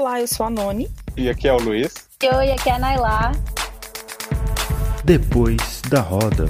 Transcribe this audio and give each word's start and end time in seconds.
Olá, 0.00 0.20
eu 0.20 0.28
sou 0.28 0.46
a 0.46 0.50
Noni. 0.50 0.88
E 1.16 1.28
aqui 1.28 1.48
é 1.48 1.52
o 1.52 1.56
Luiz. 1.56 1.92
Oi, 2.22 2.52
aqui 2.52 2.70
é 2.70 2.74
a 2.74 2.78
Nailá. 2.78 3.32
Depois 5.04 5.82
da 5.90 6.00
roda. 6.00 6.44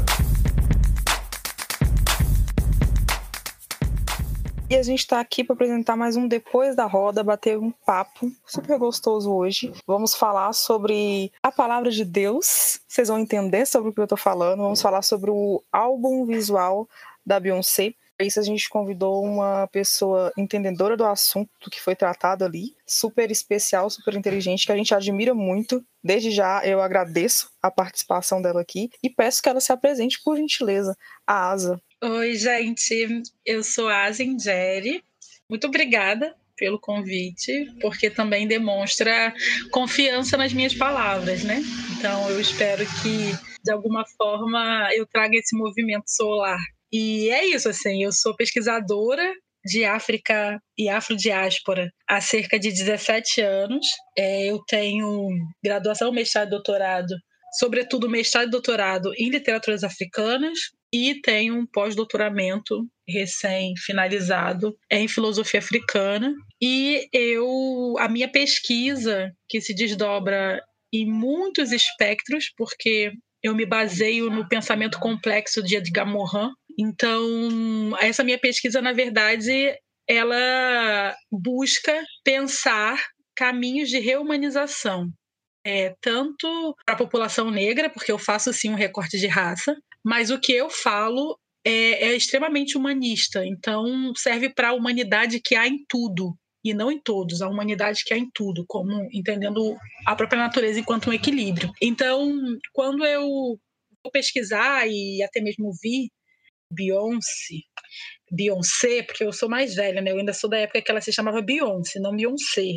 E 4.68 4.76
a 4.76 4.82
gente 4.82 4.98
está 4.98 5.18
aqui 5.18 5.42
para 5.42 5.54
apresentar 5.54 5.96
mais 5.96 6.14
um 6.14 6.28
Depois 6.28 6.76
da 6.76 6.84
Roda, 6.84 7.24
bater 7.24 7.58
um 7.58 7.70
papo 7.70 8.30
super 8.46 8.78
gostoso 8.78 9.32
hoje. 9.32 9.72
Vamos 9.86 10.14
falar 10.14 10.52
sobre 10.52 11.32
a 11.42 11.50
palavra 11.50 11.90
de 11.90 12.04
Deus, 12.04 12.78
vocês 12.86 13.08
vão 13.08 13.18
entender 13.18 13.64
sobre 13.64 13.88
o 13.88 13.94
que 13.94 14.00
eu 14.00 14.04
estou 14.04 14.18
falando. 14.18 14.60
Vamos 14.60 14.82
falar 14.82 15.00
sobre 15.00 15.30
o 15.30 15.64
álbum 15.72 16.26
visual 16.26 16.86
da 17.24 17.40
Beyoncé. 17.40 17.94
Isso 18.20 18.40
a 18.40 18.42
gente 18.42 18.68
convidou 18.68 19.22
uma 19.24 19.68
pessoa 19.68 20.32
entendedora 20.36 20.96
do 20.96 21.04
assunto 21.04 21.70
que 21.70 21.80
foi 21.80 21.94
tratado 21.94 22.44
ali, 22.44 22.74
super 22.84 23.30
especial, 23.30 23.88
super 23.88 24.14
inteligente, 24.14 24.66
que 24.66 24.72
a 24.72 24.76
gente 24.76 24.92
admira 24.92 25.34
muito. 25.34 25.84
Desde 26.02 26.30
já 26.32 26.60
eu 26.64 26.80
agradeço 26.80 27.50
a 27.62 27.70
participação 27.70 28.42
dela 28.42 28.60
aqui 28.60 28.90
e 29.02 29.08
peço 29.08 29.40
que 29.40 29.48
ela 29.48 29.60
se 29.60 29.72
apresente 29.72 30.20
por 30.24 30.36
gentileza. 30.36 30.96
A 31.24 31.50
Asa. 31.50 31.80
Oi, 32.02 32.34
gente, 32.34 33.22
eu 33.46 33.62
sou 33.62 33.88
a 33.88 34.10
Jerry. 34.10 35.02
Muito 35.48 35.66
obrigada 35.68 36.34
pelo 36.56 36.78
convite, 36.80 37.66
porque 37.80 38.10
também 38.10 38.46
demonstra 38.46 39.32
confiança 39.70 40.36
nas 40.36 40.52
minhas 40.52 40.74
palavras, 40.74 41.44
né? 41.44 41.62
Então 41.96 42.28
eu 42.30 42.40
espero 42.40 42.84
que 43.00 43.32
de 43.62 43.72
alguma 43.72 44.04
forma 44.16 44.88
eu 44.94 45.06
traga 45.06 45.36
esse 45.36 45.56
movimento 45.56 46.08
solar. 46.08 46.58
E 46.92 47.30
é 47.30 47.46
isso, 47.46 47.68
assim, 47.68 48.02
eu 48.02 48.12
sou 48.12 48.34
pesquisadora 48.36 49.32
de 49.64 49.84
África 49.84 50.58
e 50.78 50.88
afrodiáspora 50.88 51.90
há 52.08 52.20
cerca 52.20 52.58
de 52.58 52.70
17 52.70 53.40
anos. 53.40 53.86
É, 54.16 54.46
eu 54.46 54.60
tenho 54.66 55.28
graduação, 55.62 56.12
mestrado 56.12 56.48
e 56.48 56.50
doutorado, 56.50 57.14
sobretudo 57.58 58.08
mestrado 58.08 58.48
e 58.48 58.50
doutorado 58.50 59.12
em 59.16 59.28
literaturas 59.28 59.84
africanas, 59.84 60.58
e 60.92 61.20
tenho 61.20 61.54
um 61.54 61.66
pós-doutoramento 61.66 62.86
recém-finalizado 63.06 64.74
em 64.90 65.06
filosofia 65.06 65.60
africana. 65.60 66.32
E 66.62 67.08
eu, 67.12 67.94
a 67.98 68.08
minha 68.08 68.30
pesquisa, 68.30 69.30
que 69.48 69.60
se 69.60 69.74
desdobra 69.74 70.62
em 70.92 71.06
muitos 71.06 71.72
espectros, 71.72 72.46
porque 72.56 73.12
eu 73.42 73.54
me 73.54 73.66
baseio 73.66 74.30
no 74.30 74.48
pensamento 74.48 74.98
complexo 74.98 75.62
de 75.62 75.76
Edgar 75.76 76.06
Morin. 76.06 76.50
Então, 76.78 77.96
essa 77.98 78.22
minha 78.22 78.38
pesquisa, 78.38 78.80
na 78.80 78.92
verdade, 78.92 79.76
ela 80.08 81.16
busca 81.30 82.04
pensar 82.24 83.04
caminhos 83.34 83.88
de 83.88 83.98
reumanização, 83.98 85.10
é, 85.64 85.94
tanto 86.00 86.74
para 86.86 86.94
a 86.94 86.98
população 86.98 87.50
negra, 87.50 87.90
porque 87.90 88.12
eu 88.12 88.18
faço 88.18 88.52
sim 88.52 88.70
um 88.70 88.76
recorte 88.76 89.18
de 89.18 89.26
raça, 89.26 89.76
mas 90.04 90.30
o 90.30 90.38
que 90.38 90.52
eu 90.52 90.70
falo 90.70 91.38
é, 91.64 92.08
é 92.08 92.16
extremamente 92.16 92.76
humanista, 92.76 93.44
então 93.44 94.12
serve 94.16 94.48
para 94.48 94.68
a 94.68 94.72
humanidade 94.72 95.40
que 95.44 95.54
há 95.54 95.66
em 95.66 95.84
tudo 95.88 96.34
e 96.64 96.72
não 96.72 96.90
em 96.90 97.00
todos, 97.00 97.42
a 97.42 97.48
humanidade 97.48 98.02
que 98.04 98.14
há 98.14 98.18
em 98.18 98.30
tudo, 98.32 98.64
como 98.66 99.08
entendendo 99.12 99.76
a 100.06 100.16
própria 100.16 100.40
natureza 100.40 100.80
enquanto 100.80 101.10
um 101.10 101.12
equilíbrio. 101.12 101.72
Então, 101.80 102.34
quando 102.72 103.04
eu 103.04 103.26
vou 104.02 104.12
pesquisar 104.12 104.86
e 104.88 105.22
até 105.22 105.40
mesmo 105.40 105.70
vi 105.82 106.10
Beyoncé, 106.72 107.60
Beyoncé, 108.30 109.02
porque 109.02 109.24
eu 109.24 109.32
sou 109.32 109.48
mais 109.48 109.74
velha, 109.74 110.00
né? 110.00 110.10
Eu 110.12 110.18
ainda 110.18 110.32
sou 110.32 110.48
da 110.50 110.58
época 110.58 110.82
que 110.82 110.90
ela 110.90 111.00
se 111.00 111.12
chamava 111.12 111.42
Beyoncé, 111.42 111.98
não 112.00 112.14
Beyoncé. 112.16 112.72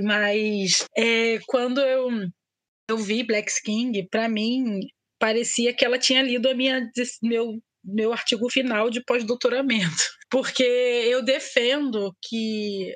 Mas 0.00 0.86
é, 0.96 1.38
quando 1.46 1.80
eu, 1.80 2.08
eu 2.90 2.98
vi 2.98 3.22
Black 3.22 3.50
King, 3.64 4.06
para 4.10 4.28
mim 4.28 4.80
parecia 5.18 5.74
que 5.74 5.84
ela 5.84 5.98
tinha 5.98 6.22
lido 6.22 6.48
a 6.48 6.54
minha 6.54 6.90
meu 7.22 7.58
meu 7.84 8.12
artigo 8.12 8.50
final 8.50 8.88
de 8.88 9.04
pós-doutoramento, 9.04 10.02
porque 10.30 10.62
eu 10.62 11.22
defendo 11.22 12.14
que 12.22 12.94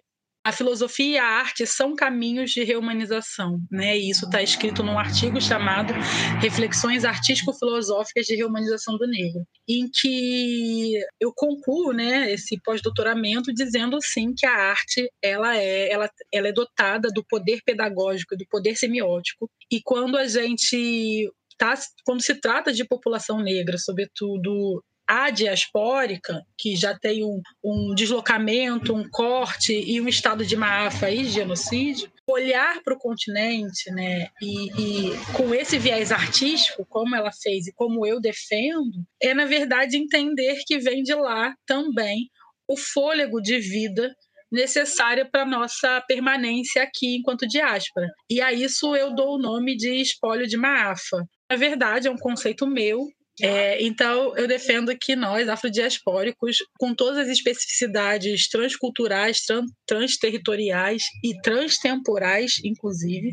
a 0.48 0.52
filosofia 0.52 1.16
e 1.16 1.18
a 1.18 1.26
arte 1.26 1.66
são 1.66 1.94
caminhos 1.94 2.50
de 2.52 2.64
reumanização, 2.64 3.60
né? 3.70 3.98
E 3.98 4.08
isso 4.08 4.24
está 4.24 4.42
escrito 4.42 4.82
num 4.82 4.98
artigo 4.98 5.38
chamado 5.40 5.92
Reflexões 6.40 7.04
Artístico-Filosóficas 7.04 8.24
de 8.24 8.34
Reumanização 8.34 8.96
do 8.96 9.06
Negro, 9.06 9.46
em 9.68 9.86
que 9.92 10.94
eu 11.20 11.32
concluo, 11.36 11.92
né, 11.92 12.32
esse 12.32 12.58
pós-doutoramento 12.62 13.52
dizendo 13.52 13.98
sim 14.00 14.32
que 14.34 14.46
a 14.46 14.70
arte 14.70 15.10
ela 15.22 15.54
é 15.54 15.92
ela, 15.92 16.10
ela 16.32 16.48
é 16.48 16.52
dotada 16.52 17.08
do 17.12 17.22
poder 17.22 17.60
pedagógico, 17.64 18.34
do 18.34 18.46
poder 18.50 18.74
semiótico, 18.74 19.50
e 19.70 19.80
quando 19.82 20.16
a 20.16 20.26
gente 20.26 21.30
Tá, 21.60 21.74
quando 22.04 22.22
se 22.22 22.36
trata 22.36 22.72
de 22.72 22.86
população 22.86 23.42
negra, 23.42 23.76
sobretudo 23.78 24.80
a 25.08 25.30
diaspórica, 25.30 26.44
que 26.58 26.76
já 26.76 26.96
tem 26.96 27.24
um, 27.24 27.40
um, 27.64 27.94
deslocamento, 27.94 28.94
um 28.94 29.08
corte 29.08 29.72
e 29.72 29.98
um 30.02 30.06
estado 30.06 30.44
de 30.44 30.54
maafa 30.54 31.10
e 31.10 31.24
genocídio, 31.24 32.12
olhar 32.26 32.82
para 32.82 32.92
o 32.92 32.98
continente 32.98 33.90
né, 33.90 34.28
e, 34.42 34.66
e, 34.78 35.12
com 35.34 35.54
esse 35.54 35.78
viés 35.78 36.12
artístico, 36.12 36.84
como 36.86 37.16
ela 37.16 37.30
fez 37.32 37.66
e 37.66 37.72
como 37.72 38.04
eu 38.04 38.20
defendo, 38.20 39.02
é, 39.22 39.32
na 39.32 39.46
verdade, 39.46 39.96
entender 39.96 40.58
que 40.66 40.78
vem 40.78 41.02
de 41.02 41.14
lá 41.14 41.54
também 41.66 42.28
o 42.68 42.76
fôlego 42.76 43.40
de 43.40 43.58
vida 43.58 44.14
necessária 44.52 45.24
para 45.24 45.46
nossa 45.46 46.02
permanência 46.06 46.82
aqui 46.82 47.16
enquanto 47.16 47.48
diáspora. 47.48 48.08
E 48.28 48.40
a 48.40 48.52
isso 48.52 48.94
eu 48.94 49.14
dou 49.14 49.36
o 49.36 49.38
nome 49.38 49.74
de 49.74 50.00
espólio 50.00 50.46
de 50.46 50.56
Maafa. 50.56 51.24
Na 51.50 51.56
verdade, 51.56 52.08
é 52.08 52.10
um 52.10 52.16
conceito 52.16 52.66
meu. 52.66 53.06
É, 53.42 53.82
então, 53.82 54.36
eu 54.36 54.48
defendo 54.48 54.96
que 54.96 55.14
nós, 55.14 55.48
afrodiaspóricos, 55.48 56.58
com 56.78 56.94
todas 56.94 57.18
as 57.18 57.28
especificidades 57.28 58.48
transculturais, 58.48 59.40
tran 59.44 59.64
transterritoriais 59.86 61.04
e 61.22 61.38
transtemporais, 61.40 62.54
inclusive, 62.64 63.32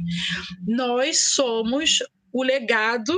nós 0.67 1.33
somos 1.33 1.99
o 2.31 2.43
legado, 2.43 3.13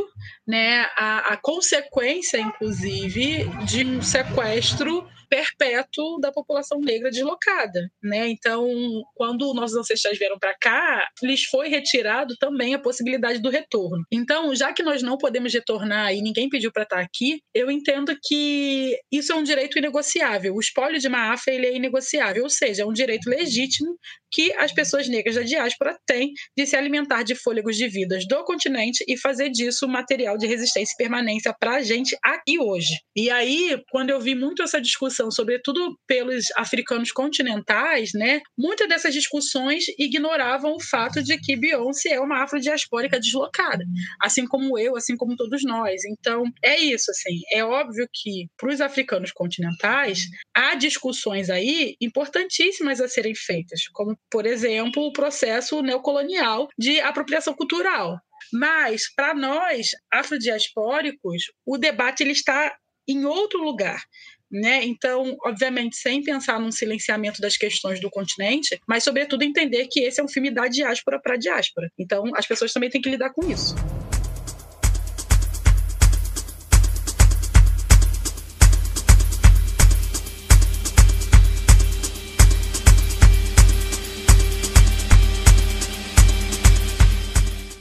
né, 0.47 0.85
a, 0.95 1.33
a 1.33 1.37
consequência, 1.37 2.39
inclusive, 2.39 3.45
de 3.65 3.85
um 3.85 4.01
sequestro 4.01 5.05
perpétuo 5.29 6.19
da 6.19 6.31
população 6.31 6.79
negra 6.79 7.09
deslocada, 7.09 7.89
né? 8.01 8.27
Então, 8.29 8.67
quando 9.15 9.53
nossos 9.53 9.77
ancestrais 9.77 10.17
vieram 10.17 10.39
para 10.39 10.55
cá, 10.57 11.07
lhes 11.21 11.43
foi 11.43 11.67
retirado 11.67 12.35
também 12.37 12.73
a 12.73 12.79
possibilidade 12.79 13.39
do 13.39 13.49
retorno. 13.49 14.03
Então, 14.11 14.55
já 14.55 14.73
que 14.73 14.83
nós 14.83 15.01
não 15.01 15.17
podemos 15.17 15.53
retornar 15.53 16.13
e 16.13 16.21
ninguém 16.21 16.49
pediu 16.49 16.71
para 16.71 16.83
estar 16.83 16.99
aqui, 16.99 17.41
eu 17.53 17.69
entendo 17.69 18.17
que 18.23 18.97
isso 19.11 19.31
é 19.31 19.35
um 19.35 19.43
direito 19.43 19.77
inegociável. 19.77 20.55
O 20.55 20.59
espólio 20.59 20.99
de 20.99 21.09
Maafa 21.09 21.51
ele 21.51 21.67
é 21.67 21.75
inegociável, 21.75 22.43
ou 22.43 22.49
seja, 22.49 22.83
é 22.83 22.85
um 22.85 22.93
direito 22.93 23.29
legítimo 23.29 23.97
que 24.31 24.53
as 24.53 24.71
pessoas 24.71 25.07
negras 25.07 25.35
da 25.35 25.41
diáspora 25.41 25.97
têm 26.05 26.33
de 26.55 26.65
se 26.65 26.75
alimentar 26.75 27.23
de 27.23 27.35
fôlegos 27.35 27.75
de 27.77 27.87
vidas 27.87 28.27
do 28.27 28.43
continente 28.43 29.03
e 29.07 29.17
fazer 29.17 29.49
disso 29.49 29.87
material 29.87 30.36
de 30.37 30.47
resistência 30.47 30.93
e 30.93 30.97
permanência 30.97 31.53
para 31.59 31.75
a 31.75 31.81
gente 31.81 32.17
aqui 32.23 32.59
hoje. 32.59 32.99
E 33.15 33.29
aí, 33.29 33.81
quando 33.89 34.09
eu 34.09 34.19
vi 34.19 34.35
muito 34.35 34.61
essa 34.61 34.81
discussão, 34.81 35.31
sobretudo 35.31 35.97
pelos 36.07 36.45
africanos 36.55 37.11
continentais, 37.11 38.11
né, 38.13 38.41
muitas 38.57 38.87
dessas 38.87 39.13
discussões 39.13 39.85
ignoravam 39.97 40.75
o 40.75 40.81
fato 40.81 41.21
de 41.23 41.37
que 41.39 41.55
Beyoncé 41.55 42.13
é 42.13 42.19
uma 42.19 42.43
afrodiaspórica 42.43 43.19
deslocada, 43.19 43.83
assim 44.21 44.45
como 44.45 44.77
eu, 44.77 44.95
assim 44.95 45.15
como 45.15 45.35
todos 45.35 45.63
nós. 45.63 46.01
Então, 46.05 46.43
é 46.63 46.77
isso, 46.77 47.11
assim, 47.11 47.41
é 47.51 47.63
óbvio 47.63 48.07
que 48.13 48.47
para 48.57 48.71
os 48.71 48.81
africanos 48.81 49.31
continentais 49.31 50.27
há 50.53 50.75
discussões 50.75 51.49
aí 51.49 51.95
importantíssimas 52.01 53.01
a 53.01 53.07
serem 53.07 53.35
feitas, 53.35 53.87
como 53.93 54.17
por 54.29 54.45
exemplo, 54.45 55.03
o 55.03 55.13
processo 55.13 55.81
neocolonial 55.81 56.67
de 56.77 56.99
apropriação 56.99 57.53
cultural. 57.53 58.19
Mas, 58.51 59.13
para 59.13 59.33
nós, 59.33 59.91
afrodiaspóricos, 60.11 61.43
o 61.65 61.77
debate 61.77 62.23
ele 62.23 62.31
está 62.31 62.75
em 63.07 63.25
outro 63.25 63.59
lugar. 63.61 64.01
Né? 64.49 64.85
Então, 64.85 65.35
obviamente, 65.45 65.97
sem 65.97 66.23
pensar 66.23 66.59
num 66.59 66.71
silenciamento 66.71 67.41
das 67.41 67.57
questões 67.57 67.99
do 67.99 68.09
continente, 68.09 68.79
mas, 68.87 69.03
sobretudo, 69.03 69.43
entender 69.43 69.87
que 69.91 69.99
esse 70.01 70.21
é 70.21 70.23
um 70.23 70.29
filme 70.29 70.49
da 70.49 70.67
diáspora 70.67 71.19
para 71.21 71.33
a 71.33 71.37
diáspora. 71.37 71.89
Então, 71.99 72.23
as 72.33 72.45
pessoas 72.45 72.71
também 72.71 72.89
têm 72.89 73.01
que 73.01 73.09
lidar 73.09 73.31
com 73.31 73.45
isso. 73.49 73.75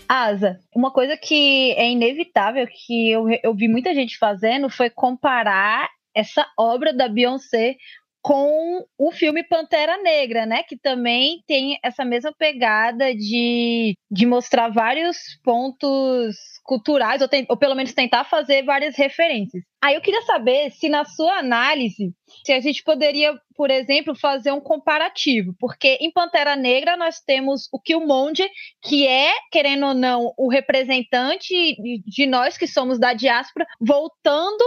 Asa, 0.08 0.60
uma 0.74 0.90
coisa 0.90 1.16
que 1.16 1.72
é 1.72 1.90
inevitável, 1.90 2.66
que 2.66 3.10
eu, 3.10 3.26
eu 3.42 3.54
vi 3.54 3.68
muita 3.68 3.94
gente 3.94 4.18
fazendo, 4.18 4.70
foi 4.70 4.88
comparar 4.88 5.88
essa 6.14 6.46
obra 6.56 6.92
da 6.92 7.08
Beyoncé 7.08 7.76
com 8.26 8.84
o 8.98 9.12
filme 9.12 9.44
Pantera 9.44 10.02
Negra, 10.02 10.44
né? 10.44 10.64
Que 10.64 10.76
também 10.76 11.44
tem 11.46 11.78
essa 11.80 12.04
mesma 12.04 12.34
pegada 12.36 13.14
de, 13.14 13.96
de 14.10 14.26
mostrar 14.26 14.68
vários 14.68 15.16
pontos 15.44 16.34
culturais, 16.64 17.22
ou, 17.22 17.28
tem, 17.28 17.46
ou 17.48 17.56
pelo 17.56 17.76
menos 17.76 17.94
tentar 17.94 18.24
fazer 18.24 18.64
várias 18.64 18.96
referências. 18.96 19.62
Aí 19.80 19.94
eu 19.94 20.00
queria 20.00 20.22
saber 20.22 20.72
se, 20.72 20.88
na 20.88 21.04
sua 21.04 21.38
análise, 21.38 22.12
se 22.44 22.52
a 22.52 22.58
gente 22.58 22.82
poderia, 22.82 23.32
por 23.54 23.70
exemplo, 23.70 24.12
fazer 24.16 24.50
um 24.50 24.60
comparativo, 24.60 25.54
porque 25.60 25.96
em 26.00 26.10
Pantera 26.10 26.56
Negra 26.56 26.96
nós 26.96 27.20
temos 27.20 27.68
o 27.72 27.80
Killmonger, 27.80 28.50
que 28.82 29.06
é, 29.06 29.30
querendo 29.52 29.86
ou 29.86 29.94
não, 29.94 30.34
o 30.36 30.50
representante 30.50 31.54
de 32.04 32.26
nós 32.26 32.58
que 32.58 32.66
somos 32.66 32.98
da 32.98 33.12
diáspora, 33.12 33.68
voltando 33.80 34.64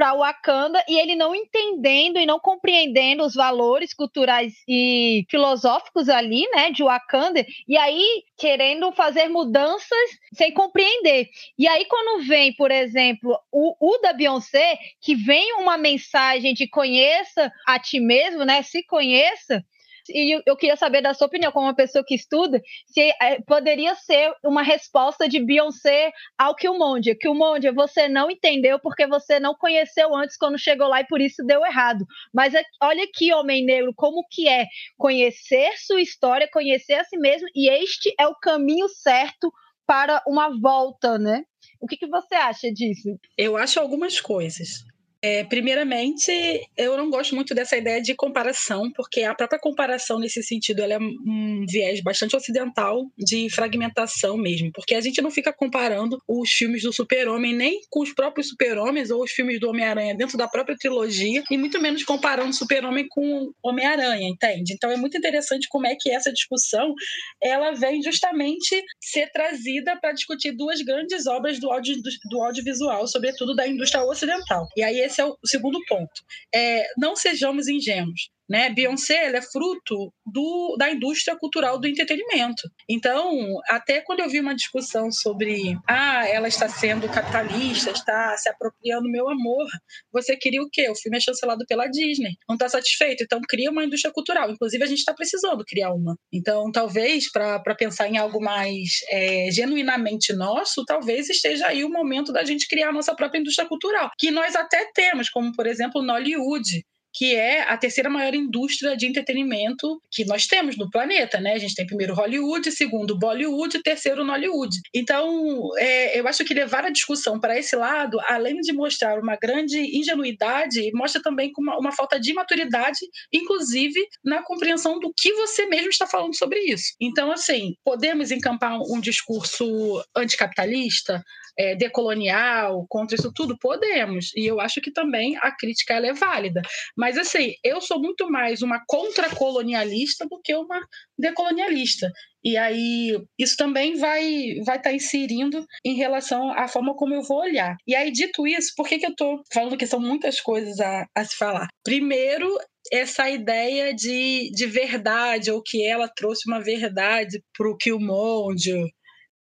para 0.00 0.14
Wakanda 0.14 0.82
e 0.88 0.98
ele 0.98 1.14
não 1.14 1.34
entendendo 1.34 2.18
e 2.18 2.24
não 2.24 2.40
compreendendo 2.40 3.22
os 3.22 3.34
valores 3.34 3.92
culturais 3.92 4.54
e 4.66 5.26
filosóficos 5.28 6.08
ali, 6.08 6.48
né, 6.54 6.70
de 6.70 6.82
Wakanda, 6.82 7.44
e 7.68 7.76
aí 7.76 8.22
querendo 8.38 8.90
fazer 8.92 9.28
mudanças 9.28 9.98
sem 10.32 10.54
compreender. 10.54 11.28
E 11.58 11.68
aí 11.68 11.84
quando 11.84 12.26
vem, 12.26 12.54
por 12.54 12.70
exemplo, 12.70 13.38
o, 13.52 13.76
o 13.78 13.98
da 13.98 14.14
Beyoncé, 14.14 14.78
que 15.02 15.14
vem 15.14 15.52
uma 15.58 15.76
mensagem 15.76 16.54
de 16.54 16.66
conheça 16.66 17.52
a 17.66 17.78
ti 17.78 18.00
mesmo, 18.00 18.42
né, 18.42 18.62
se 18.62 18.82
conheça, 18.84 19.62
e 20.10 20.42
eu 20.46 20.56
queria 20.56 20.76
saber 20.76 21.00
da 21.00 21.14
sua 21.14 21.26
opinião, 21.26 21.52
como 21.52 21.66
uma 21.66 21.74
pessoa 21.74 22.04
que 22.06 22.14
estuda, 22.14 22.60
se 22.86 23.12
é, 23.20 23.40
poderia 23.42 23.94
ser 23.94 24.32
uma 24.44 24.62
resposta 24.62 25.28
de 25.28 25.38
Beyoncé 25.44 26.12
ao 26.38 26.54
Killmonger. 26.54 27.16
Killmonger, 27.18 27.74
você 27.74 28.08
não 28.08 28.30
entendeu 28.30 28.78
porque 28.80 29.06
você 29.06 29.40
não 29.40 29.54
conheceu 29.54 30.14
antes 30.14 30.36
quando 30.36 30.58
chegou 30.58 30.88
lá 30.88 31.00
e 31.00 31.06
por 31.06 31.20
isso 31.20 31.44
deu 31.44 31.64
errado. 31.64 32.04
Mas 32.32 32.54
é, 32.54 32.62
olha 32.82 33.04
aqui, 33.04 33.32
Homem 33.32 33.64
Negro, 33.64 33.92
como 33.94 34.24
que 34.30 34.48
é 34.48 34.66
conhecer 34.96 35.72
sua 35.78 36.00
história, 36.00 36.48
conhecer 36.52 36.94
a 36.94 37.04
si 37.04 37.16
mesmo, 37.16 37.48
e 37.54 37.70
este 37.70 38.12
é 38.18 38.26
o 38.26 38.34
caminho 38.34 38.88
certo 38.88 39.52
para 39.86 40.22
uma 40.26 40.50
volta, 40.60 41.18
né? 41.18 41.42
O 41.80 41.86
que, 41.86 41.96
que 41.96 42.06
você 42.06 42.34
acha 42.34 42.70
disso? 42.72 43.08
Eu 43.36 43.56
acho 43.56 43.80
algumas 43.80 44.20
coisas. 44.20 44.84
É, 45.22 45.44
primeiramente, 45.44 46.32
eu 46.76 46.96
não 46.96 47.10
gosto 47.10 47.34
muito 47.34 47.54
dessa 47.54 47.76
ideia 47.76 48.00
de 48.00 48.14
comparação, 48.14 48.90
porque 48.92 49.22
a 49.22 49.34
própria 49.34 49.60
comparação 49.60 50.18
nesse 50.18 50.42
sentido 50.42 50.80
é 50.80 50.98
um 50.98 51.66
viés 51.68 52.00
bastante 52.02 52.34
ocidental 52.34 53.06
de 53.18 53.50
fragmentação 53.50 54.36
mesmo, 54.38 54.70
porque 54.72 54.94
a 54.94 55.00
gente 55.00 55.20
não 55.20 55.30
fica 55.30 55.52
comparando 55.52 56.18
os 56.26 56.50
filmes 56.50 56.82
do 56.82 56.92
Super-Homem 56.92 57.54
nem 57.54 57.80
com 57.90 58.00
os 58.00 58.14
próprios 58.14 58.48
Super-Homens 58.48 59.10
ou 59.10 59.22
os 59.22 59.30
filmes 59.30 59.60
do 59.60 59.68
Homem-Aranha 59.68 60.16
dentro 60.16 60.38
da 60.38 60.48
própria 60.48 60.76
trilogia, 60.76 61.42
e 61.50 61.58
muito 61.58 61.80
menos 61.80 62.02
comparando 62.02 62.54
Super-Homem 62.54 63.06
com 63.08 63.52
Homem-Aranha, 63.62 64.26
entende? 64.26 64.72
Então 64.72 64.90
é 64.90 64.96
muito 64.96 65.18
interessante 65.18 65.68
como 65.68 65.86
é 65.86 65.94
que 65.98 66.10
essa 66.10 66.32
discussão 66.32 66.94
ela 67.42 67.72
vem 67.72 68.02
justamente 68.02 68.82
ser 68.98 69.30
trazida 69.32 69.96
para 70.00 70.12
discutir 70.12 70.52
duas 70.52 70.80
grandes 70.80 71.26
obras 71.26 71.58
do, 71.60 71.70
audio, 71.70 71.96
do 72.30 72.42
audiovisual, 72.42 73.06
sobretudo 73.06 73.54
da 73.54 73.68
indústria 73.68 74.02
ocidental. 74.02 74.66
E 74.76 74.82
aí 74.82 75.09
esse 75.10 75.20
é 75.20 75.24
o 75.24 75.36
segundo 75.44 75.78
ponto. 75.86 76.22
É, 76.54 76.86
não 76.96 77.16
sejamos 77.16 77.68
ingênuos. 77.68 78.30
Né? 78.50 78.68
Beyoncé 78.70 79.26
ela 79.26 79.36
é 79.36 79.42
fruto 79.42 80.12
do, 80.26 80.76
da 80.76 80.90
indústria 80.90 81.36
cultural 81.36 81.78
do 81.78 81.86
entretenimento. 81.86 82.68
Então, 82.88 83.38
até 83.68 84.00
quando 84.00 84.20
eu 84.20 84.28
vi 84.28 84.40
uma 84.40 84.56
discussão 84.56 85.12
sobre 85.12 85.78
ah, 85.86 86.26
ela 86.26 86.48
está 86.48 86.68
sendo 86.68 87.08
capitalista, 87.08 87.92
está 87.92 88.36
se 88.36 88.48
apropriando 88.48 89.08
meu 89.08 89.28
amor, 89.28 89.66
você 90.12 90.36
queria 90.36 90.60
o 90.62 90.68
quê? 90.68 90.90
O 90.90 90.96
filme 90.96 91.18
é 91.18 91.20
chancelado 91.20 91.64
pela 91.68 91.86
Disney. 91.86 92.32
Não 92.48 92.56
está 92.56 92.68
satisfeito? 92.68 93.22
Então 93.22 93.40
cria 93.48 93.70
uma 93.70 93.84
indústria 93.84 94.12
cultural. 94.12 94.50
Inclusive, 94.50 94.82
a 94.82 94.86
gente 94.86 94.98
está 94.98 95.14
precisando 95.14 95.64
criar 95.64 95.92
uma. 95.92 96.16
Então, 96.32 96.72
talvez, 96.72 97.30
para 97.30 97.74
pensar 97.76 98.08
em 98.08 98.18
algo 98.18 98.42
mais 98.42 99.00
é, 99.10 99.48
genuinamente 99.52 100.32
nosso, 100.32 100.84
talvez 100.84 101.30
esteja 101.30 101.68
aí 101.68 101.84
o 101.84 101.88
momento 101.90 102.32
da 102.32 102.44
gente 102.44 102.66
criar 102.66 102.88
a 102.88 102.92
nossa 102.92 103.14
própria 103.14 103.38
indústria 103.38 103.68
cultural. 103.68 104.10
Que 104.18 104.32
nós 104.32 104.56
até 104.56 104.90
temos, 104.92 105.30
como 105.30 105.52
por 105.52 105.66
exemplo, 105.66 106.02
Nollywood 106.02 106.84
que 107.12 107.34
é 107.34 107.62
a 107.62 107.76
terceira 107.76 108.08
maior 108.08 108.34
indústria 108.34 108.96
de 108.96 109.06
entretenimento 109.06 110.00
que 110.10 110.24
nós 110.24 110.46
temos 110.46 110.76
no 110.76 110.90
planeta, 110.90 111.40
né? 111.40 111.52
A 111.54 111.58
gente 111.58 111.74
tem 111.74 111.86
primeiro 111.86 112.14
Hollywood, 112.14 112.70
segundo 112.70 113.18
Bollywood, 113.18 113.82
terceiro 113.82 114.24
Nollywood. 114.24 114.76
Então, 114.94 115.70
é, 115.78 116.18
eu 116.18 116.26
acho 116.28 116.44
que 116.44 116.54
levar 116.54 116.84
a 116.84 116.90
discussão 116.90 117.40
para 117.40 117.58
esse 117.58 117.74
lado, 117.76 118.18
além 118.28 118.56
de 118.60 118.72
mostrar 118.72 119.18
uma 119.18 119.36
grande 119.36 119.78
ingenuidade, 119.96 120.90
mostra 120.94 121.22
também 121.22 121.50
uma, 121.58 121.78
uma 121.78 121.92
falta 121.92 122.18
de 122.18 122.32
maturidade, 122.32 122.98
inclusive 123.32 124.00
na 124.24 124.42
compreensão 124.42 124.98
do 124.98 125.12
que 125.16 125.32
você 125.34 125.66
mesmo 125.66 125.88
está 125.90 126.06
falando 126.06 126.36
sobre 126.36 126.58
isso. 126.60 126.94
Então, 127.00 127.32
assim, 127.32 127.74
podemos 127.84 128.30
encampar 128.30 128.78
um 128.80 129.00
discurso 129.00 130.02
anticapitalista, 130.16 131.22
é, 131.58 131.74
decolonial, 131.74 132.86
contra 132.88 133.16
isso 133.16 133.32
tudo? 133.34 133.58
Podemos. 133.58 134.30
E 134.36 134.46
eu 134.46 134.60
acho 134.60 134.80
que 134.80 134.92
também 134.92 135.36
a 135.38 135.54
crítica 135.54 135.94
é 135.94 136.12
válida. 136.12 136.62
Mas, 136.96 137.18
assim, 137.18 137.54
eu 137.64 137.80
sou 137.80 138.00
muito 138.00 138.30
mais 138.30 138.62
uma 138.62 138.82
contracolonialista 138.86 140.26
do 140.28 140.40
que 140.42 140.54
uma 140.54 140.80
decolonialista. 141.18 142.10
E 142.42 142.56
aí, 142.56 143.18
isso 143.38 143.56
também 143.56 143.96
vai 143.96 144.54
vai 144.64 144.76
estar 144.76 144.90
tá 144.90 144.92
inserindo 144.92 145.64
em 145.84 145.94
relação 145.94 146.50
à 146.52 146.66
forma 146.66 146.96
como 146.96 147.14
eu 147.14 147.22
vou 147.22 147.40
olhar. 147.40 147.76
E 147.86 147.94
aí, 147.94 148.10
dito 148.10 148.46
isso, 148.46 148.72
por 148.76 148.88
que, 148.88 148.98
que 148.98 149.06
eu 149.06 149.10
estou 149.10 149.42
falando 149.52 149.76
que 149.76 149.86
são 149.86 150.00
muitas 150.00 150.40
coisas 150.40 150.80
a, 150.80 151.04
a 151.14 151.24
se 151.24 151.36
falar? 151.36 151.68
Primeiro, 151.84 152.48
essa 152.90 153.28
ideia 153.28 153.94
de, 153.94 154.50
de 154.52 154.66
verdade, 154.66 155.50
ou 155.50 155.62
que 155.62 155.86
ela 155.86 156.08
trouxe 156.08 156.48
uma 156.48 156.60
verdade 156.60 157.42
para 157.56 157.70
o 157.70 157.76
Killmonger, 157.76 158.88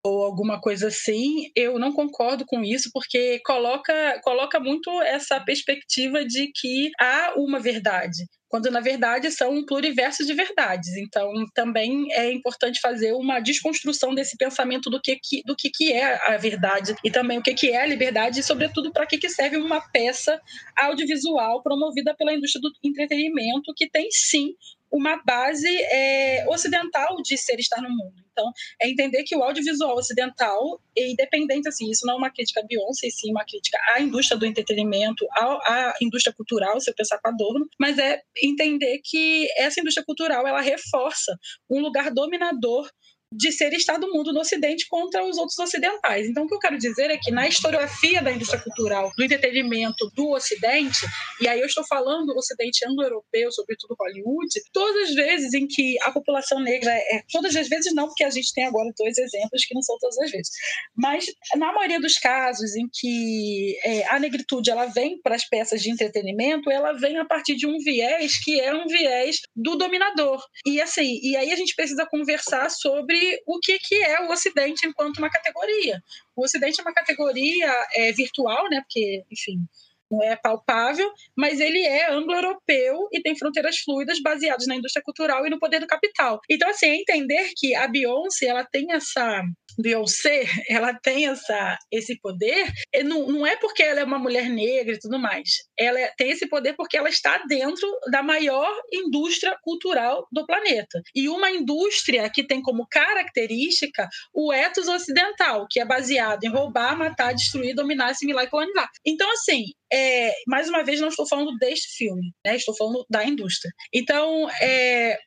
ou 0.05 0.23
alguma 0.23 0.61
coisa 0.61 0.89
assim, 0.89 1.49
eu 1.55 1.79
não 1.79 1.91
concordo 1.91 2.45
com 2.45 2.63
isso, 2.63 2.91
porque 2.93 3.39
coloca, 3.43 4.21
coloca 4.23 4.59
muito 4.59 4.89
essa 5.01 5.39
perspectiva 5.39 6.23
de 6.23 6.51
que 6.53 6.91
há 6.99 7.33
uma 7.35 7.59
verdade 7.59 8.23
quando 8.47 8.71
na 8.71 8.79
verdade 8.79 9.29
são 9.31 9.51
um 9.51 9.65
pluriverso 9.65 10.25
de 10.25 10.33
verdades. 10.33 10.95
Então, 10.95 11.33
também 11.53 12.07
é 12.13 12.31
importante 12.31 12.79
fazer 12.79 13.11
uma 13.11 13.41
desconstrução 13.41 14.15
desse 14.15 14.37
pensamento 14.37 14.89
do 14.89 15.01
que, 15.01 15.19
que 15.21 15.41
do 15.45 15.55
que, 15.57 15.69
que 15.69 15.91
é 15.91 16.15
a 16.25 16.37
verdade 16.37 16.95
e 17.03 17.11
também 17.11 17.37
o 17.37 17.41
que, 17.41 17.53
que 17.53 17.71
é 17.71 17.81
a 17.81 17.85
liberdade 17.85 18.39
e, 18.39 18.43
sobretudo, 18.43 18.93
para 18.93 19.05
que, 19.05 19.17
que 19.17 19.27
serve 19.27 19.57
uma 19.57 19.81
peça 19.91 20.39
audiovisual 20.77 21.61
promovida 21.61 22.15
pela 22.15 22.33
indústria 22.33 22.61
do 22.61 22.71
entretenimento, 22.81 23.73
que 23.75 23.89
tem 23.89 24.07
sim 24.09 24.53
uma 24.91 25.21
base 25.23 25.67
é, 25.67 26.45
ocidental 26.47 27.17
de 27.21 27.37
ser 27.37 27.59
estar 27.59 27.81
no 27.81 27.89
mundo. 27.89 28.25
Então, 28.31 28.51
é 28.81 28.89
entender 28.89 29.23
que 29.23 29.35
o 29.35 29.43
audiovisual 29.43 29.95
ocidental 29.95 30.81
é 30.97 31.09
independente, 31.09 31.69
assim, 31.69 31.89
isso 31.89 32.05
não 32.05 32.15
é 32.15 32.17
uma 32.17 32.29
crítica 32.29 32.59
a 32.59 32.63
Beyoncé, 32.63 33.09
sim 33.09 33.31
uma 33.31 33.45
crítica 33.45 33.77
à 33.95 34.01
indústria 34.01 34.37
do 34.37 34.45
entretenimento, 34.45 35.25
à, 35.31 35.43
à 35.43 35.93
indústria 36.01 36.35
cultural, 36.35 36.79
se 36.81 36.89
eu 36.89 36.95
pensar 36.95 37.17
com 37.19 37.29
Adorno, 37.29 37.65
mas 37.79 37.97
é 37.97 38.21
entender 38.43 38.99
que 39.03 39.47
essa 39.57 39.79
indústria 39.79 40.05
cultural, 40.05 40.45
ela 40.45 40.59
reforça 40.59 41.37
um 41.69 41.79
lugar 41.79 42.11
dominador 42.11 42.89
de 43.31 43.51
ser 43.51 43.73
Estado 43.73 44.07
mundo 44.11 44.31
no 44.31 44.39
Ocidente 44.39 44.87
contra 44.87 45.23
os 45.23 45.37
outros 45.37 45.57
ocidentais. 45.59 46.27
Então, 46.27 46.45
o 46.45 46.47
que 46.47 46.55
eu 46.55 46.59
quero 46.59 46.77
dizer 46.77 47.09
é 47.09 47.17
que 47.17 47.31
na 47.31 47.47
historiografia 47.47 48.21
da 48.21 48.31
indústria 48.31 48.61
cultural, 48.61 49.11
do 49.17 49.23
entretenimento 49.23 50.09
do 50.15 50.31
Ocidente, 50.31 51.05
e 51.41 51.47
aí 51.47 51.59
eu 51.59 51.65
estou 51.65 51.85
falando 51.85 52.27
do 52.27 52.37
Ocidente 52.37 52.85
anglo-europeu, 52.87 53.51
sobretudo 53.51 53.95
Hollywood, 53.99 54.49
todas 54.71 55.09
as 55.09 55.15
vezes 55.15 55.53
em 55.53 55.67
que 55.67 55.97
a 56.03 56.11
população 56.11 56.59
negra 56.59 56.91
é. 56.91 57.23
Todas 57.31 57.55
as 57.55 57.67
vezes 57.67 57.93
não, 57.93 58.07
porque 58.07 58.23
a 58.23 58.29
gente 58.29 58.53
tem 58.53 58.65
agora 58.65 58.91
dois 58.97 59.17
exemplos 59.17 59.65
que 59.65 59.73
não 59.73 59.81
são 59.81 59.97
todas 59.99 60.17
as 60.19 60.31
vezes. 60.31 60.49
Mas, 60.95 61.25
na 61.55 61.73
maioria 61.73 61.99
dos 61.99 62.17
casos 62.17 62.75
em 62.75 62.87
que 62.91 63.77
é, 63.83 64.05
a 64.07 64.19
negritude 64.19 64.69
ela 64.69 64.85
vem 64.85 65.19
para 65.21 65.35
as 65.35 65.47
peças 65.47 65.81
de 65.81 65.91
entretenimento, 65.91 66.69
ela 66.69 66.93
vem 66.93 67.17
a 67.17 67.25
partir 67.25 67.55
de 67.55 67.67
um 67.67 67.77
viés 67.79 68.43
que 68.43 68.59
é 68.59 68.73
um 68.73 68.87
viés 68.87 69.41
do 69.55 69.75
dominador. 69.75 70.41
E 70.65 70.81
assim, 70.81 71.19
e 71.21 71.35
aí 71.35 71.51
a 71.51 71.55
gente 71.55 71.75
precisa 71.75 72.05
conversar 72.05 72.69
sobre 72.69 73.14
o 73.45 73.59
que, 73.59 73.77
que 73.79 73.95
é 74.03 74.21
o 74.21 74.31
Ocidente 74.31 74.87
enquanto 74.87 75.17
uma 75.17 75.29
categoria. 75.29 76.01
O 76.35 76.43
Ocidente 76.43 76.79
é 76.79 76.83
uma 76.83 76.93
categoria 76.93 77.71
é, 77.93 78.11
virtual, 78.11 78.69
né? 78.69 78.81
Porque, 78.81 79.23
enfim, 79.31 79.65
não 80.11 80.23
é 80.23 80.35
palpável, 80.35 81.11
mas 81.35 81.59
ele 81.59 81.79
é 81.79 82.11
anglo-europeu 82.11 83.07
e 83.11 83.21
tem 83.21 83.37
fronteiras 83.37 83.77
fluidas 83.79 84.21
baseadas 84.21 84.67
na 84.67 84.75
indústria 84.75 85.03
cultural 85.03 85.45
e 85.45 85.49
no 85.49 85.59
poder 85.59 85.79
do 85.79 85.87
capital. 85.87 86.39
Então, 86.49 86.69
assim, 86.69 86.87
é 86.87 86.95
entender 86.95 87.51
que 87.55 87.75
a 87.75 87.87
Beyoncé 87.87 88.47
ela 88.47 88.63
tem 88.63 88.91
essa 88.91 89.41
Beyoncé, 89.77 90.45
ela 90.69 90.93
tem 90.93 91.27
essa, 91.27 91.77
esse 91.91 92.19
poder, 92.19 92.71
não, 93.03 93.27
não 93.27 93.47
é 93.47 93.55
porque 93.57 93.83
ela 93.83 93.99
é 93.99 94.03
uma 94.03 94.19
mulher 94.19 94.49
negra 94.49 94.95
e 94.95 94.99
tudo 94.99 95.19
mais. 95.19 95.49
Ela 95.77 95.99
tem 96.17 96.31
esse 96.31 96.47
poder 96.47 96.75
porque 96.75 96.97
ela 96.97 97.09
está 97.09 97.37
dentro 97.47 97.87
da 98.11 98.23
maior 98.23 98.71
indústria 98.91 99.57
cultural 99.61 100.27
do 100.31 100.45
planeta. 100.45 101.01
E 101.13 101.27
uma 101.29 101.51
indústria 101.51 102.29
que 102.29 102.45
tem 102.45 102.61
como 102.61 102.87
característica 102.89 104.07
o 104.33 104.53
ethos 104.53 104.87
ocidental, 104.87 105.65
que 105.69 105.79
é 105.79 105.85
baseado 105.85 106.43
em 106.43 106.49
roubar, 106.49 106.97
matar, 106.97 107.33
destruir, 107.33 107.75
dominar, 107.75 108.11
assimilar 108.11 108.45
e 108.45 108.49
colonizar. 108.49 108.89
Então, 109.05 109.29
assim, 109.31 109.65
é, 109.95 110.33
mais 110.45 110.67
uma 110.67 110.83
vez, 110.83 110.99
não 110.99 111.07
estou 111.07 111.25
falando 111.27 111.55
deste 111.57 111.95
filme, 111.95 112.33
né? 112.45 112.57
estou 112.57 112.75
falando 112.75 113.05
da 113.09 113.23
indústria. 113.23 113.71
Então, 113.93 114.49
é, 114.61 115.17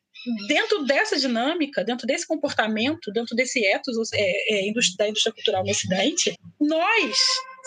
dentro 0.47 0.85
dessa 0.85 1.17
dinâmica, 1.17 1.85
dentro 1.85 2.07
desse 2.07 2.27
comportamento, 2.27 3.11
dentro 3.13 3.35
desse 3.35 3.65
ethos 3.65 4.13
é, 4.13 4.69
é, 4.69 4.73
da 4.99 5.09
indústria 5.09 5.33
cultural 5.33 5.65
no 5.65 5.71
Ocidente, 5.71 6.35
nós 6.61 7.19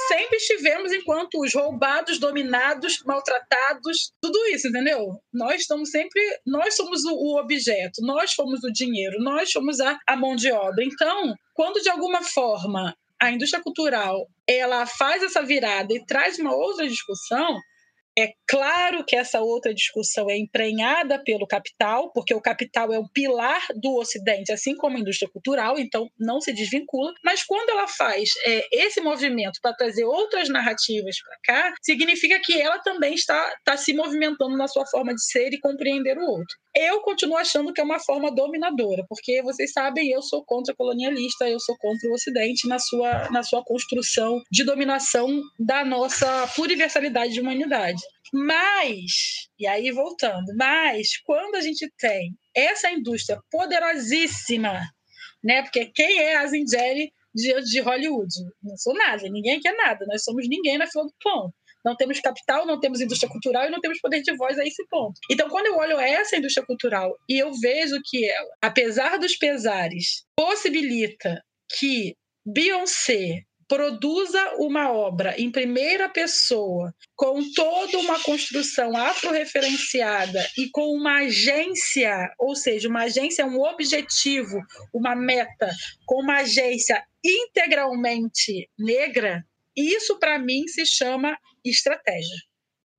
sempre 0.07 0.37
estivemos 0.37 0.91
enquanto 0.91 1.41
os 1.41 1.53
roubados, 1.53 2.19
dominados, 2.19 3.01
maltratados, 3.05 4.11
tudo 4.21 4.45
isso, 4.47 4.67
entendeu? 4.67 5.19
Nós 5.33 5.61
estamos 5.61 5.89
sempre, 5.89 6.21
nós 6.45 6.75
somos 6.75 7.03
o, 7.05 7.39
objeto, 7.39 8.01
nós 8.01 8.33
fomos 8.33 8.63
o 8.63 8.71
dinheiro, 8.71 9.17
nós 9.19 9.51
somos 9.51 9.79
a, 9.79 9.97
a 10.07 10.15
mão 10.15 10.35
de 10.35 10.51
obra. 10.51 10.83
Então, 10.83 11.35
quando 11.53 11.81
de 11.81 11.89
alguma 11.89 12.23
forma 12.23 12.95
a 13.21 13.31
indústria 13.31 13.61
cultural 13.61 14.27
ela 14.47 14.85
faz 14.85 15.21
essa 15.21 15.43
virada 15.43 15.93
e 15.93 16.03
traz 16.05 16.39
uma 16.39 16.53
outra 16.55 16.87
discussão, 16.87 17.59
é 18.17 18.33
claro 18.45 19.05
que 19.05 19.15
essa 19.15 19.39
outra 19.39 19.73
discussão 19.73 20.29
é 20.29 20.37
emprenhada 20.37 21.23
pelo 21.23 21.47
capital, 21.47 22.11
porque 22.11 22.33
o 22.33 22.41
capital 22.41 22.91
é 22.91 22.99
o 22.99 23.07
pilar 23.07 23.61
do 23.75 23.95
Ocidente, 23.95 24.51
assim 24.51 24.75
como 24.75 24.97
a 24.97 24.99
indústria 24.99 25.31
cultural, 25.31 25.79
então 25.79 26.09
não 26.19 26.41
se 26.41 26.51
desvincula. 26.51 27.13
Mas 27.23 27.43
quando 27.43 27.69
ela 27.69 27.87
faz 27.87 28.29
é, 28.45 28.67
esse 28.73 28.99
movimento 28.99 29.59
para 29.61 29.75
trazer 29.75 30.03
outras 30.03 30.49
narrativas 30.49 31.15
para 31.21 31.37
cá, 31.43 31.73
significa 31.81 32.39
que 32.43 32.59
ela 32.59 32.79
também 32.79 33.13
está, 33.13 33.53
está 33.59 33.77
se 33.77 33.93
movimentando 33.93 34.57
na 34.57 34.67
sua 34.67 34.85
forma 34.85 35.13
de 35.13 35.23
ser 35.23 35.53
e 35.53 35.59
compreender 35.59 36.17
o 36.17 36.25
outro. 36.25 36.57
Eu 36.75 37.01
continuo 37.01 37.37
achando 37.37 37.73
que 37.73 37.81
é 37.81 37.83
uma 37.83 37.99
forma 37.99 38.33
dominadora, 38.33 39.05
porque 39.09 39.41
vocês 39.41 39.73
sabem, 39.73 40.09
eu 40.09 40.21
sou 40.21 40.43
contra 40.45 40.73
colonialista, 40.73 41.49
eu 41.49 41.59
sou 41.59 41.75
contra 41.77 42.09
o 42.09 42.13
Ocidente 42.13 42.67
na 42.67 42.79
sua, 42.79 43.29
na 43.29 43.43
sua 43.43 43.63
construção 43.63 44.41
de 44.49 44.63
dominação 44.63 45.27
da 45.59 45.83
nossa 45.83 46.47
pluriversalidade 46.55 47.33
de 47.33 47.41
humanidade. 47.41 48.01
Mas, 48.33 49.49
e 49.59 49.67
aí 49.67 49.91
voltando, 49.91 50.45
mas 50.57 51.17
quando 51.25 51.55
a 51.55 51.61
gente 51.61 51.91
tem 51.97 52.33
essa 52.55 52.89
indústria 52.89 53.37
poderosíssima, 53.51 54.81
né? 55.43 55.63
Porque 55.63 55.87
quem 55.87 56.19
é 56.19 56.37
a 56.37 56.47
Zingeri 56.47 57.11
diante 57.35 57.69
de 57.69 57.81
Hollywood? 57.81 58.33
Não 58.63 58.77
sou 58.77 58.93
nada, 58.93 59.23
ninguém 59.29 59.59
quer 59.59 59.75
nada, 59.75 60.05
nós 60.07 60.23
somos 60.23 60.47
ninguém 60.47 60.77
na 60.77 60.87
fila 60.87 61.03
do 61.03 61.13
pão. 61.21 61.53
Não 61.83 61.95
temos 61.95 62.19
capital, 62.19 62.65
não 62.65 62.79
temos 62.79 63.01
indústria 63.01 63.29
cultural 63.29 63.65
e 63.65 63.69
não 63.69 63.79
temos 63.79 63.99
poder 63.99 64.21
de 64.21 64.35
voz 64.35 64.57
a 64.59 64.65
esse 64.65 64.85
ponto. 64.87 65.19
Então, 65.29 65.49
quando 65.49 65.67
eu 65.67 65.77
olho 65.77 65.99
essa 65.99 66.37
indústria 66.37 66.65
cultural 66.65 67.15
e 67.27 67.39
eu 67.39 67.51
vejo 67.53 67.99
que 68.05 68.25
ela, 68.25 68.49
apesar 68.61 69.17
dos 69.17 69.35
pesares, 69.35 70.23
possibilita 70.35 71.41
que 71.77 72.15
Beyoncé, 72.45 73.43
produza 73.71 74.55
uma 74.57 74.91
obra 74.91 75.33
em 75.39 75.49
primeira 75.49 76.09
pessoa, 76.09 76.93
com 77.15 77.39
toda 77.53 77.99
uma 77.99 78.19
construção 78.21 78.97
afro-referenciada 78.97 80.45
e 80.57 80.69
com 80.69 80.93
uma 80.93 81.19
agência, 81.19 82.33
ou 82.37 82.53
seja, 82.53 82.89
uma 82.89 83.03
agência 83.03 83.43
é 83.43 83.45
um 83.45 83.61
objetivo, 83.61 84.59
uma 84.93 85.15
meta, 85.15 85.71
com 86.05 86.21
uma 86.21 86.39
agência 86.39 87.01
integralmente 87.23 88.69
negra, 88.77 89.41
isso 89.89 90.19
para 90.19 90.39
mim 90.39 90.67
se 90.67 90.85
chama 90.85 91.37
estratégia. 91.63 92.37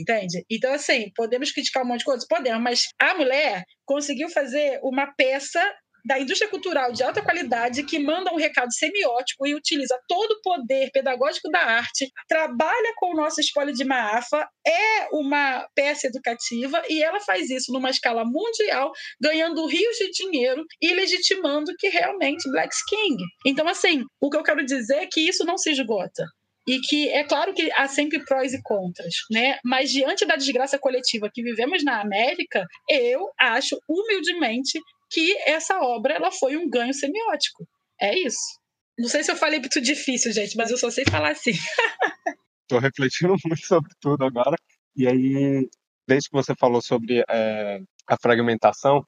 Entende? 0.01 0.45
Então, 0.51 0.73
assim, 0.73 1.13
podemos 1.15 1.53
criticar 1.53 1.85
um 1.85 1.87
monte 1.87 2.01
de 2.01 2.07
coisas? 2.07 2.27
Podemos, 2.27 2.63
mas 2.63 2.89
a 2.99 3.15
mulher 3.15 3.63
conseguiu 3.85 4.29
fazer 4.29 4.81
uma 4.83 5.13
peça 5.15 5.63
da 6.05 6.19
indústria 6.19 6.51
cultural 6.51 6.93
de 6.93 7.03
alta 7.03 7.23
qualidade 7.23 7.85
que 7.85 7.99
manda 7.99 8.33
um 8.33 8.37
recado 8.37 8.73
semiótico 8.73 9.47
e 9.47 9.55
utiliza 9.55 9.99
todo 10.09 10.33
o 10.33 10.43
poder 10.43 10.91
pedagógico 10.93 11.49
da 11.51 11.61
arte, 11.61 12.11
trabalha 12.29 12.93
com 12.97 13.13
o 13.13 13.17
nosso 13.17 13.41
espólio 13.41 13.73
de 13.73 13.85
Maafa, 13.85 14.49
é 14.67 15.09
uma 15.13 15.67
peça 15.75 16.09
educativa 16.09 16.83
e 16.89 17.03
ela 17.03 17.21
faz 17.21 17.51
isso 17.51 17.73
numa 17.73 17.91
escala 17.91 18.25
mundial, 18.25 18.91
ganhando 19.21 19.67
rios 19.67 19.97
de 19.97 20.11
dinheiro 20.11 20.65
e 20.81 20.93
legitimando 20.93 21.73
que 21.79 21.89
realmente 21.89 22.51
Black 22.51 22.75
King. 22.89 23.23
Então, 23.47 23.69
assim, 23.69 24.05
o 24.21 24.29
que 24.29 24.37
eu 24.37 24.43
quero 24.43 24.65
dizer 24.65 24.97
é 24.97 25.09
que 25.11 25.21
isso 25.21 25.45
não 25.45 25.57
se 25.57 25.71
esgota 25.71 26.25
e 26.67 26.81
que 26.81 27.09
é 27.09 27.25
claro 27.25 27.53
que 27.53 27.71
há 27.73 27.89
sempre 27.89 28.25
prós 28.25 28.53
e 28.53 28.63
contras, 28.63 29.15
né? 29.31 29.59
Mas 29.65 29.91
diante 29.91 30.25
da 30.25 30.37
desgraça 30.37 30.79
coletiva 30.79 31.31
que 31.33 31.43
vivemos 31.43 31.85
na 31.85 32.01
América, 32.01 32.67
eu 32.89 33.31
acho 33.39 33.79
humildemente 33.89 34.79
que 35.11 35.37
essa 35.47 35.79
obra 35.81 36.15
ela 36.15 36.31
foi 36.31 36.57
um 36.57 36.69
ganho 36.69 36.95
semiótico. 36.95 37.67
É 38.01 38.17
isso. 38.19 38.61
Não 38.99 39.09
sei 39.09 39.25
se 39.25 39.31
eu 39.31 39.37
falei 39.37 39.59
muito 39.59 39.81
difícil, 39.81 40.33
gente, 40.33 40.57
mas 40.57 40.71
eu 40.71 40.79
só 40.79 40.91
sei 40.91 41.05
falar 41.05 41.33
assim. 41.33 41.53
Estou 42.63 42.79
refletindo 42.79 43.35
muito 43.45 43.67
sobre 43.67 43.91
tudo 44.01 44.25
agora. 44.25 44.57
E 44.97 45.07
aí, 45.07 45.69
desde 46.07 46.29
que 46.29 46.37
você 46.37 46.55
falou 46.59 46.81
sobre 46.81 47.25
é, 47.29 47.81
a 48.07 48.17
fragmentação, 48.21 49.05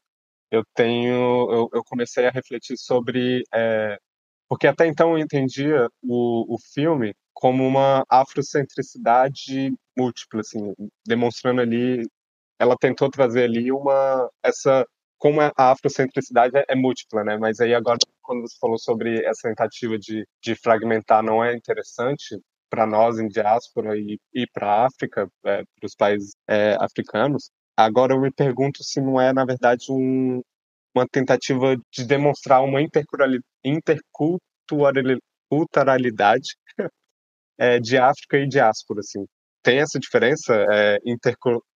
eu 0.51 0.63
tenho, 0.75 1.51
eu, 1.51 1.71
eu, 1.73 1.85
comecei 1.85 2.27
a 2.27 2.31
refletir 2.31 2.77
sobre, 2.79 3.43
é, 3.53 3.99
porque 4.49 4.67
até 4.67 4.87
então 4.87 5.13
eu 5.13 5.19
entendia 5.19 5.89
o, 6.03 6.55
o 6.55 6.59
filme 6.73 7.15
como 7.33 7.67
uma 7.67 8.05
afrocentricidade 8.09 9.75
múltipla, 9.97 10.41
assim, 10.41 10.73
demonstrando 11.07 11.61
ali, 11.61 12.07
ela 12.59 12.77
tentou 12.77 13.11
trazer 13.11 13.45
ali 13.45 13.71
uma 13.73 14.31
essa 14.43 14.87
como 15.19 15.41
a 15.41 15.53
afrocentricidade 15.57 16.57
é, 16.57 16.65
é 16.69 16.75
múltipla, 16.75 17.25
né? 17.25 17.39
Mas 17.39 17.59
aí 17.61 17.75
agora, 17.75 17.99
quando 18.23 18.43
você 18.43 18.57
falou 18.61 18.79
sobre 18.79 19.25
essa 19.25 19.49
tentativa 19.49 19.99
de, 19.99 20.27
de 20.43 20.55
fragmentar, 20.55 21.23
não 21.23 21.43
é 21.43 21.55
interessante 21.57 22.39
para 22.69 22.87
nós 22.87 23.19
em 23.19 23.29
diáspora 23.29 23.97
e, 23.97 24.19
e 24.35 24.47
para 24.53 24.67
a 24.67 24.87
África, 24.87 25.29
é, 25.47 25.63
para 25.63 25.87
os 25.87 25.95
países 25.95 26.33
é, 26.49 26.77
africanos. 26.81 27.51
Agora 27.77 28.13
eu 28.13 28.21
me 28.21 28.31
pergunto 28.31 28.83
se 28.85 29.01
não 29.01 29.21
é, 29.21 29.33
na 29.33 29.45
verdade, 29.45 29.87
um, 29.91 30.43
uma 30.95 31.07
tentativa 31.11 31.77
de 31.93 32.07
demonstrar 32.07 32.63
uma 32.63 32.81
interculturalidade 33.65 36.55
é, 37.59 37.81
de 37.81 37.99
África 37.99 38.39
e 38.39 38.49
diáspora, 38.49 39.01
assim. 39.01 39.27
Tem 39.63 39.79
essa 39.79 39.99
diferença 39.99 40.55
é, 40.71 40.99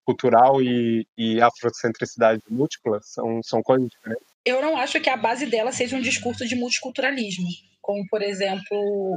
cultural 0.04 0.62
e, 0.62 1.04
e 1.16 1.40
afrocentricidade 1.40 2.42
múltipla 2.48 3.00
são, 3.02 3.40
são 3.42 3.60
coisas 3.62 3.88
diferentes? 3.88 4.28
Eu 4.44 4.62
não 4.62 4.76
acho 4.76 5.00
que 5.00 5.10
a 5.10 5.16
base 5.16 5.46
dela 5.46 5.72
seja 5.72 5.96
um 5.96 6.00
discurso 6.00 6.46
de 6.46 6.54
multiculturalismo 6.54 7.48
como 7.88 8.06
por 8.10 8.20
exemplo 8.20 8.76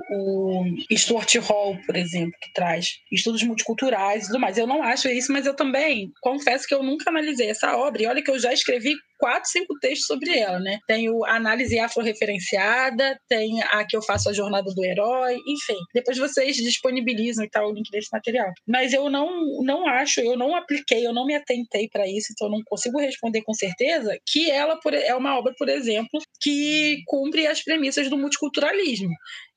o 0.09 0.63
Stuart 0.95 1.35
Hall, 1.39 1.77
por 1.85 1.97
exemplo, 1.97 2.31
que 2.41 2.53
traz 2.53 2.99
estudos 3.11 3.43
multiculturais 3.43 4.23
e 4.23 4.27
tudo 4.27 4.39
mais. 4.39 4.57
Eu 4.57 4.65
não 4.65 4.81
acho 4.81 5.09
isso, 5.09 5.29
mas 5.33 5.45
eu 5.45 5.53
também 5.53 6.09
confesso 6.21 6.65
que 6.65 6.73
eu 6.73 6.81
nunca 6.81 7.09
analisei 7.09 7.49
essa 7.49 7.75
obra. 7.75 8.01
E 8.01 8.05
olha 8.05 8.23
que 8.23 8.31
eu 8.31 8.39
já 8.39 8.53
escrevi 8.53 8.95
quatro, 9.21 9.49
cinco 9.51 9.77
textos 9.79 10.07
sobre 10.07 10.35
ela, 10.35 10.59
né? 10.59 10.79
Tem 10.87 11.09
o 11.09 11.23
análise 11.25 11.77
afro-referenciada, 11.77 13.19
tem 13.29 13.61
a 13.61 13.85
que 13.85 13.95
eu 13.95 14.01
faço 14.01 14.29
a 14.29 14.33
jornada 14.33 14.73
do 14.73 14.83
herói, 14.83 15.35
enfim. 15.47 15.77
Depois 15.93 16.17
vocês 16.17 16.55
disponibilizam 16.55 17.45
e 17.45 17.49
tal 17.49 17.69
o 17.69 17.73
link 17.73 17.91
desse 17.91 18.09
material. 18.11 18.51
Mas 18.65 18.93
eu 18.93 19.09
não, 19.09 19.29
não 19.63 19.87
acho, 19.87 20.21
eu 20.21 20.35
não 20.35 20.55
apliquei, 20.55 21.05
eu 21.05 21.13
não 21.13 21.25
me 21.25 21.35
atentei 21.35 21.87
para 21.87 22.07
isso, 22.07 22.29
então 22.31 22.47
eu 22.47 22.51
não 22.51 22.61
consigo 22.65 22.99
responder 22.99 23.43
com 23.43 23.53
certeza 23.53 24.17
que 24.25 24.49
ela 24.49 24.79
é 25.05 25.13
uma 25.13 25.37
obra, 25.37 25.53
por 25.55 25.69
exemplo, 25.69 26.19
que 26.41 27.03
cumpre 27.05 27.45
as 27.45 27.61
premissas 27.61 28.09
do 28.09 28.17
multiculturalismo. 28.17 28.60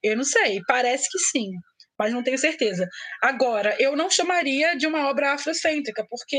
Eu 0.03 0.17
não 0.17 0.25
sei, 0.25 0.61
parece 0.67 1.09
que 1.11 1.19
sim 1.19 1.51
mas 1.99 2.13
não 2.13 2.23
tenho 2.23 2.39
certeza. 2.39 2.89
Agora, 3.23 3.77
eu 3.79 3.97
não 3.97 4.11
chamaria 4.11 4.77
de 4.77 4.87
uma 4.87 5.09
obra 5.09 5.33
afrocêntrica, 5.33 6.07
porque 6.09 6.37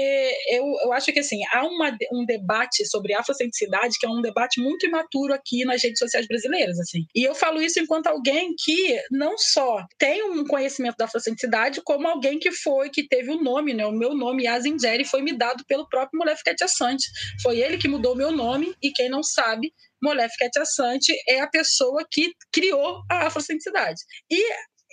eu, 0.49 0.65
eu 0.83 0.93
acho 0.93 1.11
que 1.11 1.19
assim, 1.19 1.39
há 1.53 1.65
uma, 1.65 1.95
um 2.11 2.25
debate 2.25 2.85
sobre 2.85 3.13
afrocentricidade 3.13 3.97
que 3.99 4.05
é 4.05 4.09
um 4.09 4.21
debate 4.21 4.61
muito 4.61 4.85
imaturo 4.85 5.33
aqui 5.33 5.63
nas 5.65 5.81
redes 5.81 5.99
sociais 5.99 6.27
brasileiras. 6.27 6.79
assim. 6.79 7.05
E 7.15 7.23
eu 7.23 7.33
falo 7.35 7.61
isso 7.61 7.79
enquanto 7.79 8.07
alguém 8.07 8.53
que 8.63 8.99
não 9.11 9.37
só 9.37 9.85
tem 9.97 10.23
um 10.23 10.45
conhecimento 10.45 10.95
da 10.97 11.05
afrocentricidade, 11.05 11.81
como 11.83 12.07
alguém 12.07 12.39
que 12.39 12.51
foi, 12.51 12.89
que 12.89 13.07
teve 13.07 13.31
o 13.31 13.35
um 13.35 13.43
nome, 13.43 13.73
né? 13.73 13.85
O 13.85 13.91
meu 13.91 14.13
nome, 14.13 14.43
Yasin 14.43 14.77
Jerry, 14.79 15.05
foi 15.05 15.21
me 15.21 15.37
dado 15.37 15.63
pelo 15.67 15.87
próprio 15.87 16.17
Molef 16.17 16.41
Assante. 16.61 17.05
Foi 17.41 17.59
ele 17.59 17.77
que 17.77 17.87
mudou 17.87 18.13
o 18.13 18.17
meu 18.17 18.31
nome, 18.31 18.73
e 18.81 18.91
quem 18.91 19.09
não 19.09 19.23
sabe, 19.23 19.73
Molef 20.01 20.33
Assante 20.57 21.15
é 21.27 21.39
a 21.41 21.47
pessoa 21.47 22.05
que 22.09 22.33
criou 22.51 23.01
a 23.09 23.27
afrocentricidade. 23.27 23.99
E 24.29 24.43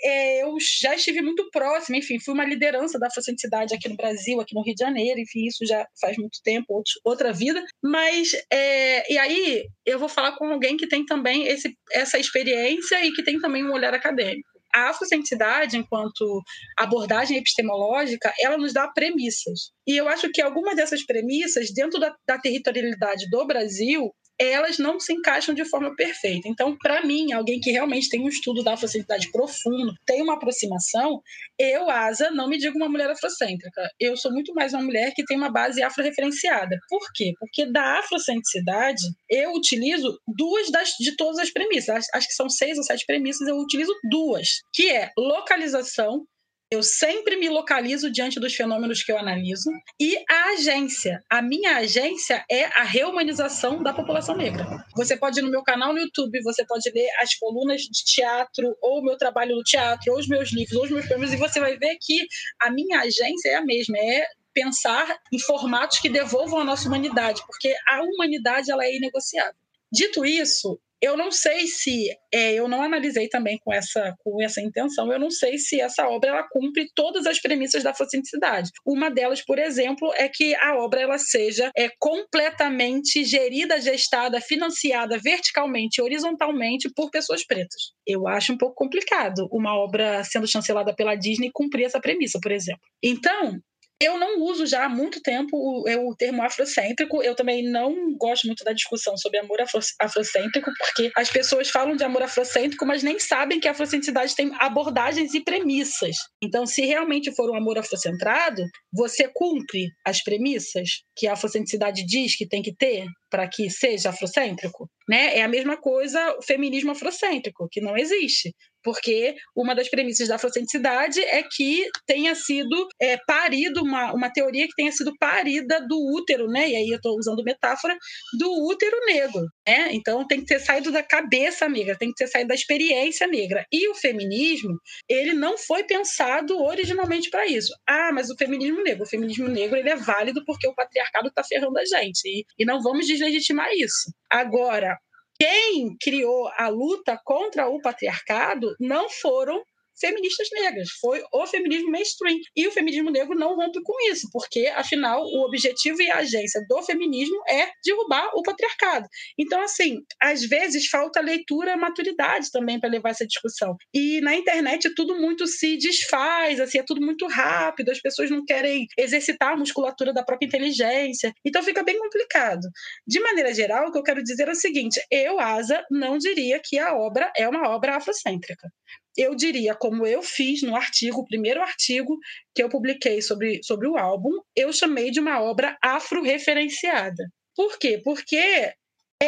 é, 0.04 0.42
eu 0.42 0.56
já 0.80 0.94
estive 0.94 1.22
muito 1.22 1.48
próxima, 1.50 1.98
enfim, 1.98 2.18
fui 2.18 2.34
uma 2.34 2.44
liderança 2.44 2.98
da 2.98 3.06
afrocentricidade 3.06 3.74
aqui 3.74 3.88
no 3.88 3.96
Brasil, 3.96 4.40
aqui 4.40 4.54
no 4.54 4.62
Rio 4.62 4.74
de 4.74 4.84
Janeiro, 4.84 5.20
enfim, 5.20 5.46
isso 5.46 5.64
já 5.66 5.86
faz 6.00 6.16
muito 6.16 6.38
tempo, 6.42 6.66
outro, 6.68 6.92
outra 7.04 7.32
vida. 7.32 7.64
Mas, 7.82 8.30
é, 8.52 9.12
e 9.12 9.18
aí, 9.18 9.64
eu 9.86 9.98
vou 9.98 10.08
falar 10.08 10.32
com 10.36 10.46
alguém 10.46 10.76
que 10.76 10.88
tem 10.88 11.04
também 11.04 11.46
esse, 11.46 11.76
essa 11.92 12.18
experiência 12.18 13.04
e 13.04 13.12
que 13.12 13.22
tem 13.22 13.38
também 13.38 13.64
um 13.64 13.72
olhar 13.72 13.94
acadêmico. 13.94 14.50
A 14.74 14.88
afrocentricidade, 14.88 15.76
enquanto 15.76 16.42
abordagem 16.78 17.36
epistemológica, 17.36 18.32
ela 18.40 18.56
nos 18.56 18.72
dá 18.72 18.88
premissas. 18.88 19.70
E 19.86 19.96
eu 19.96 20.08
acho 20.08 20.30
que 20.30 20.40
algumas 20.40 20.74
dessas 20.74 21.04
premissas, 21.04 21.70
dentro 21.74 22.00
da, 22.00 22.14
da 22.26 22.38
territorialidade 22.38 23.28
do 23.28 23.46
Brasil, 23.46 24.10
elas 24.44 24.78
não 24.78 24.98
se 24.98 25.12
encaixam 25.12 25.54
de 25.54 25.64
forma 25.64 25.94
perfeita. 25.94 26.48
Então, 26.48 26.76
para 26.76 27.04
mim, 27.04 27.32
alguém 27.32 27.60
que 27.60 27.70
realmente 27.70 28.08
tem 28.08 28.20
um 28.20 28.28
estudo 28.28 28.62
da 28.62 28.74
afrocentricidade 28.74 29.30
profundo, 29.30 29.94
tem 30.06 30.22
uma 30.22 30.34
aproximação, 30.34 31.22
eu, 31.58 31.88
Asa, 31.90 32.30
não 32.30 32.48
me 32.48 32.58
digo 32.58 32.76
uma 32.76 32.88
mulher 32.88 33.10
afrocêntrica. 33.10 33.90
Eu 33.98 34.16
sou 34.16 34.32
muito 34.32 34.54
mais 34.54 34.72
uma 34.72 34.82
mulher 34.82 35.12
que 35.14 35.24
tem 35.24 35.36
uma 35.36 35.50
base 35.50 35.82
afro-referenciada. 35.82 36.78
Por 36.88 37.12
quê? 37.14 37.32
Porque 37.38 37.66
da 37.66 37.98
afrocentricidade, 37.98 39.02
eu 39.28 39.52
utilizo 39.52 40.18
duas 40.26 40.70
das, 40.70 40.90
de 40.98 41.16
todas 41.16 41.38
as 41.38 41.50
premissas. 41.50 42.06
Acho 42.14 42.28
que 42.28 42.34
são 42.34 42.48
seis 42.48 42.78
ou 42.78 42.84
sete 42.84 43.04
premissas, 43.06 43.46
eu 43.46 43.56
utilizo 43.56 43.92
duas, 44.10 44.62
que 44.72 44.90
é 44.90 45.10
localização, 45.16 46.26
eu 46.72 46.82
sempre 46.82 47.36
me 47.36 47.50
localizo 47.50 48.10
diante 48.10 48.40
dos 48.40 48.54
fenômenos 48.54 49.02
que 49.02 49.12
eu 49.12 49.18
analiso. 49.18 49.68
E 50.00 50.16
a 50.26 50.52
agência. 50.54 51.22
A 51.28 51.42
minha 51.42 51.76
agência 51.76 52.42
é 52.50 52.64
a 52.64 52.82
reumanização 52.82 53.82
da 53.82 53.92
população 53.92 54.34
negra. 54.34 54.66
Você 54.96 55.14
pode 55.14 55.38
ir 55.38 55.42
no 55.42 55.50
meu 55.50 55.62
canal 55.62 55.92
no 55.92 55.98
YouTube, 55.98 56.42
você 56.42 56.64
pode 56.64 56.90
ler 56.90 57.06
as 57.20 57.34
colunas 57.34 57.82
de 57.82 58.02
teatro, 58.02 58.74
ou 58.80 59.00
o 59.00 59.04
meu 59.04 59.18
trabalho 59.18 59.54
no 59.54 59.62
teatro, 59.62 60.14
ou 60.14 60.18
os 60.18 60.26
meus 60.26 60.50
livros, 60.50 60.78
ou 60.78 60.84
os 60.84 60.90
meus 60.90 61.04
filmes, 61.04 61.34
e 61.34 61.36
você 61.36 61.60
vai 61.60 61.76
ver 61.76 61.98
que 62.00 62.26
a 62.58 62.70
minha 62.70 63.00
agência 63.00 63.50
é 63.50 63.56
a 63.56 63.62
mesma. 63.62 63.98
É 63.98 64.26
pensar 64.54 65.18
em 65.30 65.38
formatos 65.38 65.98
que 65.98 66.08
devolvam 66.08 66.58
a 66.58 66.64
nossa 66.64 66.88
humanidade, 66.88 67.42
porque 67.46 67.74
a 67.86 68.02
humanidade 68.02 68.70
ela 68.70 68.84
é 68.86 68.96
inegociável. 68.96 69.54
Dito 69.92 70.24
isso, 70.24 70.80
eu 71.02 71.16
não 71.16 71.32
sei 71.32 71.66
se 71.66 72.08
é, 72.32 72.54
eu 72.54 72.68
não 72.68 72.80
analisei 72.80 73.28
também 73.28 73.58
com 73.58 73.72
essa 73.74 74.14
com 74.20 74.40
essa 74.40 74.60
intenção. 74.62 75.12
Eu 75.12 75.18
não 75.18 75.30
sei 75.30 75.58
se 75.58 75.80
essa 75.80 76.08
obra 76.08 76.30
ela 76.30 76.48
cumpre 76.48 76.86
todas 76.94 77.26
as 77.26 77.40
premissas 77.40 77.82
da 77.82 77.90
afrocenticidade. 77.90 78.70
Uma 78.86 79.10
delas, 79.10 79.44
por 79.44 79.58
exemplo, 79.58 80.12
é 80.14 80.28
que 80.28 80.54
a 80.54 80.76
obra 80.76 81.00
ela 81.00 81.18
seja 81.18 81.72
é, 81.76 81.88
completamente 81.98 83.24
gerida, 83.24 83.80
gestada, 83.80 84.40
financiada 84.40 85.18
verticalmente, 85.18 86.00
horizontalmente 86.00 86.88
por 86.94 87.10
pessoas 87.10 87.44
pretas. 87.44 87.92
Eu 88.06 88.28
acho 88.28 88.52
um 88.52 88.58
pouco 88.58 88.76
complicado 88.76 89.48
uma 89.50 89.76
obra 89.76 90.22
sendo 90.22 90.46
chancelada 90.46 90.94
pela 90.94 91.16
Disney 91.16 91.50
cumprir 91.52 91.84
essa 91.84 92.00
premissa, 92.00 92.38
por 92.40 92.52
exemplo. 92.52 92.80
Então, 93.02 93.60
eu 94.02 94.18
não 94.18 94.40
uso 94.40 94.66
já 94.66 94.86
há 94.86 94.88
muito 94.88 95.20
tempo 95.20 95.56
o, 95.56 96.10
o 96.10 96.16
termo 96.16 96.42
afrocêntrico. 96.42 97.22
Eu 97.22 97.34
também 97.34 97.62
não 97.62 98.14
gosto 98.16 98.46
muito 98.46 98.64
da 98.64 98.72
discussão 98.72 99.16
sobre 99.16 99.38
amor 99.38 99.60
afro, 99.60 99.80
afrocêntrico, 100.00 100.70
porque 100.78 101.10
as 101.16 101.30
pessoas 101.30 101.70
falam 101.70 101.96
de 101.96 102.04
amor 102.04 102.22
afrocêntrico, 102.22 102.84
mas 102.84 103.02
nem 103.02 103.18
sabem 103.18 103.60
que 103.60 103.68
a 103.68 103.70
afrocentricidade 103.70 104.34
tem 104.34 104.50
abordagens 104.58 105.34
e 105.34 105.40
premissas. 105.42 106.16
Então, 106.42 106.66
se 106.66 106.82
realmente 106.84 107.34
for 107.34 107.50
um 107.50 107.56
amor 107.56 107.78
afrocentrado, 107.78 108.62
você 108.92 109.28
cumpre 109.32 109.88
as 110.04 110.22
premissas 110.22 110.88
que 111.16 111.26
a 111.26 111.34
afrocentricidade 111.34 112.04
diz 112.04 112.36
que 112.36 112.48
tem 112.48 112.62
que 112.62 112.74
ter 112.74 113.06
para 113.32 113.48
que 113.48 113.70
seja 113.70 114.10
afrocêntrico, 114.10 114.88
né? 115.08 115.38
É 115.38 115.42
a 115.42 115.48
mesma 115.48 115.76
coisa 115.76 116.36
o 116.38 116.42
feminismo 116.42 116.92
afrocêntrico, 116.92 117.66
que 117.70 117.80
não 117.80 117.96
existe 117.96 118.52
porque 118.82 119.34
uma 119.56 119.74
das 119.74 119.88
premissas 119.88 120.28
da 120.28 120.36
afrocentricidade 120.36 121.20
é 121.20 121.42
que 121.42 121.88
tenha 122.06 122.34
sido 122.34 122.88
é, 123.00 123.16
parido, 123.16 123.82
uma, 123.82 124.12
uma 124.12 124.30
teoria 124.30 124.66
que 124.66 124.74
tenha 124.74 124.92
sido 124.92 125.12
parida 125.18 125.80
do 125.86 125.96
útero, 126.14 126.48
né? 126.48 126.68
E 126.68 126.76
aí 126.76 126.88
eu 126.88 126.96
estou 126.96 127.16
usando 127.16 127.44
metáfora, 127.44 127.96
do 128.38 128.50
útero 128.66 128.96
negro, 129.06 129.46
né? 129.66 129.92
Então 129.92 130.26
tem 130.26 130.40
que 130.40 130.46
ter 130.46 130.60
saído 130.60 130.90
da 130.90 131.02
cabeça 131.02 131.68
negra, 131.68 131.96
tem 131.96 132.08
que 132.08 132.16
ter 132.16 132.26
saído 132.26 132.48
da 132.48 132.54
experiência 132.54 133.26
negra. 133.26 133.64
E 133.72 133.88
o 133.88 133.94
feminismo, 133.94 134.76
ele 135.08 135.32
não 135.32 135.56
foi 135.56 135.84
pensado 135.84 136.60
originalmente 136.62 137.30
para 137.30 137.46
isso. 137.46 137.72
Ah, 137.86 138.10
mas 138.12 138.30
o 138.30 138.36
feminismo 138.36 138.82
negro, 138.82 139.04
o 139.04 139.08
feminismo 139.08 139.48
negro 139.48 139.76
ele 139.76 139.90
é 139.90 139.96
válido 139.96 140.44
porque 140.44 140.66
o 140.66 140.74
patriarcado 140.74 141.28
está 141.28 141.44
ferrando 141.44 141.78
a 141.78 141.84
gente. 141.84 142.20
E, 142.26 142.44
e 142.58 142.64
não 142.64 142.82
vamos 142.82 143.06
deslegitimar 143.06 143.68
isso. 143.72 144.12
Agora, 144.30 144.98
quem 145.38 145.96
criou 146.00 146.48
a 146.56 146.68
luta 146.68 147.18
contra 147.24 147.68
o 147.68 147.80
patriarcado 147.80 148.76
não 148.78 149.08
foram 149.08 149.62
feministas 150.02 150.48
negras, 150.52 150.88
foi 151.00 151.22
o 151.32 151.46
feminismo 151.46 151.90
mainstream. 151.90 152.36
E 152.56 152.66
o 152.66 152.72
feminismo 152.72 153.10
negro 153.10 153.36
não 153.36 153.54
rompe 153.54 153.80
com 153.82 153.94
isso, 154.10 154.28
porque, 154.32 154.66
afinal, 154.74 155.22
o 155.22 155.44
objetivo 155.46 156.02
e 156.02 156.10
a 156.10 156.18
agência 156.18 156.60
do 156.68 156.82
feminismo 156.82 157.40
é 157.48 157.68
derrubar 157.84 158.30
o 158.34 158.42
patriarcado. 158.42 159.06
Então, 159.38 159.60
assim, 159.62 160.00
às 160.20 160.42
vezes 160.42 160.88
falta 160.88 161.20
leitura, 161.20 161.76
maturidade 161.76 162.50
também 162.50 162.80
para 162.80 162.90
levar 162.90 163.10
essa 163.10 163.26
discussão. 163.26 163.76
E 163.94 164.20
na 164.20 164.34
internet 164.34 164.92
tudo 164.94 165.18
muito 165.20 165.46
se 165.46 165.76
desfaz, 165.76 166.60
assim, 166.60 166.78
é 166.78 166.84
tudo 166.84 167.00
muito 167.00 167.26
rápido, 167.26 167.90
as 167.90 168.00
pessoas 168.00 168.30
não 168.30 168.44
querem 168.44 168.86
exercitar 168.98 169.52
a 169.52 169.56
musculatura 169.56 170.12
da 170.12 170.24
própria 170.24 170.46
inteligência. 170.46 171.32
Então 171.44 171.62
fica 171.62 171.82
bem 171.82 171.98
complicado. 171.98 172.66
De 173.06 173.20
maneira 173.20 173.54
geral, 173.54 173.88
o 173.88 173.92
que 173.92 173.98
eu 173.98 174.02
quero 174.02 174.22
dizer 174.22 174.48
é 174.48 174.52
o 174.52 174.56
seguinte: 174.56 175.00
eu, 175.10 175.38
Asa, 175.38 175.84
não 175.90 176.18
diria 176.18 176.60
que 176.62 176.78
a 176.78 176.94
obra 176.94 177.32
é 177.36 177.48
uma 177.48 177.68
obra 177.68 177.96
afrocêntrica 177.96 178.68
eu 179.16 179.34
diria, 179.34 179.74
como 179.74 180.06
eu 180.06 180.22
fiz 180.22 180.62
no 180.62 180.74
artigo, 180.76 181.20
o 181.20 181.26
primeiro 181.26 181.60
artigo 181.60 182.18
que 182.54 182.62
eu 182.62 182.68
publiquei 182.68 183.20
sobre, 183.20 183.60
sobre 183.62 183.88
o 183.88 183.96
álbum, 183.96 184.30
eu 184.56 184.72
chamei 184.72 185.10
de 185.10 185.20
uma 185.20 185.40
obra 185.42 185.76
afro-referenciada. 185.82 187.24
Por 187.54 187.78
quê? 187.78 188.00
Porque 188.02 188.72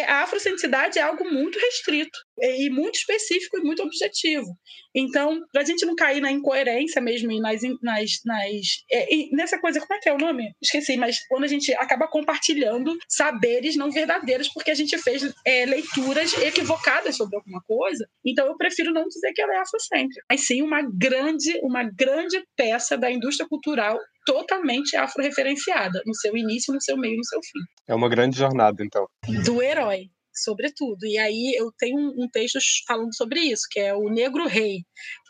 a 0.02 0.22
afrocentricidade 0.22 0.98
é 0.98 1.02
algo 1.02 1.24
muito 1.30 1.58
restrito 1.58 2.18
e 2.40 2.68
muito 2.70 2.96
específico 2.96 3.58
e 3.58 3.62
muito 3.62 3.82
objetivo. 3.82 4.46
Então, 4.94 5.40
para 5.52 5.62
a 5.62 5.64
gente 5.64 5.84
não 5.84 5.94
cair 5.94 6.20
na 6.20 6.30
incoerência 6.30 7.00
mesmo 7.00 7.30
e 7.32 7.40
nas, 7.40 7.60
nas, 7.82 8.10
nas 8.24 8.66
é, 8.90 9.12
e 9.12 9.30
nessa 9.32 9.58
coisa, 9.58 9.80
como 9.80 9.94
é 9.94 9.98
que 9.98 10.08
é 10.08 10.12
o 10.12 10.18
nome? 10.18 10.52
Esqueci, 10.62 10.96
mas 10.96 11.18
quando 11.26 11.44
a 11.44 11.48
gente 11.48 11.72
acaba 11.74 12.06
compartilhando 12.06 12.96
saberes 13.08 13.76
não 13.76 13.90
verdadeiros 13.90 14.48
porque 14.48 14.70
a 14.70 14.74
gente 14.74 14.96
fez 14.98 15.32
é, 15.44 15.66
leituras 15.66 16.32
equivocadas 16.38 17.16
sobre 17.16 17.36
alguma 17.36 17.60
coisa, 17.62 18.06
então 18.24 18.46
eu 18.46 18.56
prefiro 18.56 18.92
não 18.92 19.06
dizer 19.08 19.32
que 19.32 19.42
ela 19.42 19.54
é 19.54 19.58
afrocêntrica, 19.58 20.24
mas 20.30 20.46
sim 20.46 20.62
uma 20.62 20.82
grande, 20.82 21.58
uma 21.62 21.82
grande 21.82 22.42
peça 22.56 22.96
da 22.96 23.10
indústria 23.10 23.48
cultural 23.48 23.98
totalmente 24.24 24.96
afro-referenciada, 24.96 26.00
no 26.06 26.14
seu 26.14 26.36
início, 26.36 26.72
no 26.72 26.80
seu 26.80 26.96
meio 26.96 27.16
no 27.16 27.24
seu 27.24 27.40
fim. 27.40 27.60
É 27.88 27.94
uma 27.94 28.08
grande 28.08 28.36
jornada, 28.36 28.82
então. 28.84 29.06
Do 29.44 29.62
herói, 29.62 30.10
sobretudo. 30.34 31.06
E 31.06 31.18
aí 31.18 31.54
eu 31.56 31.70
tenho 31.78 31.98
um, 31.98 32.28
texto 32.30 32.58
falando 32.86 33.14
sobre 33.14 33.40
isso, 33.40 33.62
que 33.70 33.80
é 33.80 33.94
o 33.94 34.08
Negro 34.08 34.46
Rei, 34.46 34.78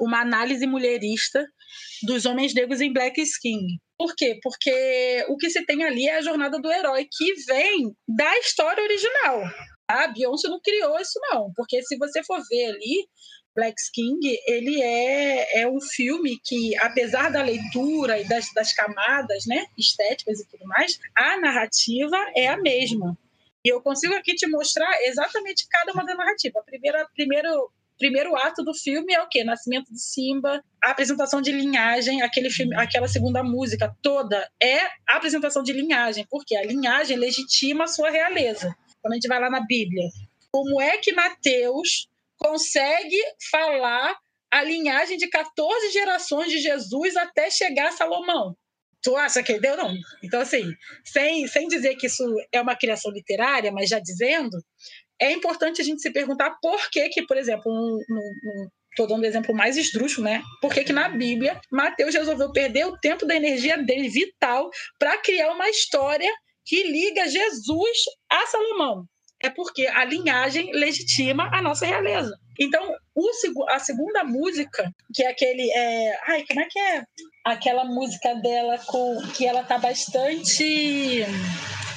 uma 0.01 0.21
análise 0.21 0.67
mulherista 0.67 1.45
dos 2.05 2.25
homens 2.25 2.55
negros 2.55 2.81
em 2.81 2.93
Black 2.93 3.21
Skin. 3.21 3.61
Por 3.99 4.15
quê? 4.17 4.39
Porque 4.43 5.25
o 5.29 5.37
que 5.37 5.51
se 5.51 5.65
tem 5.65 5.85
ali 5.85 6.09
é 6.09 6.17
a 6.17 6.23
jornada 6.23 6.61
do 6.61 6.73
herói, 6.73 7.07
que 7.11 7.35
vem 7.47 7.95
da 8.09 8.39
história 8.39 8.83
original. 8.83 9.43
A 9.89 10.09
Beyoncé 10.09 10.49
não 10.49 10.61
criou 10.61 10.99
isso, 10.99 11.19
não. 11.31 11.53
Porque 11.55 11.83
se 11.83 11.97
você 11.97 12.23
for 12.25 12.41
ver 12.49 12.67
ali, 12.67 13.07
Black 13.55 13.77
King, 13.93 14.21
ele 14.47 14.83
é, 14.83 15.61
é 15.61 15.69
um 15.69 15.81
filme 15.81 16.39
que, 16.43 16.77
apesar 16.79 17.31
da 17.31 17.43
leitura 17.43 18.21
e 18.21 18.25
das, 18.27 18.53
das 18.53 18.73
camadas 18.73 19.47
né, 19.47 19.67
estéticas 19.79 20.41
e 20.41 20.49
tudo 20.49 20.67
mais, 20.67 20.99
a 21.17 21.39
narrativa 21.39 22.17
é 22.35 22.49
a 22.49 22.57
mesma. 22.57 23.17
E 23.65 23.69
eu 23.69 23.81
consigo 23.81 24.15
aqui 24.15 24.35
te 24.35 24.47
mostrar 24.47 24.91
exatamente 25.03 25.67
cada 25.69 25.93
uma 25.93 26.05
da 26.05 26.15
narrativa. 26.15 26.59
A 26.59 26.63
primeira, 26.63 27.09
primeiro, 27.15 27.71
primeiro 27.99 28.37
ato 28.37 28.63
do 28.63 28.75
filme 28.75 29.15
é 29.15 29.23
o 29.23 29.29
quê? 29.29 29.43
Nascimento 29.43 29.91
de 29.91 30.01
Simba, 30.01 30.63
a 30.83 30.91
apresentação 30.91 31.41
de 31.41 31.51
linhagem, 31.51 32.23
aquele 32.23 32.51
filme, 32.51 32.75
aquela 32.75 33.09
segunda 33.09 33.43
música 33.43 33.97
toda 34.03 34.51
é 34.61 34.81
a 35.09 35.17
apresentação 35.17 35.63
de 35.63 35.73
linhagem, 35.73 36.27
porque 36.29 36.57
a 36.57 36.65
linhagem 36.65 37.17
legitima 37.17 37.85
a 37.85 37.89
sua 37.89 38.11
realeza. 38.11 38.75
Quando 39.01 39.13
a 39.13 39.17
gente 39.17 39.29
vai 39.29 39.41
lá 39.41 39.49
na 39.49 39.61
Bíblia, 39.61 40.11
como 40.51 40.81
é 40.81 40.99
que 40.99 41.13
Mateus 41.13 42.09
consegue 42.45 43.17
falar 43.51 44.15
a 44.53 44.63
linhagem 44.63 45.17
de 45.17 45.29
14 45.29 45.91
gerações 45.91 46.51
de 46.51 46.59
Jesus 46.59 47.17
até 47.17 47.51
chegar 47.51 47.89
a 47.89 47.93
Salomão. 47.93 48.55
Tu 49.03 49.17
acha 49.17 49.43
que 49.43 49.59
deu? 49.59 49.77
Não. 49.79 49.95
Então, 50.23 50.41
assim, 50.41 50.63
sem, 51.05 51.47
sem 51.49 51.67
dizer 51.69 51.97
que 51.97 52.07
isso 52.07 52.23
é 52.53 52.61
uma 52.61 52.77
criação 52.77 53.11
literária, 53.11 53.73
mas 53.73 53.89
já 53.89 53.99
dizendo, 53.99 54.59
é 55.19 55.33
importante 55.33 55.81
a 55.81 55.85
gente 55.85 56.03
se 56.03 56.13
perguntar 56.13 56.57
por 56.61 56.91
que, 56.91 57.09
que 57.09 57.27
por 57.27 57.37
exemplo, 57.39 57.73
um, 57.73 57.97
um, 57.97 58.19
um 58.19 58.69
Estou 58.91 59.09
dando 59.09 59.25
o 59.25 59.27
exemplo 59.27 59.53
mais 59.53 59.77
esdrúxulo, 59.77 60.29
né? 60.29 60.41
Por 60.61 60.73
que, 60.73 60.85
que 60.85 60.93
na 60.93 61.09
Bíblia 61.09 61.61
Mateus 61.69 62.15
resolveu 62.15 62.53
perder 62.53 62.87
o 62.87 62.97
tempo 62.97 63.27
da 63.27 63.35
energia 63.35 63.77
dele 63.77 64.09
vital 64.09 64.71
para 65.01 65.19
criar 65.19 65.51
uma 65.51 65.69
história 65.69 66.33
que 66.65 66.81
liga 66.85 67.27
Jesus 67.27 67.99
a 68.31 68.47
Salomão? 68.47 69.05
É 69.45 69.51
porque 69.51 69.87
a 69.87 70.05
linhagem 70.05 70.73
legitima 70.73 71.51
a 71.53 71.61
nossa 71.61 71.85
realeza. 71.85 72.35
Então, 72.59 72.95
o, 73.15 73.29
a 73.69 73.79
segunda 73.79 74.25
música, 74.25 74.91
que 75.13 75.23
é 75.23 75.29
aquele. 75.29 75.71
É, 75.71 76.19
ai, 76.27 76.45
como 76.49 76.61
é 76.61 76.67
que 76.71 76.79
é? 76.79 77.05
Aquela 77.45 77.85
música 77.85 78.35
dela 78.37 78.79
com 78.87 79.21
que 79.35 79.47
ela 79.47 79.63
tá 79.63 79.77
bastante. 79.77 81.27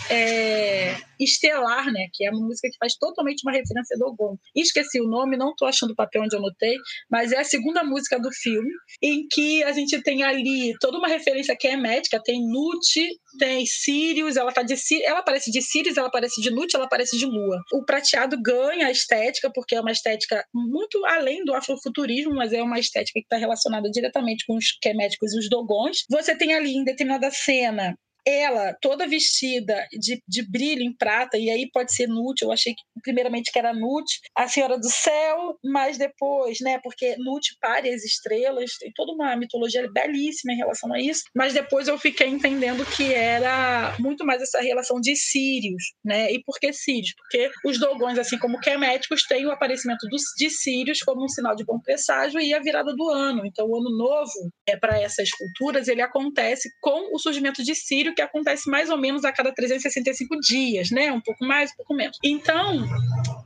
É, 0.10 0.96
Estelar, 1.20 1.92
né? 1.92 2.08
Que 2.14 2.26
é 2.26 2.32
uma 2.32 2.46
música 2.46 2.70
que 2.70 2.78
faz 2.78 2.96
totalmente 2.96 3.42
uma 3.44 3.52
referência 3.52 3.96
a 3.96 4.00
Dogon. 4.00 4.38
Esqueci 4.56 5.02
o 5.02 5.08
nome, 5.08 5.38
não 5.38 5.52
estou 5.52 5.68
achando 5.68 5.92
o 5.92 5.96
papel 5.96 6.24
onde 6.24 6.36
eu 6.36 6.40
anotei, 6.40 6.76
mas 7.10 7.32
é 7.32 7.40
a 7.40 7.44
segunda 7.44 7.84
música 7.84 8.20
do 8.20 8.32
filme, 8.32 8.70
em 9.02 9.28
que 9.28 9.64
a 9.64 9.72
gente 9.72 10.02
tem 10.02 10.24
ali 10.24 10.74
toda 10.80 10.98
uma 10.98 11.08
referência 11.08 11.56
que 11.58 11.68
é 11.68 11.76
médica, 11.76 12.22
tem 12.24 12.40
Nut, 12.48 13.08
tem 13.40 13.66
Sirius, 13.66 14.38
ela 14.38 14.52
tá 14.52 14.62
de 14.62 14.76
ela 15.04 15.20
aparece 15.20 15.52
de 15.52 15.62
Sirius, 15.62 15.98
ela 15.98 16.08
aparece 16.08 16.42
de 16.42 16.52
Nut, 16.52 16.76
ela 16.76 16.86
aparece 16.86 17.18
de 17.18 17.26
Lua. 17.26 17.62
O 17.74 17.84
prateado 17.84 18.40
ganha 18.42 18.88
a 18.88 18.92
estética, 18.92 19.52
porque 19.54 19.76
é 19.76 19.82
uma 19.82 19.92
estética 19.92 20.44
muito 20.54 21.04
além 21.06 21.44
do 21.44 21.54
afrofuturismo, 21.54 22.36
mas 22.36 22.54
é 22.54 22.62
uma 22.62 22.80
estética 22.80 23.20
que 23.20 23.26
está 23.26 23.38
relacionada 23.38 23.90
diretamente 23.90 24.46
com 24.46 24.56
os 24.56 24.78
queméticos 24.82 25.34
e 25.34 25.40
os 25.40 25.50
dogons. 25.50 26.06
Você 26.10 26.38
tem 26.38 26.54
ali 26.54 26.76
em 26.76 26.84
determinada 26.84 27.30
cena 27.32 27.98
ela 28.28 28.76
toda 28.82 29.08
vestida 29.08 29.88
de, 29.98 30.22
de 30.28 30.52
brilho 30.52 30.82
em 30.82 30.94
prata, 30.94 31.38
e 31.38 31.50
aí 31.50 31.70
pode 31.72 31.94
ser 31.94 32.08
Nut, 32.08 32.42
eu 32.42 32.52
achei 32.52 32.74
que, 32.74 32.82
primeiramente 33.02 33.52
que 33.52 33.58
era 33.58 33.74
Nut, 33.74 34.06
a 34.36 34.50
Senhora 34.50 34.78
do 34.78 34.90
Céu, 34.90 35.58
mas 35.64 35.98
depois, 35.98 36.60
né, 36.60 36.78
porque 36.84 37.16
Nut 37.18 37.56
pare 37.62 37.90
as 37.90 38.04
estrelas, 38.04 38.72
tem 38.80 38.92
toda 38.94 39.14
uma 39.14 39.34
mitologia 39.38 39.90
belíssima 39.90 40.52
em 40.52 40.58
relação 40.58 40.94
a 40.94 41.00
isso, 41.00 41.24
mas 41.34 41.54
depois 41.54 41.88
eu 41.88 41.98
fiquei 41.98 42.28
entendendo 42.28 42.86
que 42.86 43.14
era 43.14 43.96
muito 43.98 44.26
mais 44.26 44.42
essa 44.42 44.60
relação 44.60 45.00
de 45.00 45.16
Sírios, 45.16 45.94
né, 46.04 46.30
e 46.30 46.44
por 46.44 46.60
que 46.60 46.74
Sírios? 46.74 47.14
Porque 47.16 47.50
os 47.64 47.80
Dogões, 47.80 48.20
assim 48.20 48.38
como 48.38 48.60
Keméticos, 48.60 49.24
têm 49.24 49.46
o 49.46 49.52
aparecimento 49.52 50.06
dos, 50.10 50.24
de 50.38 50.50
Sírios 50.50 51.00
como 51.00 51.24
um 51.24 51.30
sinal 51.30 51.56
de 51.56 51.64
bom 51.64 51.80
presságio 51.80 52.42
e 52.42 52.54
a 52.54 52.60
virada 52.60 52.94
do 52.94 53.10
ano, 53.10 53.46
então 53.46 53.66
o 53.68 53.78
ano 53.78 53.98
novo, 53.98 54.52
é 54.68 54.76
para 54.76 55.00
essas 55.02 55.30
culturas, 55.32 55.88
ele 55.88 56.02
acontece 56.02 56.70
com 56.82 57.16
o 57.16 57.20
surgimento 57.20 57.64
de 57.64 57.74
Sírio, 57.74 58.17
que 58.18 58.22
acontece 58.24 58.68
mais 58.70 58.90
ou 58.90 58.98
menos 58.98 59.24
a 59.24 59.32
cada 59.32 59.54
365 59.54 60.40
dias, 60.40 60.90
né? 60.90 61.12
Um 61.12 61.22
pouco 61.22 61.46
mais, 61.46 61.72
um 61.72 61.76
pouco 61.76 61.94
menos. 61.94 62.18
Então, 62.24 62.84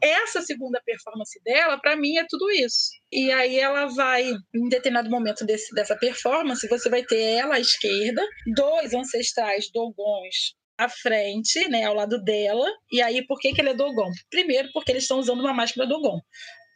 essa 0.02 0.42
segunda 0.42 0.82
performance 0.84 1.38
dela, 1.44 1.78
para 1.78 1.98
mim, 1.98 2.18
é 2.18 2.26
tudo 2.28 2.50
isso. 2.52 2.90
E 3.12 3.30
aí 3.32 3.60
ela 3.60 3.88
vai, 3.88 4.24
em 4.56 4.70
determinado 4.70 5.10
momento 5.10 5.46
desse, 5.46 5.76
dessa 5.76 5.96
performance, 5.98 6.66
você 6.70 6.90
vai 6.90 7.04
ter 7.04 7.22
ela 7.22 7.56
à 7.56 7.60
esquerda, 7.60 8.26
dois 8.56 8.94
ancestrais 8.94 9.70
dogons 9.74 10.56
à 10.78 10.88
frente, 10.88 11.68
né, 11.68 11.84
ao 11.84 11.94
lado 11.94 12.24
dela. 12.24 12.66
E 12.90 13.02
aí, 13.02 13.26
por 13.28 13.38
que, 13.40 13.52
que 13.52 13.60
ele 13.60 13.72
é 13.72 13.74
Dogon? 13.74 14.10
Primeiro, 14.30 14.70
porque 14.74 14.92
eles 14.92 15.04
estão 15.04 15.20
usando 15.20 15.42
uma 15.42 15.54
máscara 15.54 15.88
Dogon. 15.88 16.20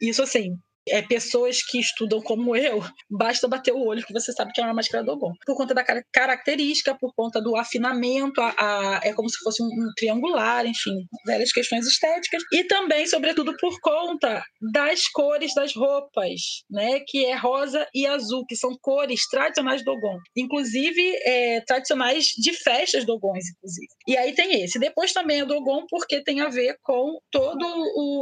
Isso, 0.00 0.22
assim, 0.22 0.50
é, 0.88 1.02
pessoas 1.02 1.62
que 1.62 1.78
estudam 1.78 2.20
como 2.20 2.56
eu, 2.56 2.82
basta 3.10 3.48
bater 3.48 3.72
o 3.72 3.84
olho 3.84 4.04
que 4.04 4.12
você 4.12 4.32
sabe 4.32 4.52
que 4.52 4.60
é 4.60 4.64
uma 4.64 4.74
máscara 4.74 5.04
Dogon. 5.04 5.32
Por 5.44 5.56
conta 5.56 5.74
da 5.74 5.84
característica, 6.12 6.96
por 6.98 7.12
conta 7.14 7.40
do 7.40 7.56
afinamento, 7.56 8.40
a, 8.40 8.54
a, 8.58 9.00
é 9.02 9.12
como 9.12 9.28
se 9.28 9.38
fosse 9.38 9.62
um, 9.62 9.66
um, 9.66 9.92
triangular, 9.96 10.66
enfim, 10.66 11.06
várias 11.26 11.52
questões 11.52 11.86
estéticas. 11.86 12.42
E 12.52 12.64
também, 12.64 13.06
sobretudo, 13.06 13.56
por 13.58 13.78
conta 13.80 14.42
das 14.72 15.08
cores 15.08 15.54
das 15.54 15.74
roupas, 15.74 16.40
né? 16.70 17.00
Que 17.06 17.26
é 17.26 17.36
rosa 17.36 17.86
e 17.94 18.06
azul, 18.06 18.44
que 18.46 18.56
são 18.56 18.76
cores 18.80 19.28
tradicionais 19.28 19.84
Dogon. 19.84 20.18
Inclusive, 20.36 21.16
é, 21.24 21.60
tradicionais 21.62 22.26
de 22.36 22.52
festas 22.52 23.04
Dogons, 23.04 23.44
inclusive. 23.56 23.88
E 24.06 24.16
aí 24.16 24.34
tem 24.34 24.62
esse. 24.62 24.78
Depois 24.78 25.12
também 25.12 25.40
é 25.40 25.44
Dogon 25.44 25.84
porque 25.88 26.22
tem 26.22 26.40
a 26.40 26.48
ver 26.48 26.76
com 26.82 27.18
toda 27.30 27.66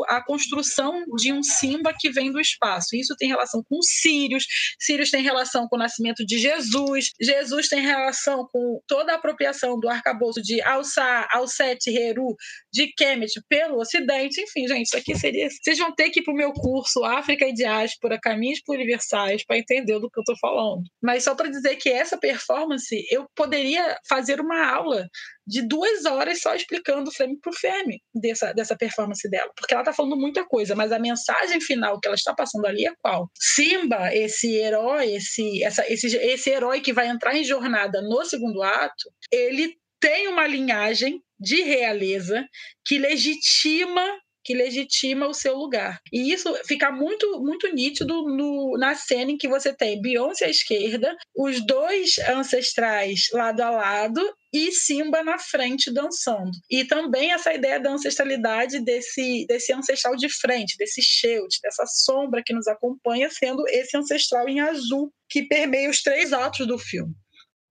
a 0.09 0.25
construção 0.25 1.05
de 1.17 1.33
um 1.33 1.43
Simba 1.43 1.93
que 1.99 2.11
vem 2.11 2.33
do 2.33 2.41
espaço. 2.55 2.97
Isso 2.97 3.15
tem 3.17 3.29
relação 3.29 3.63
com 3.69 3.81
Sírios, 3.83 4.45
Sírios 4.81 5.11
tem 5.11 5.23
relação 5.23 5.69
com 5.69 5.77
o 5.77 5.79
nascimento 5.79 6.25
de 6.25 6.39
Jesus, 6.39 7.11
Jesus 7.21 7.69
tem 7.69 7.83
relação 7.83 8.49
com 8.51 8.81
toda 8.87 9.13
a 9.13 9.17
apropriação 9.17 9.79
do 9.79 9.89
arcabouço 9.89 10.41
de 10.43 10.61
Alçá, 10.63 11.29
Alset, 11.33 11.91
Heru, 11.91 12.35
de 12.75 12.93
Kemet 12.93 13.33
pelo 13.49 13.79
Ocidente. 13.79 14.41
Enfim, 14.41 14.67
gente, 14.67 14.87
isso 14.87 14.97
aqui 14.97 15.17
seria. 15.17 15.49
Vocês 15.49 15.79
vão 15.79 15.95
ter 15.95 16.11
que 16.11 16.19
ir 16.19 16.25
para 16.25 16.35
o 16.35 16.37
meu 16.37 16.53
curso 16.53 17.05
África 17.05 17.47
e 17.47 17.55
Diáspora, 17.55 18.19
Caminhos 18.21 18.59
Universais, 18.69 19.45
para 19.47 19.59
entender 19.59 20.01
do 20.01 20.11
que 20.11 20.19
eu 20.19 20.23
estou 20.23 20.37
falando. 20.39 20.83
Mas 21.01 21.23
só 21.23 21.37
para 21.37 21.49
dizer 21.49 21.77
que 21.77 21.89
essa 21.89 22.19
performance 22.19 23.07
eu 23.11 23.27
poderia 23.37 23.97
fazer 24.09 24.41
uma 24.41 24.67
aula 24.67 25.07
de 25.47 25.63
duas 25.63 26.05
horas 26.05 26.41
só 26.41 26.55
explicando 26.55 27.13
frame 27.13 27.39
por 27.41 27.55
frame 27.55 28.01
dessa, 28.13 28.53
dessa 28.53 28.77
performance 28.77 29.29
dela. 29.31 29.51
Porque 29.57 29.73
ela 29.73 29.83
está 29.83 29.93
falando 29.93 30.17
muita 30.17 30.45
coisa, 30.45 30.75
mas 30.75 30.91
a 30.91 30.99
mensagem 30.99 31.61
final 31.61 32.01
que 32.01 32.09
ela 32.09 32.17
está 32.17 32.35
passando 32.35 32.67
ali 32.67 32.87
é 32.87 32.93
qual? 33.01 33.31
Simba, 33.39 34.13
esse 34.13 34.53
herói, 34.57 35.15
esse, 35.15 35.63
essa, 35.63 35.85
esse, 35.93 36.17
esse 36.17 36.51
herói 36.51 36.81
que 36.81 36.93
vai 36.93 37.07
entrar 37.07 37.37
em 37.37 37.45
jornada 37.45 38.03
no 38.03 38.25
segundo 38.25 38.63
ato, 38.63 39.13
ele 39.31 39.77
tem 40.01 40.29
uma 40.29 40.47
linhagem 40.47 41.23
de 41.45 41.63
realeza 41.63 42.45
que 42.85 42.99
legitima 42.99 44.03
que 44.45 44.55
legitima 44.55 45.27
o 45.27 45.35
seu 45.35 45.57
lugar. 45.57 45.99
E 46.13 46.31
isso 46.31 46.55
fica 46.67 46.93
muito, 46.93 47.41
muito 47.41 47.67
nítido 47.73 48.23
no, 48.23 48.77
na 48.79 48.95
cena 48.95 49.31
em 49.31 49.39
que 49.39 49.49
você 49.49 49.73
tem 49.73 50.01
Beyoncé 50.01 50.45
à 50.45 50.51
esquerda, 50.51 51.17
os 51.35 51.65
dois 51.65 52.19
ancestrais 52.29 53.29
lado 53.33 53.63
a 53.63 53.71
lado 53.71 54.21
e 54.53 54.71
Simba 54.71 55.25
na 55.25 55.39
frente 55.39 55.93
dançando. 55.93 56.53
E 56.71 56.85
também 56.85 57.33
essa 57.33 57.55
ideia 57.55 57.81
da 57.81 57.91
ancestralidade 57.91 58.85
desse, 58.85 59.47
desse 59.49 59.73
ancestral 59.73 60.15
de 60.15 60.29
frente, 60.29 60.77
desse 60.77 61.03
Sheut, 61.03 61.59
dessa 61.63 61.87
sombra 61.87 62.43
que 62.45 62.53
nos 62.53 62.69
acompanha, 62.69 63.31
sendo 63.31 63.65
esse 63.69 63.97
ancestral 63.97 64.47
em 64.47 64.61
azul 64.61 65.11
que 65.29 65.43
permeia 65.43 65.89
os 65.89 66.03
três 66.03 66.33
atos 66.33 66.67
do 66.67 66.79
filme. 66.79 67.15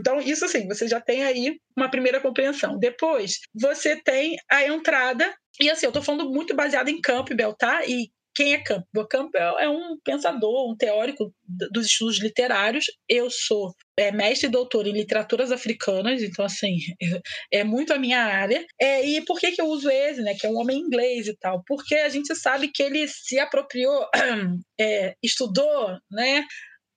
Então, 0.02 0.20
isso 0.20 0.46
assim, 0.46 0.68
você 0.68 0.88
já 0.88 1.00
tem 1.00 1.24
aí 1.24 1.58
uma 1.78 1.90
primeira 1.90 2.20
compreensão. 2.20 2.78
Depois, 2.78 3.40
você 3.54 3.96
tem 3.96 4.36
a 4.52 4.66
entrada 4.66 5.34
e 5.60 5.70
assim, 5.70 5.86
eu 5.86 5.92
estou 5.92 6.04
falando 6.04 6.30
muito 6.30 6.56
baseado 6.56 6.90
em 6.90 7.00
Campbell, 7.00 7.54
tá? 7.54 7.86
E 7.86 8.10
quem 8.36 8.54
é 8.54 8.64
Campbell? 8.64 9.08
Campbell 9.08 9.60
é 9.60 9.70
um 9.70 9.96
pensador, 10.04 10.72
um 10.72 10.76
teórico 10.76 11.32
dos 11.72 11.86
estudos 11.86 12.20
literários. 12.20 12.86
Eu 13.08 13.30
sou 13.30 13.72
é, 13.98 14.12
mestre 14.12 14.48
e 14.48 14.52
doutor 14.52 14.88
em 14.88 14.94
literaturas 14.94 15.52
africanas, 15.52 16.24
então, 16.24 16.44
assim, 16.44 16.78
é 17.52 17.64
muito 17.64 17.94
a 17.94 18.00
minha 18.00 18.24
área. 18.24 18.66
É, 18.82 19.06
e 19.06 19.24
por 19.24 19.40
que, 19.40 19.52
que 19.52 19.62
eu 19.62 19.68
uso 19.68 19.90
ele, 19.90 20.24
né? 20.24 20.34
Que 20.34 20.48
é 20.48 20.50
um 20.50 20.58
homem 20.58 20.80
inglês 20.80 21.28
e 21.28 21.38
tal? 21.38 21.64
Porque 21.68 21.94
a 21.96 22.10
gente 22.10 22.36
sabe 22.36 22.70
que 22.70 22.82
ele 22.82 23.08
se 23.08 23.38
apropriou, 23.38 24.08
é, 24.82 25.16
estudou, 25.22 25.96
né? 26.10 26.44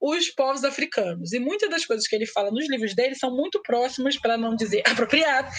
Os 0.00 0.30
povos 0.30 0.64
africanos. 0.64 1.32
E 1.32 1.38
muitas 1.38 1.70
das 1.70 1.84
coisas 1.84 2.06
que 2.06 2.14
ele 2.14 2.26
fala 2.26 2.50
nos 2.50 2.68
livros 2.68 2.94
dele 2.94 3.14
são 3.14 3.34
muito 3.34 3.60
próximas, 3.62 4.18
para 4.18 4.36
não 4.36 4.54
dizer 4.54 4.82
apropriado, 4.86 5.50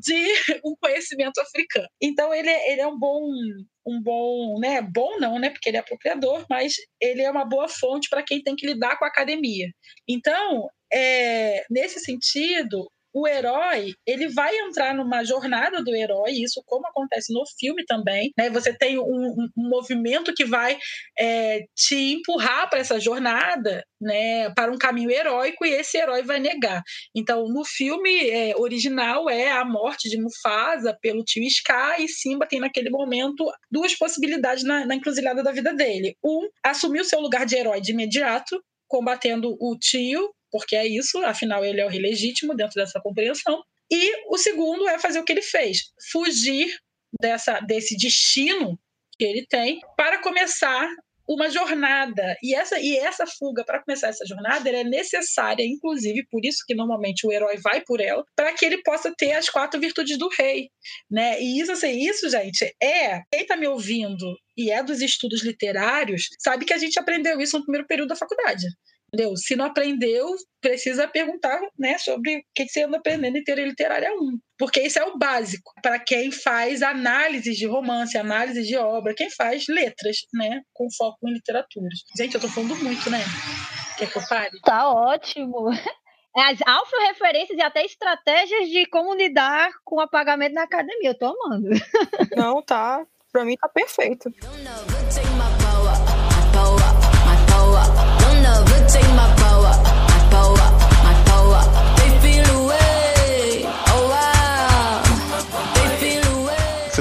de 0.00 0.34
um 0.64 0.74
conhecimento 0.80 1.40
africano. 1.40 1.88
Então 2.00 2.32
ele, 2.32 2.48
é, 2.48 2.72
ele 2.72 2.80
é 2.80 2.86
um 2.86 2.98
bom 2.98 3.20
um 3.86 4.02
bom, 4.02 4.58
né, 4.60 4.82
bom 4.82 5.18
não, 5.18 5.38
né, 5.38 5.48
porque 5.48 5.70
ele 5.70 5.78
é 5.78 5.80
apropriador, 5.80 6.44
mas 6.50 6.74
ele 7.00 7.22
é 7.22 7.30
uma 7.30 7.46
boa 7.46 7.68
fonte 7.68 8.10
para 8.10 8.22
quem 8.22 8.42
tem 8.42 8.54
que 8.54 8.66
lidar 8.66 8.98
com 8.98 9.04
a 9.06 9.08
academia. 9.08 9.66
Então, 10.06 10.68
é, 10.92 11.64
nesse 11.70 11.98
sentido, 12.00 12.86
o 13.12 13.26
herói 13.26 13.92
ele 14.06 14.28
vai 14.28 14.56
entrar 14.58 14.94
numa 14.94 15.24
jornada 15.24 15.82
do 15.82 15.94
herói, 15.94 16.32
isso 16.32 16.62
como 16.66 16.86
acontece 16.86 17.32
no 17.32 17.42
filme 17.58 17.84
também, 17.84 18.32
né? 18.36 18.50
Você 18.50 18.72
tem 18.72 18.98
um, 18.98 19.48
um 19.56 19.68
movimento 19.68 20.32
que 20.34 20.44
vai 20.44 20.78
é, 21.18 21.64
te 21.74 22.14
empurrar 22.14 22.68
para 22.68 22.80
essa 22.80 23.00
jornada, 23.00 23.84
né? 24.00 24.50
Para 24.54 24.72
um 24.72 24.78
caminho 24.78 25.10
heróico 25.10 25.64
e 25.64 25.70
esse 25.70 25.98
herói 25.98 26.22
vai 26.22 26.38
negar. 26.38 26.82
Então, 27.14 27.48
no 27.48 27.64
filme 27.64 28.28
é, 28.30 28.56
original 28.56 29.28
é 29.28 29.50
a 29.50 29.64
morte 29.64 30.08
de 30.08 30.20
Mufasa 30.20 30.96
pelo 31.00 31.24
tio 31.24 31.48
Scar 31.50 32.00
e 32.00 32.08
Simba 32.08 32.46
tem 32.46 32.60
naquele 32.60 32.90
momento 32.90 33.50
duas 33.70 33.94
possibilidades 33.94 34.64
na, 34.64 34.86
na 34.86 34.94
encruzilhada 34.94 35.42
da 35.42 35.52
vida 35.52 35.72
dele. 35.74 36.16
Um, 36.24 36.48
assumir 36.64 37.00
o 37.00 37.04
seu 37.04 37.20
lugar 37.20 37.46
de 37.46 37.56
herói 37.56 37.80
de 37.80 37.92
imediato, 37.92 38.62
combatendo 38.86 39.56
o 39.60 39.76
tio 39.78 40.30
porque 40.50 40.76
é 40.76 40.86
isso, 40.86 41.18
afinal 41.24 41.64
ele 41.64 41.80
é 41.80 41.86
o 41.86 41.88
rei 41.88 42.00
legítimo 42.00 42.54
dentro 42.54 42.74
dessa 42.74 43.00
compreensão. 43.00 43.62
E 43.90 44.12
o 44.28 44.36
segundo 44.36 44.88
é 44.88 44.98
fazer 44.98 45.18
o 45.18 45.24
que 45.24 45.32
ele 45.32 45.42
fez, 45.42 45.92
fugir 46.10 46.76
dessa, 47.20 47.60
desse 47.60 47.96
destino 47.96 48.78
que 49.18 49.24
ele 49.24 49.46
tem 49.48 49.80
para 49.96 50.20
começar 50.22 50.88
uma 51.28 51.50
jornada. 51.50 52.36
E 52.42 52.54
essa, 52.54 52.80
e 52.80 52.96
essa 52.96 53.26
fuga, 53.26 53.62
para 53.62 53.82
começar 53.82 54.08
essa 54.08 54.24
jornada, 54.24 54.70
é 54.70 54.82
necessária, 54.82 55.62
inclusive, 55.62 56.26
por 56.30 56.44
isso 56.44 56.64
que 56.66 56.74
normalmente 56.74 57.26
o 57.26 57.32
herói 57.32 57.58
vai 57.58 57.82
por 57.82 58.00
ela, 58.00 58.24
para 58.34 58.54
que 58.54 58.64
ele 58.64 58.82
possa 58.82 59.12
ter 59.16 59.32
as 59.32 59.50
quatro 59.50 59.78
virtudes 59.78 60.16
do 60.16 60.28
rei. 60.28 60.70
Né? 61.10 61.40
E 61.40 61.60
isso, 61.60 61.70
assim, 61.70 61.98
isso, 62.08 62.30
gente, 62.30 62.64
é. 62.82 63.20
Quem 63.30 63.42
está 63.42 63.56
me 63.56 63.66
ouvindo 63.66 64.34
e 64.56 64.70
é 64.70 64.82
dos 64.82 65.02
estudos 65.02 65.44
literários, 65.44 66.28
sabe 66.38 66.64
que 66.64 66.72
a 66.72 66.78
gente 66.78 66.98
aprendeu 66.98 67.38
isso 67.40 67.58
no 67.58 67.64
primeiro 67.64 67.86
período 67.86 68.08
da 68.08 68.16
faculdade. 68.16 68.64
Entendeu? 69.12 69.36
Se 69.36 69.56
não 69.56 69.64
aprendeu, 69.64 70.34
precisa 70.60 71.08
perguntar 71.08 71.60
né, 71.78 71.96
sobre 71.98 72.36
o 72.36 72.42
que 72.54 72.68
você 72.68 72.82
anda 72.82 72.98
aprendendo 72.98 73.38
em 73.38 73.44
teoria 73.44 73.66
literária 73.66 74.12
1. 74.12 74.38
Porque 74.58 74.82
isso 74.82 74.98
é 74.98 75.04
o 75.04 75.16
básico 75.16 75.72
para 75.82 75.98
quem 75.98 76.30
faz 76.30 76.82
análise 76.82 77.52
de 77.52 77.66
romance, 77.66 78.18
análise 78.18 78.62
de 78.64 78.76
obra, 78.76 79.14
quem 79.14 79.30
faz 79.30 79.66
letras, 79.68 80.18
né? 80.34 80.60
Com 80.74 80.88
foco 80.90 81.26
em 81.26 81.32
literatura. 81.32 81.88
Gente, 82.16 82.34
eu 82.34 82.40
tô 82.40 82.48
falando 82.48 82.76
muito, 82.76 83.08
né? 83.08 83.20
Quer 83.96 84.10
que 84.10 84.18
eu 84.18 84.28
pare? 84.28 84.60
Tá 84.62 84.90
ótimo. 84.92 85.70
as 86.36 86.58
auto-referências 86.66 87.58
e 87.58 87.62
até 87.62 87.84
estratégias 87.84 88.68
de 88.68 88.86
como 88.86 89.14
lidar 89.14 89.70
com 89.84 89.96
o 89.96 90.00
apagamento 90.00 90.54
na 90.54 90.64
academia. 90.64 91.10
Eu 91.10 91.18
tô 91.18 91.26
amando. 91.26 91.68
Não, 92.36 92.62
tá. 92.62 93.04
Pra 93.32 93.44
mim 93.44 93.56
tá 93.56 93.68
perfeito. 93.68 94.30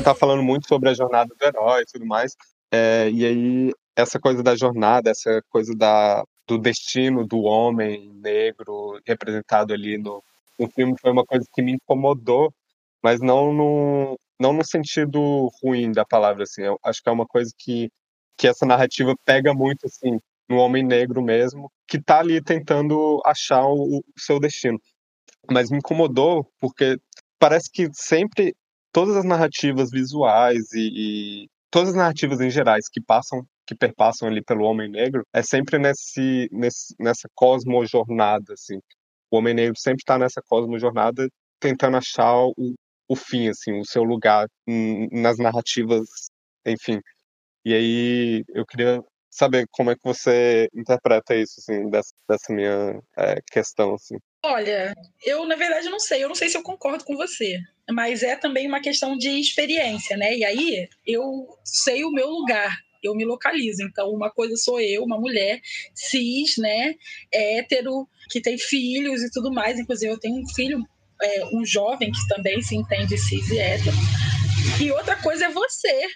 Tá 0.08 0.15
falando 0.15 0.41
muito 0.41 0.67
sobre 0.67 0.89
a 0.89 0.93
jornada 0.93 1.34
do 1.38 1.46
herói 1.46 1.82
e 1.82 1.86
tudo 1.86 2.06
mais. 2.06 2.36
É, 2.72 3.10
e 3.12 3.26
aí, 3.26 3.72
essa 3.96 4.17
coisa 4.20 4.41
da 4.41 4.56
jornada, 4.56 5.10
essa 5.10 5.41
coisa 5.50 5.76
da, 5.76 6.24
do 6.48 6.58
destino 6.58 7.28
do 7.28 7.41
homem 7.41 8.10
negro 8.13 9.00
representado 9.06 9.74
ali 9.74 9.98
no, 9.98 10.24
no 10.58 10.70
filme 10.70 10.96
foi 11.00 11.12
uma 11.12 11.26
coisa 11.26 11.46
que 11.54 11.62
me 11.62 11.74
incomodou, 11.74 12.54
mas 13.04 13.20
não 13.20 13.52
no, 13.54 14.20
não 14.39 14.54
no 14.54 14.63
sentido 14.63 15.52
ruim 15.62 15.91
da 15.91 16.06
palavra, 16.06 16.43
assim. 16.43 16.62
Eu 16.62 16.80
acho 16.84 17.04
que 17.04 17.10
é 17.10 17.12
uma 17.12 17.26
coisa 17.26 17.52
que, 17.58 17.89
que 18.38 18.48
essa 18.48 18.65
narrativa 18.65 19.13
pega 19.26 19.54
muito, 19.54 19.88
assim, 19.88 20.20
no 20.48 20.58
homem 20.58 20.84
negro 20.84 21.22
mesmo, 21.22 21.70
que 21.86 22.02
tá 22.02 22.20
ali 22.20 22.41
tentando 22.41 23.22
achar 23.26 23.65
o, 23.65 23.98
o 23.98 24.04
seu 24.17 24.39
destino. 24.39 24.80
Mas 25.52 25.70
me 25.70 25.80
incomodou 25.80 26.50
porque 26.60 26.98
parece 27.38 27.70
que 27.70 27.89
sempre 27.93 28.56
todas 28.98 29.16
as 29.16 29.26
narrativas 29.26 29.92
visuais 29.92 30.74
e, 30.74 31.44
e 31.44 31.50
todas 31.70 31.90
as 31.90 31.96
narrativas 31.96 32.42
em 32.42 32.50
gerais 32.50 32.90
que 32.92 33.00
passam 33.00 33.46
que 33.68 33.76
perpassam 33.76 34.28
ali 34.28 34.44
pelo 34.44 34.64
homem 34.66 34.90
negro 34.90 35.22
é 35.32 35.44
sempre 35.44 35.78
nesse, 35.78 36.50
nesse 36.52 36.96
nessa 37.00 37.30
cosmojornada 37.36 38.54
assim. 38.54 38.80
O 39.30 39.38
homem 39.38 39.54
negro 39.54 39.76
sempre 39.78 40.02
está 40.02 40.18
nessa 40.18 40.42
cosmojornada 40.42 41.30
tentando 41.60 41.98
achar 41.98 42.44
o, 42.44 42.74
o 43.08 43.16
fim 43.16 43.50
assim 43.50 43.80
o 43.80 43.86
seu 43.86 44.02
lugar 44.02 44.48
nas 45.12 45.38
narrativas 45.38 46.08
enfim. 46.66 47.00
E 47.64 47.76
aí 47.76 48.44
eu 48.50 48.66
queria 48.66 49.00
saber 49.30 49.68
como 49.70 49.92
é 49.92 49.96
que 49.96 50.04
você 50.04 50.68
interpreta 50.74 51.36
isso 51.36 51.60
assim 51.60 51.88
dessa, 51.92 52.14
dessa 52.28 52.52
minha 52.52 53.00
é, 53.16 53.36
questão 53.52 53.94
assim 53.94 54.18
Olha, 54.50 54.96
eu 55.26 55.46
na 55.46 55.58
verdade 55.58 55.90
não 55.90 56.00
sei, 56.00 56.24
eu 56.24 56.30
não 56.30 56.36
sei 56.36 56.48
se 56.48 56.58
eu 56.58 56.64
concordo 56.64 57.04
com 57.04 57.18
você, 57.18 57.60
mas 57.92 58.24
é 58.24 58.34
também 58.34 58.66
uma 58.66 58.80
questão 58.80 59.18
de 59.18 59.28
experiência, 59.28 60.16
né? 60.16 60.38
E 60.38 60.46
aí 60.46 60.88
eu 61.06 61.50
sei 61.66 62.06
o 62.06 62.12
meu 62.12 62.30
lugar, 62.30 62.80
eu 63.04 63.14
me 63.14 63.26
localizo. 63.26 63.84
Então, 63.84 64.10
uma 64.10 64.32
coisa 64.32 64.56
sou 64.56 64.80
eu, 64.80 65.04
uma 65.04 65.20
mulher 65.20 65.60
cis, 65.94 66.58
né, 66.58 66.96
hétero, 67.30 68.08
que 68.30 68.40
tem 68.40 68.58
filhos 68.58 69.22
e 69.22 69.30
tudo 69.32 69.52
mais. 69.52 69.78
Inclusive, 69.80 70.14
eu 70.14 70.20
tenho 70.20 70.42
um 70.42 70.48
filho, 70.56 70.82
é, 71.22 71.46
um 71.48 71.66
jovem 71.66 72.10
que 72.10 72.28
também 72.30 72.62
se 72.62 72.74
entende 72.74 73.18
cis 73.18 73.50
e 73.50 73.60
hétero. 73.60 73.98
E 74.82 74.92
outra 74.92 75.16
coisa 75.22 75.46
é 75.46 75.50
você, 75.50 76.08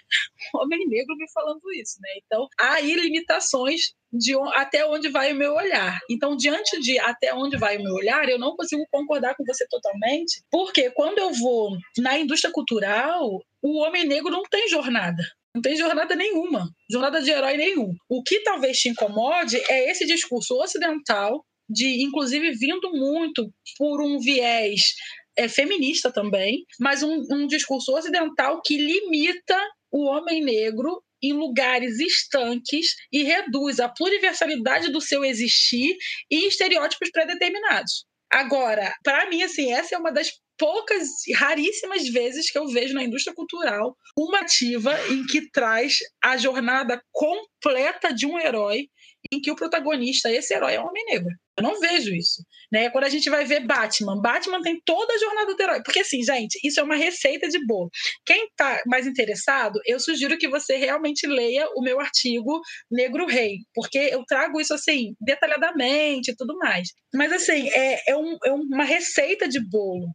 homem 0.54 0.86
negro, 0.86 1.16
me 1.16 1.30
falando 1.32 1.60
isso, 1.74 1.98
né? 2.00 2.08
Então, 2.24 2.46
há 2.58 2.78
limitações 2.80 3.92
de 4.12 4.34
até 4.54 4.86
onde 4.86 5.08
vai 5.08 5.32
o 5.32 5.36
meu 5.36 5.54
olhar. 5.54 5.98
Então, 6.08 6.36
diante 6.36 6.78
de 6.80 6.98
até 6.98 7.34
onde 7.34 7.56
vai 7.56 7.76
o 7.76 7.82
meu 7.82 7.94
olhar, 7.94 8.28
eu 8.28 8.38
não 8.38 8.54
consigo 8.54 8.86
concordar 8.90 9.34
com 9.34 9.44
você 9.44 9.66
totalmente, 9.68 10.42
porque 10.50 10.90
quando 10.90 11.18
eu 11.18 11.32
vou 11.32 11.76
na 11.98 12.18
indústria 12.18 12.52
cultural, 12.52 13.42
o 13.60 13.78
homem 13.80 14.04
negro 14.04 14.30
não 14.30 14.42
tem 14.42 14.68
jornada. 14.68 15.22
Não 15.54 15.60
tem 15.60 15.76
jornada 15.76 16.14
nenhuma, 16.14 16.70
jornada 16.90 17.20
de 17.20 17.30
herói 17.30 17.56
nenhum. 17.56 17.94
O 18.08 18.22
que 18.22 18.40
talvez 18.40 18.78
te 18.78 18.88
incomode 18.88 19.56
é 19.68 19.90
esse 19.90 20.06
discurso 20.06 20.54
ocidental, 20.54 21.44
de 21.68 22.02
inclusive 22.02 22.52
vindo 22.52 22.90
muito 22.92 23.52
por 23.76 24.02
um 24.02 24.18
viés 24.18 24.94
é, 25.36 25.48
feminista 25.48 26.12
também, 26.12 26.64
mas 26.78 27.02
um, 27.02 27.24
um 27.30 27.46
discurso 27.46 27.94
ocidental 27.94 28.60
que 28.62 28.76
limita 28.76 29.58
o 29.90 30.06
homem 30.06 30.42
negro 30.42 31.02
em 31.22 31.32
lugares 31.32 32.00
estanques 32.00 32.94
e 33.12 33.22
reduz 33.22 33.78
a 33.78 33.88
pluriversalidade 33.88 34.90
do 34.90 35.00
seu 35.00 35.24
existir 35.24 35.96
em 36.30 36.48
estereótipos 36.48 37.10
pré-determinados. 37.10 38.04
Agora, 38.30 38.92
para 39.04 39.28
mim, 39.28 39.42
assim, 39.42 39.72
essa 39.72 39.94
é 39.94 39.98
uma 39.98 40.10
das 40.10 40.32
poucas, 40.58 41.08
raríssimas 41.34 42.08
vezes 42.08 42.50
que 42.50 42.58
eu 42.58 42.66
vejo 42.68 42.94
na 42.94 43.04
indústria 43.04 43.34
cultural 43.34 43.96
uma 44.16 44.40
ativa 44.40 44.94
em 45.10 45.26
que 45.26 45.50
traz 45.50 45.98
a 46.22 46.36
jornada 46.36 47.02
completa 47.12 48.12
de 48.12 48.26
um 48.26 48.38
herói 48.38 48.88
em 49.30 49.40
que 49.40 49.50
o 49.50 49.56
protagonista, 49.56 50.30
esse 50.30 50.54
herói, 50.54 50.74
é 50.74 50.80
um 50.80 50.86
homem 50.86 51.04
negro. 51.06 51.30
Eu 51.56 51.62
não 51.62 51.78
vejo 51.78 52.14
isso. 52.14 52.42
Né? 52.70 52.88
Quando 52.90 53.04
a 53.04 53.08
gente 53.08 53.28
vai 53.28 53.44
ver 53.44 53.66
Batman, 53.66 54.20
Batman 54.20 54.62
tem 54.62 54.80
toda 54.84 55.12
a 55.12 55.18
jornada 55.18 55.54
do 55.54 55.62
herói. 55.62 55.82
Porque, 55.84 56.00
assim, 56.00 56.22
gente, 56.22 56.58
isso 56.64 56.80
é 56.80 56.82
uma 56.82 56.96
receita 56.96 57.48
de 57.48 57.64
bolo. 57.66 57.90
Quem 58.24 58.46
está 58.46 58.80
mais 58.86 59.06
interessado, 59.06 59.78
eu 59.86 60.00
sugiro 60.00 60.38
que 60.38 60.48
você 60.48 60.76
realmente 60.76 61.26
leia 61.26 61.68
o 61.76 61.82
meu 61.82 62.00
artigo 62.00 62.60
Negro 62.90 63.26
Rei, 63.26 63.58
porque 63.74 63.98
eu 63.98 64.24
trago 64.24 64.60
isso, 64.60 64.72
assim, 64.72 65.14
detalhadamente 65.20 66.30
e 66.30 66.36
tudo 66.36 66.56
mais. 66.56 66.88
Mas, 67.14 67.32
assim, 67.32 67.68
é, 67.68 68.12
é, 68.12 68.16
um, 68.16 68.38
é 68.44 68.52
uma 68.52 68.84
receita 68.84 69.46
de 69.46 69.60
bolo 69.60 70.08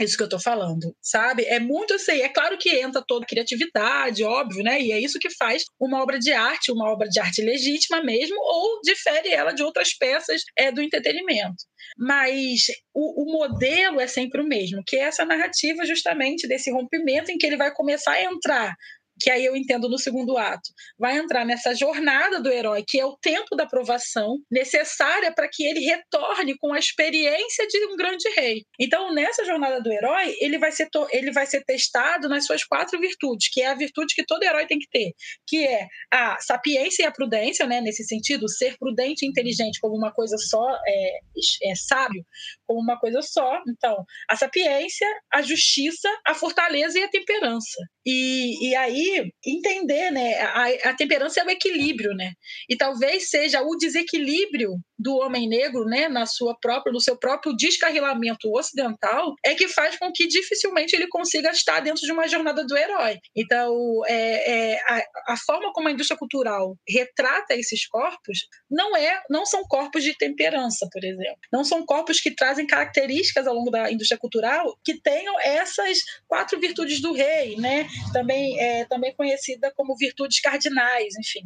isso 0.00 0.16
que 0.16 0.22
eu 0.22 0.28
tô 0.28 0.40
falando, 0.40 0.94
sabe? 1.00 1.44
É 1.44 1.60
muito 1.60 1.94
assim, 1.94 2.20
é 2.20 2.28
claro 2.28 2.58
que 2.58 2.70
entra 2.70 3.04
toda 3.06 3.26
criatividade, 3.26 4.24
óbvio, 4.24 4.62
né? 4.64 4.80
E 4.80 4.90
é 4.90 5.00
isso 5.00 5.18
que 5.18 5.30
faz 5.30 5.62
uma 5.78 6.02
obra 6.02 6.18
de 6.18 6.32
arte, 6.32 6.72
uma 6.72 6.90
obra 6.90 7.08
de 7.08 7.20
arte 7.20 7.42
legítima 7.42 8.02
mesmo, 8.02 8.36
ou 8.36 8.80
difere 8.82 9.28
ela 9.28 9.52
de 9.52 9.62
outras 9.62 9.94
peças 9.94 10.42
é, 10.56 10.72
do 10.72 10.82
entretenimento. 10.82 11.64
Mas 11.96 12.66
o, 12.92 13.22
o 13.22 13.32
modelo 13.32 14.00
é 14.00 14.06
sempre 14.06 14.40
o 14.40 14.46
mesmo, 14.46 14.82
que 14.84 14.96
é 14.96 15.00
essa 15.00 15.24
narrativa 15.24 15.84
justamente 15.84 16.48
desse 16.48 16.72
rompimento 16.72 17.30
em 17.30 17.38
que 17.38 17.46
ele 17.46 17.56
vai 17.56 17.72
começar 17.72 18.12
a 18.12 18.24
entrar 18.24 18.74
que 19.20 19.30
aí 19.30 19.44
eu 19.44 19.56
entendo 19.56 19.88
no 19.88 19.98
segundo 19.98 20.36
ato, 20.36 20.70
vai 20.98 21.16
entrar 21.16 21.44
nessa 21.44 21.74
jornada 21.74 22.40
do 22.40 22.50
herói, 22.50 22.84
que 22.86 22.98
é 22.98 23.06
o 23.06 23.16
tempo 23.16 23.54
da 23.56 23.66
provação 23.66 24.38
necessária 24.50 25.32
para 25.32 25.48
que 25.48 25.64
ele 25.64 25.80
retorne 25.80 26.56
com 26.58 26.72
a 26.72 26.78
experiência 26.78 27.66
de 27.66 27.86
um 27.86 27.96
grande 27.96 28.28
rei. 28.36 28.64
Então, 28.78 29.12
nessa 29.12 29.44
jornada 29.44 29.80
do 29.80 29.92
herói, 29.92 30.34
ele 30.40 30.58
vai 30.58 30.72
ser, 30.72 30.88
ele 31.10 31.32
vai 31.32 31.46
ser 31.46 31.64
testado 31.64 32.28
nas 32.28 32.46
suas 32.46 32.64
quatro 32.64 32.98
virtudes, 32.98 33.48
que 33.50 33.62
é 33.62 33.66
a 33.68 33.74
virtude 33.74 34.14
que 34.14 34.24
todo 34.24 34.42
herói 34.42 34.66
tem 34.66 34.78
que 34.78 34.88
ter, 34.90 35.12
que 35.46 35.64
é 35.66 35.86
a 36.12 36.38
sapiência 36.40 37.04
e 37.04 37.06
a 37.06 37.12
prudência, 37.12 37.66
né? 37.66 37.80
nesse 37.80 38.04
sentido, 38.04 38.48
ser 38.48 38.76
prudente 38.78 39.24
e 39.24 39.28
inteligente 39.28 39.78
como 39.80 39.96
uma 39.96 40.12
coisa 40.12 40.36
só, 40.38 40.66
é, 40.86 41.18
é 41.62 41.74
sábio 41.74 42.24
como 42.66 42.80
uma 42.80 42.98
coisa 42.98 43.20
só. 43.22 43.60
Então, 43.68 44.04
a 44.28 44.36
sapiência, 44.36 45.08
a 45.32 45.42
justiça, 45.42 46.08
a 46.26 46.34
fortaleza 46.34 46.98
e 46.98 47.02
a 47.02 47.08
temperança. 47.08 47.78
E, 48.06 48.70
e 48.70 48.74
aí, 48.74 49.30
entender, 49.44 50.10
né? 50.10 50.34
A, 50.40 50.90
a 50.90 50.94
temperança 50.94 51.40
é 51.40 51.44
o 51.44 51.50
equilíbrio, 51.50 52.14
né? 52.14 52.32
E 52.68 52.76
talvez 52.76 53.30
seja 53.30 53.62
o 53.62 53.76
desequilíbrio 53.76 54.74
do 54.98 55.16
homem 55.16 55.48
negro, 55.48 55.84
né, 55.84 56.08
na 56.08 56.24
sua 56.24 56.56
própria, 56.58 56.92
no 56.92 57.00
seu 57.00 57.16
próprio 57.18 57.54
descarrilamento 57.56 58.50
ocidental, 58.52 59.34
é 59.44 59.54
que 59.54 59.68
faz 59.68 59.98
com 59.98 60.12
que 60.12 60.26
dificilmente 60.26 60.94
ele 60.94 61.08
consiga 61.08 61.50
estar 61.50 61.80
dentro 61.80 62.02
de 62.02 62.12
uma 62.12 62.28
jornada 62.28 62.64
do 62.64 62.76
herói. 62.76 63.18
Então, 63.36 63.74
é, 64.06 64.72
é, 64.72 64.80
a, 64.88 65.32
a, 65.34 65.36
forma 65.36 65.72
como 65.72 65.88
a 65.88 65.90
indústria 65.90 66.16
cultural 66.16 66.76
retrata 66.88 67.54
esses 67.54 67.86
corpos 67.86 68.46
não 68.70 68.96
é, 68.96 69.20
não 69.28 69.44
são 69.44 69.62
corpos 69.64 70.02
de 70.02 70.16
temperança, 70.16 70.88
por 70.92 71.04
exemplo. 71.04 71.38
Não 71.52 71.64
são 71.64 71.84
corpos 71.84 72.20
que 72.20 72.34
trazem 72.34 72.66
características 72.66 73.46
ao 73.46 73.54
longo 73.54 73.70
da 73.70 73.90
indústria 73.90 74.18
cultural 74.18 74.78
que 74.84 75.00
tenham 75.00 75.38
essas 75.40 75.98
quatro 76.26 76.58
virtudes 76.58 77.00
do 77.00 77.12
rei, 77.12 77.56
né? 77.56 77.86
Também 78.12 78.58
é 78.58 78.84
também 78.84 79.14
conhecida 79.14 79.72
como 79.76 79.96
virtudes 79.96 80.40
cardinais, 80.40 81.14
enfim, 81.18 81.40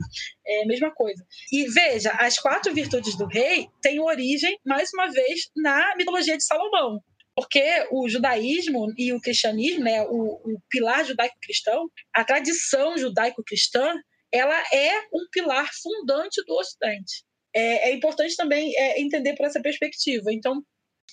é 0.46 0.62
a 0.62 0.66
mesma 0.66 0.90
coisa. 0.90 1.24
E 1.52 1.68
veja, 1.68 2.11
as 2.12 2.38
quatro 2.38 2.72
virtudes 2.74 3.16
do 3.16 3.26
rei 3.26 3.68
tem 3.80 4.00
origem, 4.00 4.58
mais 4.64 4.90
uma 4.92 5.11
vez, 5.11 5.50
na 5.56 5.94
mitologia 5.96 6.37
de 6.37 6.44
Salomão. 6.44 7.02
Porque 7.34 7.87
o 7.92 8.08
judaísmo 8.08 8.92
e 8.98 9.12
o 9.12 9.20
cristianismo, 9.20 9.84
né, 9.84 10.02
o, 10.02 10.40
o 10.44 10.61
pilar 10.68 11.04
judaico-cristão, 11.04 11.88
a 12.12 12.24
tradição 12.24 12.98
judaico-cristã, 12.98 13.94
ela 14.32 14.61
é 14.72 14.98
um 15.12 15.26
pilar 15.30 15.70
fundante 15.72 16.42
do 16.44 16.54
Ocidente. 16.54 17.24
É, 17.54 17.90
é 17.90 17.94
importante 17.94 18.37
também 18.37 18.76
é, 18.76 19.00
entender 19.00 19.34
por 19.37 19.46
essa 19.46 19.61
perspectiva. 19.61 20.32
Então, 20.32 20.62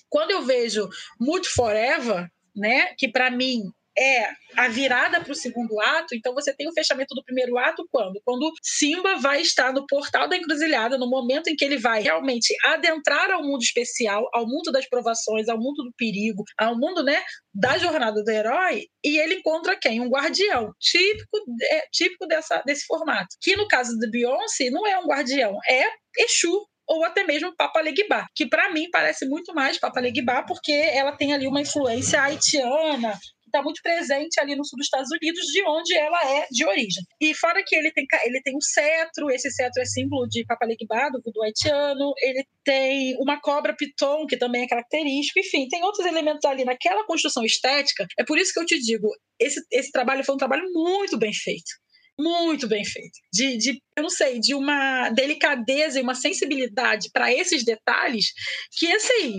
quando 0.08 0.32
eu 0.32 0.42
vejo 0.42 0.88
Mood 1.20 1.48
Forever, 1.48 2.28
né, 2.54 2.94
que 2.98 3.08
para 3.08 3.30
mim 3.30 3.62
é 3.98 4.30
a 4.56 4.68
virada 4.68 5.20
para 5.20 5.32
o 5.32 5.34
segundo 5.34 5.80
ato, 5.80 6.14
então 6.14 6.34
você 6.34 6.54
tem 6.54 6.68
o 6.68 6.72
fechamento 6.72 7.14
do 7.14 7.24
primeiro 7.24 7.58
ato 7.58 7.86
quando? 7.90 8.20
Quando 8.24 8.50
Simba 8.62 9.16
vai 9.16 9.40
estar 9.40 9.72
no 9.72 9.86
portal 9.86 10.28
da 10.28 10.36
encruzilhada, 10.36 10.98
no 10.98 11.08
momento 11.08 11.48
em 11.48 11.56
que 11.56 11.64
ele 11.64 11.78
vai 11.78 12.02
realmente 12.02 12.54
adentrar 12.64 13.30
ao 13.30 13.42
mundo 13.42 13.62
especial, 13.62 14.28
ao 14.32 14.46
mundo 14.46 14.70
das 14.72 14.88
provações, 14.88 15.48
ao 15.48 15.58
mundo 15.58 15.82
do 15.82 15.92
perigo, 15.96 16.42
ao 16.58 16.76
mundo, 16.78 17.02
né, 17.02 17.22
da 17.54 17.78
jornada 17.78 18.22
do 18.22 18.30
herói, 18.30 18.84
e 19.04 19.18
ele 19.18 19.36
encontra 19.36 19.78
quem? 19.80 20.00
Um 20.00 20.08
guardião, 20.08 20.72
típico, 20.80 21.38
é, 21.62 21.86
típico 21.92 22.26
dessa, 22.26 22.62
desse 22.66 22.84
formato. 22.86 23.28
Que 23.40 23.56
no 23.56 23.66
caso 23.68 23.96
do 23.98 24.10
Beyoncé 24.10 24.70
não 24.70 24.86
é 24.86 24.98
um 24.98 25.06
guardião, 25.06 25.58
é 25.68 25.84
Exu, 26.18 26.66
ou 26.88 27.04
até 27.04 27.24
mesmo 27.24 27.54
Papa 27.56 27.80
Legba, 27.80 28.26
que 28.34 28.46
para 28.46 28.72
mim 28.72 28.88
parece 28.90 29.26
muito 29.26 29.52
mais 29.52 29.78
Papa 29.78 30.00
Legba 30.00 30.44
porque 30.46 30.72
ela 30.72 31.12
tem 31.16 31.34
ali 31.34 31.46
uma 31.46 31.60
influência 31.60 32.22
haitiana, 32.22 33.18
está 33.46 33.62
muito 33.62 33.80
presente 33.82 34.38
ali 34.40 34.54
no 34.54 34.64
sul 34.64 34.76
dos 34.76 34.86
Estados 34.86 35.10
Unidos, 35.10 35.46
de 35.46 35.62
onde 35.66 35.94
ela 35.94 36.20
é 36.30 36.46
de 36.50 36.64
origem. 36.64 37.02
E 37.20 37.34
fora 37.34 37.62
que 37.64 37.74
ele 37.74 37.90
tem, 37.92 38.06
ele 38.24 38.40
tem 38.42 38.56
um 38.56 38.60
cetro, 38.60 39.30
esse 39.30 39.50
cetro 39.50 39.80
é 39.80 39.84
símbolo 39.84 40.26
de 40.28 40.44
Papaligbá, 40.44 41.08
do 41.08 41.20
voodoo 41.22 41.42
haitiano, 41.44 42.12
ele 42.20 42.44
tem 42.64 43.16
uma 43.18 43.40
cobra 43.40 43.74
piton, 43.74 44.26
que 44.26 44.36
também 44.36 44.64
é 44.64 44.68
característico, 44.68 45.40
enfim, 45.40 45.68
tem 45.68 45.82
outros 45.82 46.06
elementos 46.06 46.44
ali 46.44 46.64
naquela 46.64 47.04
construção 47.06 47.44
estética. 47.44 48.06
É 48.18 48.24
por 48.24 48.38
isso 48.38 48.52
que 48.52 48.60
eu 48.60 48.66
te 48.66 48.78
digo, 48.80 49.08
esse, 49.40 49.60
esse 49.70 49.90
trabalho 49.90 50.24
foi 50.24 50.34
um 50.34 50.38
trabalho 50.38 50.64
muito 50.72 51.18
bem 51.18 51.32
feito 51.32 51.86
muito 52.18 52.66
bem 52.66 52.84
feito. 52.84 53.18
De, 53.32 53.58
de, 53.58 53.82
eu 53.96 54.02
não 54.02 54.10
sei, 54.10 54.40
de 54.40 54.54
uma 54.54 55.10
delicadeza 55.10 55.98
e 55.98 56.02
uma 56.02 56.14
sensibilidade 56.14 57.10
para 57.12 57.32
esses 57.32 57.64
detalhes 57.64 58.32
que, 58.78 58.90
assim, 58.90 59.38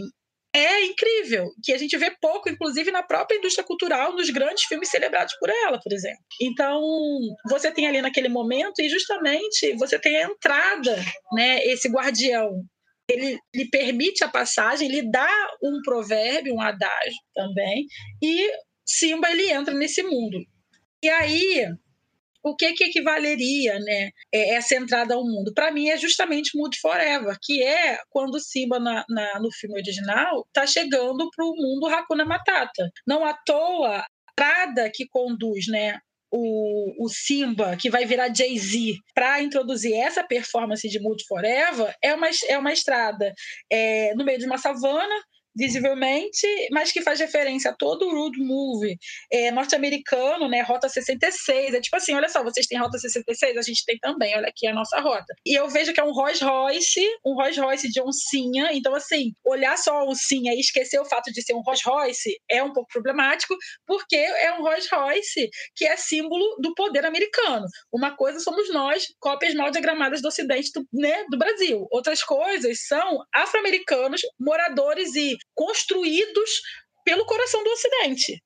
é 0.54 0.86
incrível, 0.86 1.52
que 1.64 1.72
a 1.72 1.78
gente 1.78 1.96
vê 1.98 2.12
pouco, 2.22 2.50
inclusive 2.50 2.92
na 2.92 3.04
própria 3.04 3.38
indústria 3.38 3.66
cultural, 3.66 4.14
nos 4.14 4.30
grandes 4.30 4.64
filmes 4.64 4.90
celebrados 4.90 5.36
por 5.40 5.50
ela, 5.50 5.80
por 5.80 5.94
exemplo. 5.94 6.20
Então, 6.42 6.82
você 7.50 7.72
tem 7.72 7.88
ali 7.88 8.02
naquele 8.02 8.30
momento, 8.30 8.80
e 8.80 8.90
justamente 8.90 9.74
você 9.78 10.00
tem 10.00 10.18
a 10.18 10.24
entrada, 10.24 10.96
né, 11.34 11.64
esse 11.66 11.90
guardião. 11.90 12.50
Ele 13.10 13.40
lhe 13.56 13.70
permite 13.70 14.24
a 14.24 14.30
passagem, 14.30 14.90
lhe 14.90 15.10
dá 15.10 15.30
um 15.64 15.80
provérbio, 15.84 16.54
um 16.54 16.62
adágio 16.62 17.18
também, 17.34 17.86
e 18.22 18.52
Simba 18.86 19.30
ele 19.32 19.50
entra 19.50 19.74
nesse 19.74 20.02
mundo. 20.04 20.40
E 21.04 21.10
aí, 21.10 21.68
o 22.50 22.56
que, 22.56 22.74
que 22.74 22.86
equivaleria 22.86 23.80
né, 23.80 24.10
é, 24.34 24.56
essa 24.56 24.76
entrada 24.76 25.14
ao 25.14 25.24
mundo? 25.24 25.54
Para 25.54 25.72
mim 25.72 25.90
é 25.90 25.98
justamente 25.98 26.58
Mood 26.58 26.78
Forever, 26.80 27.38
que 27.42 27.64
é 27.64 28.00
quando 28.10 28.40
Simba 28.40 28.80
na, 28.80 29.06
na, 29.10 29.40
no 29.40 29.52
filme 29.52 29.76
original 29.76 30.46
está 30.48 30.66
chegando 30.66 31.30
para 31.36 31.46
o 31.46 31.56
mundo 31.56 31.88
Hakuna 31.88 32.26
Matata. 32.26 32.90
Não 33.06 33.26
à 33.26 33.34
toa, 33.34 33.98
a 34.00 34.06
entrada 34.32 34.90
que 34.94 35.08
conduz 35.08 35.68
né, 35.68 36.00
o, 36.32 37.06
o, 37.06 37.10
Simba, 37.10 37.76
que 37.78 37.90
vai 37.90 38.06
virar 38.06 38.34
Jay-Z, 38.34 38.98
para 39.14 39.42
introduzir 39.42 39.94
essa 39.94 40.24
performance 40.24 40.88
de 40.88 41.00
Mood 41.00 41.24
Forever, 41.26 41.94
é 42.02 42.14
uma, 42.14 42.28
é 42.50 42.58
uma 42.58 42.74
estrada 42.74 43.34
é, 43.72 44.14
no 44.16 44.26
meio 44.26 44.38
de 44.38 44.46
uma 44.46 44.58
savana, 44.58 45.16
visivelmente, 45.58 46.48
mas 46.72 46.92
que 46.92 47.02
faz 47.02 47.20
referência 47.20 47.72
a 47.72 47.74
todo 47.74 48.08
o 48.08 48.12
road 48.12 48.38
movie 48.40 48.98
é, 49.32 49.52
norte-americano, 49.52 50.48
né? 50.48 50.62
Rota 50.62 50.88
66. 50.88 51.74
É 51.74 51.82
tipo 51.82 51.96
assim: 51.96 52.14
olha 52.14 52.30
só, 52.30 52.44
vocês 52.44 52.68
têm 52.68 52.78
Rota 52.78 52.98
66, 52.98 53.58
a 53.58 53.62
gente 53.62 53.84
tem 53.86 53.98
também, 53.98 54.36
olha 54.36 54.48
aqui 54.48 54.68
a 54.68 54.74
nossa 54.74 55.00
rota. 55.00 55.34
E 55.46 55.58
eu 55.58 55.68
vejo 55.68 55.94
que 55.94 56.00
é 56.00 56.04
um 56.04 56.12
Rolls 56.12 56.44
Royce, 56.44 57.02
um 57.26 57.34
Rolls 57.34 57.60
Royce 57.60 57.90
de 57.90 58.02
oncinha. 58.02 58.70
Então, 58.74 58.94
assim, 58.94 59.34
olhar 59.44 59.78
só 59.78 60.00
a 60.00 60.06
oncinha 60.06 60.54
e 60.54 60.60
esquecer 60.60 61.00
o 61.00 61.06
fato 61.06 61.32
de 61.32 61.42
ser 61.42 61.54
um 61.54 61.62
Rolls 61.62 61.84
Royce 61.84 62.40
é 62.50 62.62
um 62.64 62.72
pouco 62.72 62.90
problemático, 62.92 63.56
porque 63.86 64.16
é 64.16 64.54
um 64.54 64.62
Rolls 64.62 64.88
Royce 64.94 65.50
que 65.76 65.86
é 65.86 65.98
símbolo 65.98 66.58
do 66.62 66.74
poder 66.76 67.06
americano. 67.06 67.66
Uma 67.92 68.16
coisa 68.16 68.40
somos 68.40 68.72
nós, 68.72 69.08
cópias 69.20 69.54
mal 69.56 69.72
diagramadas 69.72 70.22
do 70.22 70.28
Ocidente, 70.28 70.72
do, 70.74 70.86
né, 70.94 71.26
do 71.30 71.38
Brasil. 71.38 71.88
Outras 71.92 72.22
coisas 72.24 72.86
são 72.86 73.20
afro-americanos, 73.34 74.22
moradores 74.40 75.16
e 75.16 75.38
construídos 75.56 76.50
pelo 77.04 77.26
coração 77.26 77.64
do 77.64 77.70
Ocidente. 77.72 78.42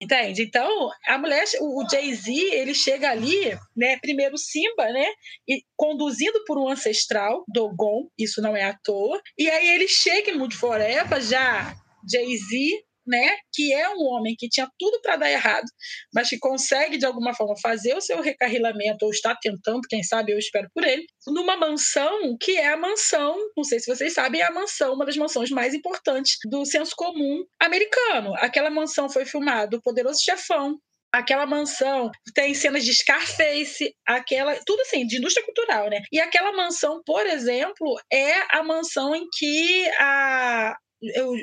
Entende? 0.00 0.42
Então, 0.42 0.90
a 1.06 1.16
mulher, 1.16 1.44
o 1.60 1.88
Jay-Z, 1.88 2.30
ele 2.30 2.74
chega 2.74 3.10
ali, 3.10 3.56
né, 3.76 3.96
primeiro 4.00 4.36
Simba, 4.36 4.90
né, 4.90 5.06
e 5.48 5.62
conduzido 5.76 6.44
por 6.44 6.58
um 6.58 6.68
ancestral, 6.68 7.44
Dogon, 7.48 8.08
isso 8.18 8.42
não 8.42 8.56
é 8.56 8.64
à 8.64 8.76
toa, 8.84 9.20
e 9.38 9.48
aí 9.48 9.68
ele 9.68 9.88
chega 9.88 10.30
em 10.30 10.36
Mood 10.36 10.54
Forever, 10.54 11.22
já 11.22 11.74
Jay-Z 12.10 12.84
né, 13.06 13.36
que 13.52 13.72
é 13.72 13.88
um 13.90 14.02
homem 14.04 14.34
que 14.38 14.48
tinha 14.48 14.68
tudo 14.78 15.00
para 15.02 15.16
dar 15.16 15.30
errado, 15.30 15.66
mas 16.12 16.28
que 16.28 16.38
consegue 16.38 16.96
de 16.96 17.06
alguma 17.06 17.34
forma 17.34 17.54
fazer 17.60 17.94
o 17.94 18.00
seu 18.00 18.20
recarrilamento 18.20 19.04
ou 19.04 19.10
está 19.10 19.36
tentando, 19.40 19.80
quem 19.88 20.02
sabe 20.02 20.32
eu 20.32 20.38
espero 20.38 20.68
por 20.74 20.84
ele, 20.84 21.04
numa 21.26 21.56
mansão 21.56 22.36
que 22.40 22.56
é 22.56 22.68
a 22.68 22.76
mansão, 22.76 23.36
não 23.56 23.64
sei 23.64 23.80
se 23.80 23.94
vocês 23.94 24.14
sabem, 24.14 24.40
é 24.40 24.44
a 24.44 24.52
mansão, 24.52 24.94
uma 24.94 25.06
das 25.06 25.16
mansões 25.16 25.50
mais 25.50 25.74
importantes 25.74 26.36
do 26.50 26.64
senso 26.64 26.92
comum 26.96 27.44
americano. 27.60 28.34
Aquela 28.36 28.70
mansão 28.70 29.08
foi 29.08 29.24
filmada 29.24 29.76
o 29.76 29.82
Poderoso 29.82 30.22
Chefão, 30.22 30.78
aquela 31.14 31.46
mansão 31.46 32.10
tem 32.34 32.54
cenas 32.54 32.84
de 32.84 32.92
Scarface, 32.92 33.94
aquela, 34.06 34.56
tudo 34.66 34.80
assim, 34.80 35.06
de 35.06 35.18
indústria 35.18 35.44
cultural, 35.44 35.88
né? 35.88 36.02
E 36.10 36.20
aquela 36.20 36.52
mansão, 36.52 37.00
por 37.06 37.24
exemplo, 37.26 37.94
é 38.12 38.32
a 38.50 38.62
mansão 38.62 39.14
em 39.14 39.24
que 39.38 39.88
a, 40.00 40.76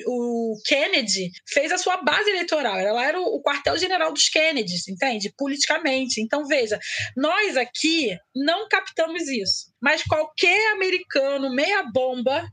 o, 0.08 0.58
Kennedy 0.65 1.30
fez 1.47 1.71
a 1.71 1.78
sua 1.78 1.97
base 1.97 2.30
eleitoral. 2.30 2.78
Ela 2.78 3.06
era 3.06 3.19
o, 3.19 3.41
quartel-general 3.41 4.12
dos 4.13 4.30
Kennedys, 4.30 4.88
entende? 4.88 5.34
Politicamente. 5.38 6.21
Então, 6.21 6.45
veja, 6.45 6.80
nós 7.15 7.58
aqui 7.58 8.17
não 8.36 8.67
captamos 8.67 9.28
isso. 9.28 9.71
Mas 9.82 10.04
qualquer 10.04 10.74
americano 10.74 11.54
meia-bomba 11.54 12.47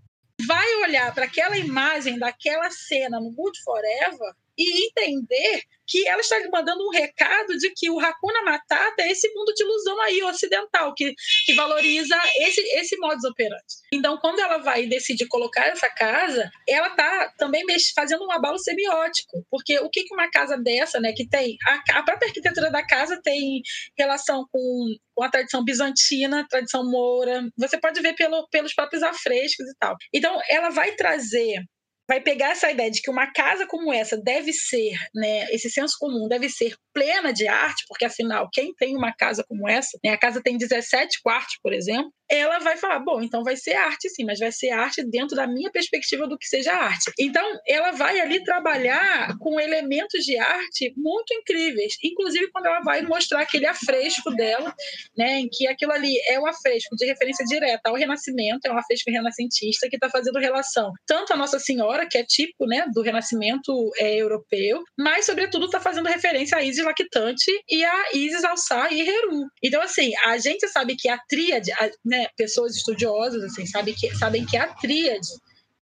vai 0.46 0.74
olhar 0.82 1.12
para 1.14 1.24
aquela 1.24 1.58
imagem 1.58 2.18
daquela 2.18 2.70
cena 2.70 3.20
no 3.20 3.32
Good 3.32 3.58
Forever 3.62 4.34
e 4.58 4.88
entender 4.88 5.62
que 5.88 6.06
ela 6.06 6.20
está 6.20 6.36
mandando 6.50 6.86
um 6.86 6.90
recado 6.90 7.56
de 7.56 7.70
que 7.74 7.88
o 7.88 7.98
Hakuna 7.98 8.42
Matata 8.42 9.02
é 9.02 9.10
esse 9.10 9.32
mundo 9.32 9.52
de 9.54 9.62
ilusão 9.62 10.00
aí 10.02 10.22
ocidental, 10.22 10.92
que, 10.94 11.14
que 11.46 11.54
valoriza 11.54 12.14
esse, 12.40 12.60
esse 12.78 12.96
modus 12.98 13.24
operandi. 13.24 13.62
Então, 13.92 14.18
quando 14.18 14.38
ela 14.40 14.58
vai 14.58 14.86
decidir 14.86 15.26
colocar 15.28 15.66
essa 15.66 15.88
casa, 15.88 16.50
ela 16.68 16.88
está 16.88 17.32
também 17.38 17.64
fazendo 17.94 18.24
um 18.24 18.30
abalo 18.30 18.58
semiótico, 18.58 19.46
porque 19.50 19.78
o 19.78 19.88
que 19.88 20.04
uma 20.12 20.30
casa 20.30 20.56
dessa, 20.58 21.00
né, 21.00 21.12
que 21.12 21.26
tem, 21.26 21.56
a, 21.66 21.98
a 21.98 22.02
própria 22.02 22.28
arquitetura 22.28 22.70
da 22.70 22.84
casa 22.86 23.20
tem 23.22 23.62
relação 23.96 24.46
com, 24.50 24.94
com 25.14 25.24
a 25.24 25.30
tradição 25.30 25.64
bizantina, 25.64 26.46
tradição 26.48 26.84
moura, 26.90 27.48
você 27.56 27.78
pode 27.78 28.00
ver 28.00 28.14
pelo, 28.14 28.46
pelos 28.48 28.74
próprios 28.74 29.02
afrescos 29.02 29.66
e 29.66 29.74
tal. 29.78 29.96
Então, 30.12 30.38
ela 30.50 30.70
vai 30.70 30.92
trazer 30.92 31.62
vai 32.08 32.20
pegar 32.20 32.52
essa 32.52 32.70
ideia 32.70 32.90
de 32.90 33.02
que 33.02 33.10
uma 33.10 33.30
casa 33.32 33.66
como 33.66 33.92
essa 33.92 34.16
deve 34.16 34.52
ser, 34.52 34.96
né, 35.14 35.44
esse 35.52 35.70
senso 35.70 35.96
comum 35.98 36.26
deve 36.26 36.48
ser 36.48 36.74
plena 36.94 37.32
de 37.32 37.46
arte, 37.46 37.84
porque 37.86 38.06
afinal, 38.06 38.48
quem 38.50 38.74
tem 38.74 38.96
uma 38.96 39.12
casa 39.12 39.44
como 39.46 39.68
essa, 39.68 39.98
né, 40.02 40.12
a 40.12 40.18
casa 40.18 40.42
tem 40.42 40.56
17 40.56 41.20
quartos, 41.22 41.58
por 41.62 41.72
exemplo, 41.72 42.10
ela 42.30 42.58
vai 42.58 42.76
falar, 42.76 42.98
bom, 43.00 43.22
então 43.22 43.42
vai 43.42 43.56
ser 43.56 43.74
arte 43.74 44.08
sim, 44.08 44.24
mas 44.24 44.38
vai 44.38 44.52
ser 44.52 44.70
arte 44.70 45.02
dentro 45.04 45.36
da 45.36 45.46
minha 45.46 45.70
perspectiva 45.70 46.26
do 46.26 46.38
que 46.38 46.46
seja 46.46 46.72
arte. 46.72 47.10
Então, 47.18 47.44
ela 47.66 47.92
vai 47.92 48.20
ali 48.20 48.42
trabalhar 48.44 49.36
com 49.38 49.60
elementos 49.60 50.24
de 50.24 50.36
arte 50.38 50.92
muito 50.96 51.32
incríveis, 51.34 51.94
inclusive 52.02 52.50
quando 52.50 52.66
ela 52.66 52.80
vai 52.80 53.02
mostrar 53.02 53.42
aquele 53.42 53.66
afresco 53.66 54.30
dela, 54.30 54.74
né, 55.16 55.40
em 55.40 55.48
que 55.48 55.66
aquilo 55.66 55.92
ali 55.92 56.14
é 56.28 56.38
um 56.38 56.46
afresco 56.46 56.94
de 56.96 57.06
referência 57.06 57.44
direta 57.44 57.88
ao 57.88 57.94
Renascimento, 57.94 58.66
é 58.66 58.72
um 58.72 58.78
afresco 58.78 59.10
renascentista 59.10 59.88
que 59.88 59.96
está 59.96 60.08
fazendo 60.10 60.38
relação 60.38 60.92
tanto 61.06 61.32
a 61.32 61.36
Nossa 61.36 61.58
Senhora, 61.58 62.06
que 62.06 62.18
é 62.18 62.24
tipo, 62.24 62.66
né, 62.66 62.86
do 62.92 63.02
Renascimento 63.02 63.72
é, 63.98 64.16
europeu, 64.16 64.82
mas 64.96 65.26
sobretudo 65.26 65.66
está 65.66 65.80
fazendo 65.80 66.06
referência 66.08 66.58
a 66.58 66.62
Isis 66.62 66.84
Lactante 66.84 67.50
e 67.68 67.84
a 67.84 68.12
Isis 68.14 68.44
Alçá 68.44 68.90
e 68.90 69.00
Heru. 69.00 69.46
Então, 69.62 69.80
assim, 69.80 70.12
a 70.24 70.38
gente 70.38 70.68
sabe 70.68 70.96
que 70.96 71.08
a 71.08 71.18
tríade, 71.28 71.72
a, 71.72 71.90
né, 72.04 72.17
né, 72.18 72.28
pessoas 72.36 72.76
estudiosas 72.76 73.44
assim, 73.44 73.66
sabem 73.66 73.94
que, 73.94 74.14
sabem 74.16 74.44
que 74.44 74.56
a 74.56 74.72
tríade, 74.74 75.28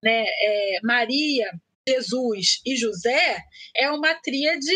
né, 0.02 0.24
é, 0.26 0.78
Maria, 0.82 1.50
Jesus 1.88 2.60
e 2.66 2.76
José, 2.76 3.38
é 3.74 3.90
uma 3.90 4.14
tríade 4.16 4.74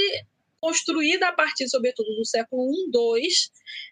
construída 0.61 1.29
a 1.29 1.33
partir, 1.33 1.69
sobretudo, 1.69 2.15
do 2.15 2.25
século 2.25 2.71
I, 2.71 2.91
II, 2.95 3.29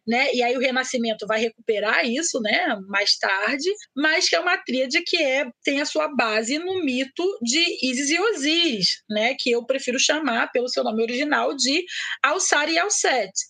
né? 0.06 0.34
E 0.34 0.42
aí 0.42 0.54
o 0.54 0.60
Renascimento 0.60 1.26
vai 1.26 1.40
recuperar 1.40 2.06
isso, 2.06 2.40
né? 2.40 2.76
Mais 2.88 3.16
tarde, 3.16 3.70
mas 3.96 4.28
que 4.28 4.36
é 4.36 4.40
uma 4.40 4.58
tríade 4.58 5.02
que 5.02 5.16
é, 5.16 5.46
tem 5.64 5.80
a 5.80 5.86
sua 5.86 6.14
base 6.14 6.58
no 6.58 6.84
mito 6.84 7.24
de 7.42 7.64
Isis 7.82 8.10
e 8.10 8.20
Osíris, 8.20 9.02
né? 9.08 9.34
Que 9.38 9.50
eu 9.50 9.64
prefiro 9.64 9.98
chamar 9.98 10.52
pelo 10.52 10.68
seu 10.68 10.84
nome 10.84 11.02
original 11.02 11.56
de 11.56 11.84
Alçar 12.22 12.68
e 12.68 12.78
Alcete. 12.78 13.46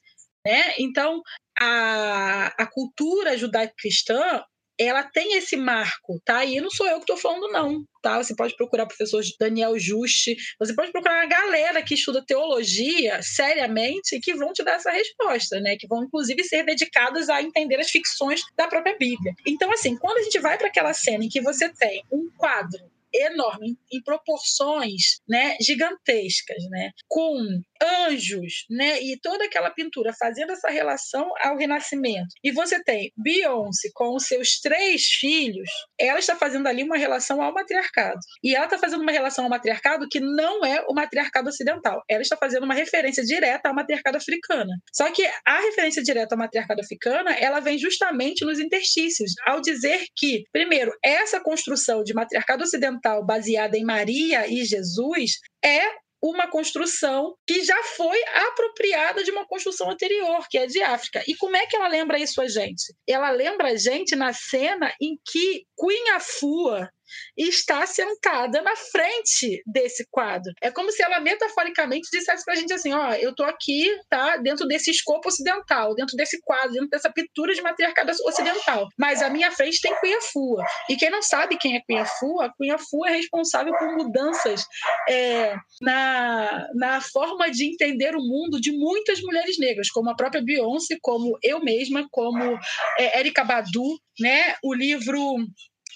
Né? 0.47 0.75
Então, 0.79 1.21
a, 1.61 2.47
a 2.59 2.67
cultura 2.67 3.37
judaico-cristã 3.37 4.43
ela 4.79 5.03
tem 5.03 5.37
esse 5.37 5.57
marco, 5.57 6.21
tá? 6.25 6.45
E 6.45 6.61
não 6.61 6.71
sou 6.71 6.87
eu 6.87 6.97
que 6.97 7.01
estou 7.01 7.17
falando, 7.17 7.51
não, 7.51 7.85
tá? 8.01 8.23
Você 8.23 8.35
pode 8.37 8.55
procurar 8.55 8.85
o 8.85 8.87
professor 8.87 9.21
Daniel 9.39 9.77
Juste, 9.77 10.37
você 10.59 10.73
pode 10.73 10.93
procurar 10.93 11.17
uma 11.17 11.27
galera 11.27 11.83
que 11.83 11.95
estuda 11.95 12.25
teologia 12.25 13.21
seriamente 13.21 14.21
que 14.21 14.35
vão 14.35 14.53
te 14.53 14.63
dar 14.63 14.77
essa 14.77 14.93
resposta, 14.93 15.59
né? 15.59 15.77
Que 15.77 15.89
vão, 15.89 16.05
inclusive, 16.05 16.45
ser 16.45 16.63
dedicadas 16.65 17.29
a 17.29 17.43
entender 17.43 17.81
as 17.81 17.91
ficções 17.91 18.41
da 18.57 18.69
própria 18.69 18.97
Bíblia. 18.97 19.35
Então, 19.45 19.73
assim, 19.73 19.97
quando 19.97 20.19
a 20.19 20.23
gente 20.23 20.39
vai 20.39 20.57
para 20.57 20.69
aquela 20.69 20.95
cena 20.95 21.25
em 21.25 21.29
que 21.29 21.41
você 21.41 21.69
tem 21.71 22.05
um 22.13 22.31
quadro 22.37 22.89
enorme, 23.13 23.77
em 23.93 24.03
proporções 24.03 25.21
né, 25.29 25.57
gigantescas, 25.61 26.63
né, 26.71 26.91
com 27.09 27.37
anjos, 27.83 28.65
né? 28.71 29.01
E 29.01 29.19
toda 29.21 29.45
aquela 29.45 29.71
pintura 29.71 30.13
fazendo 30.19 30.53
essa 30.53 30.69
relação 30.69 31.31
ao 31.43 31.57
renascimento. 31.57 32.29
E 32.43 32.51
você 32.51 32.83
tem 32.83 33.13
Beyoncé 33.17 33.89
com 33.95 34.15
os 34.15 34.27
seus 34.27 34.61
três 34.61 35.05
filhos, 35.05 35.69
ela 35.99 36.19
está 36.19 36.37
fazendo 36.37 36.67
ali 36.67 36.83
uma 36.83 36.97
relação 36.97 37.41
ao 37.43 37.53
matriarcado. 37.53 38.19
E 38.43 38.55
ela 38.55 38.65
está 38.65 38.79
fazendo 38.79 39.03
uma 39.03 39.13
relação 39.13 39.45
ao 39.45 39.51
matriarcado 39.51 40.07
que 40.11 40.21
não 40.21 40.65
é 40.65 40.85
o 40.89 40.95
matriarcado 40.95 41.49
ocidental. 41.49 42.03
Ela 42.09 42.23
está 42.23 42.37
fazendo 42.37 42.65
uma 42.65 42.75
referência 42.75 43.23
direta 43.23 43.69
ao 43.69 43.75
matriarcado 43.75 44.17
africana. 44.17 44.73
Só 44.93 45.11
que 45.11 45.25
a 45.47 45.61
referência 45.61 46.03
direta 46.03 46.35
ao 46.35 46.39
matriarcado 46.39 46.81
africana, 46.81 47.33
ela 47.33 47.61
vem 47.61 47.79
justamente 47.79 48.45
nos 48.45 48.59
interstícios, 48.59 49.33
ao 49.47 49.61
dizer 49.61 50.05
que, 50.17 50.45
primeiro, 50.53 50.93
essa 51.05 51.41
construção 51.41 52.03
de 52.03 52.15
matriarcado 52.15 52.65
ocidental 52.65 53.25
baseada 53.25 53.77
em 53.77 53.85
Maria 53.85 54.47
e 54.47 54.65
Jesus 54.65 55.33
é 55.65 56.08
uma 56.23 56.49
construção 56.49 57.35
que 57.47 57.63
já 57.65 57.81
foi 57.97 58.21
apropriada 58.49 59.23
de 59.23 59.31
uma 59.31 59.47
construção 59.47 59.91
anterior, 59.91 60.47
que 60.49 60.59
é 60.59 60.67
de 60.67 60.83
África. 60.83 61.23
E 61.27 61.35
como 61.37 61.57
é 61.57 61.67
que 61.67 61.77
ela 61.77 61.89
lembra 61.89 62.19
isso 62.19 62.41
a 62.41 62.49
gente? 62.49 62.95
Ela 63.07 63.31
lembra 63.31 63.69
a 63.69 63.77
gente 63.77 64.17
na 64.17 64.33
cena 64.33 64.93
em 65.01 65.19
que 65.25 65.65
Queen 65.79 66.11
Afua 66.11 66.91
e 67.37 67.49
está 67.49 67.87
sentada 67.87 68.63
na 68.63 68.75
frente 68.77 69.63
desse 69.67 70.07
quadro. 70.11 70.53
É 70.61 70.71
como 70.71 70.91
se 70.91 71.03
ela 71.03 71.21
metaforicamente 71.21 72.09
dissesse 72.13 72.45
para 72.45 72.55
a 72.55 72.57
gente 72.57 72.73
assim: 72.73 72.93
ó, 72.93 73.13
eu 73.15 73.35
tô 73.35 73.43
aqui, 73.45 73.89
tá, 74.09 74.37
dentro 74.37 74.67
desse 74.67 74.91
escopo 74.91 75.29
ocidental, 75.29 75.95
dentro 75.95 76.17
desse 76.17 76.41
quadro, 76.43 76.73
dentro 76.73 76.89
dessa 76.89 77.13
pintura 77.13 77.55
de 77.55 77.63
matriarcado 77.63 78.13
ocidental. 78.25 78.89
Mas 78.99 79.23
à 79.23 79.31
minha 79.31 79.51
frente 79.53 79.81
tem 79.81 79.95
Cunha 79.97 80.21
Fua. 80.33 80.65
E 80.89 80.97
quem 80.97 81.11
não 81.11 81.23
sabe 81.23 81.57
quem 81.59 81.77
é 81.77 81.83
Cunha 81.87 82.05
Fua, 82.05 82.53
Cunha 82.57 82.79
Fua 82.79 83.09
é 83.09 83.17
responsável 83.17 83.75
por 83.77 83.97
mudanças 83.97 84.65
é, 85.09 85.55
na, 85.81 86.67
na 86.75 87.01
forma 87.01 87.51
de 87.51 87.65
entender 87.65 88.15
o 88.15 88.21
mundo 88.21 88.61
de 88.61 88.73
muitas 88.73 89.21
mulheres 89.21 89.59
negras, 89.59 89.91
como 89.91 90.11
a 90.11 90.17
própria 90.17 90.43
Beyoncé, 90.43 90.97
como 91.01 91.39
eu 91.43 91.61
mesma, 91.61 92.07
como 92.11 92.59
é, 92.99 93.21
Erika 93.21 93.45
Badu, 93.45 93.99
né? 94.19 94.55
O 94.63 94.75
livro 94.75 95.37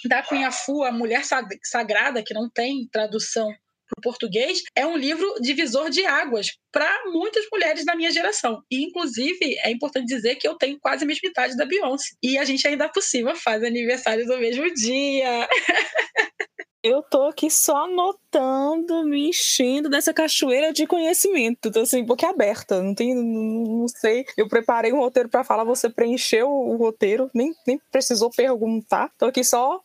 da 0.09 0.22
Cunha 0.22 0.50
Fu, 0.50 0.82
A 0.82 0.92
Mulher 0.92 1.22
Sagrada, 1.62 2.22
que 2.22 2.34
não 2.34 2.48
tem 2.50 2.88
tradução 2.90 3.53
para 3.92 3.98
o 3.98 4.03
português, 4.03 4.62
é 4.74 4.86
um 4.86 4.96
livro 4.96 5.34
divisor 5.40 5.90
de 5.90 6.05
águas 6.07 6.57
para 6.72 6.90
muitas 7.07 7.44
mulheres 7.53 7.84
da 7.84 7.94
minha 7.94 8.11
geração. 8.11 8.62
E, 8.70 8.84
inclusive, 8.84 9.59
é 9.62 9.70
importante 9.70 10.07
dizer 10.07 10.36
que 10.36 10.48
eu 10.48 10.57
tenho 10.57 10.78
quase 10.80 11.05
a 11.05 11.07
mesma 11.07 11.28
idade 11.28 11.57
da 11.57 11.66
Beyoncé. 11.66 12.09
E 12.22 12.38
a 12.38 12.44
gente 12.44 12.66
ainda 12.66 12.88
por 12.88 13.03
cima 13.03 13.34
faz 13.34 13.62
aniversários 13.62 14.26
no 14.26 14.38
mesmo 14.38 14.72
dia. 14.74 15.48
Eu 16.84 17.00
tô 17.00 17.22
aqui 17.28 17.48
só 17.48 17.84
anotando, 17.84 19.05
me 19.05 19.28
enchendo 19.28 19.88
dessa 19.88 20.12
cachoeira 20.12 20.72
de 20.72 20.84
conhecimento. 20.84 21.70
Tô 21.70 21.78
assim, 21.78 22.03
boca 22.03 22.28
aberta. 22.28 22.82
Não 22.82 22.92
tem, 22.92 23.14
não, 23.14 23.22
não 23.22 23.86
sei. 23.88 24.24
Eu 24.36 24.48
preparei 24.48 24.92
um 24.92 24.98
roteiro 24.98 25.28
para 25.28 25.44
falar, 25.44 25.62
você 25.62 25.88
preencheu 25.88 26.50
o 26.50 26.74
roteiro, 26.76 27.30
nem, 27.32 27.55
nem 27.64 27.80
precisou 27.92 28.30
perguntar. 28.30 29.12
Tô 29.16 29.26
aqui 29.26 29.44
só 29.44 29.80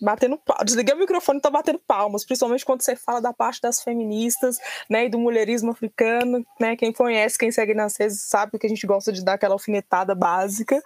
batendo 0.00 0.38
palmas. 0.38 0.66
Desliguei 0.66 0.94
o 0.94 0.98
microfone 0.98 1.38
e 1.38 1.42
tô 1.42 1.50
batendo 1.50 1.80
palmas, 1.86 2.24
principalmente 2.24 2.64
quando 2.64 2.82
você 2.82 2.96
fala 2.96 3.20
da 3.20 3.32
parte 3.32 3.60
das 3.60 3.82
feministas, 3.82 4.58
né, 4.88 5.06
e 5.06 5.08
do 5.08 5.18
mulherismo 5.18 5.70
africano, 5.70 6.44
né? 6.58 6.76
Quem 6.76 6.92
conhece, 6.92 7.38
quem 7.38 7.50
segue 7.50 7.74
nas 7.74 7.96
redes 7.98 8.22
sabe 8.22 8.58
que 8.58 8.66
a 8.66 8.70
gente 8.70 8.86
gosta 8.86 9.12
de 9.12 9.24
dar 9.24 9.34
aquela 9.34 9.54
alfinetada 9.54 10.14
básica. 10.14 10.80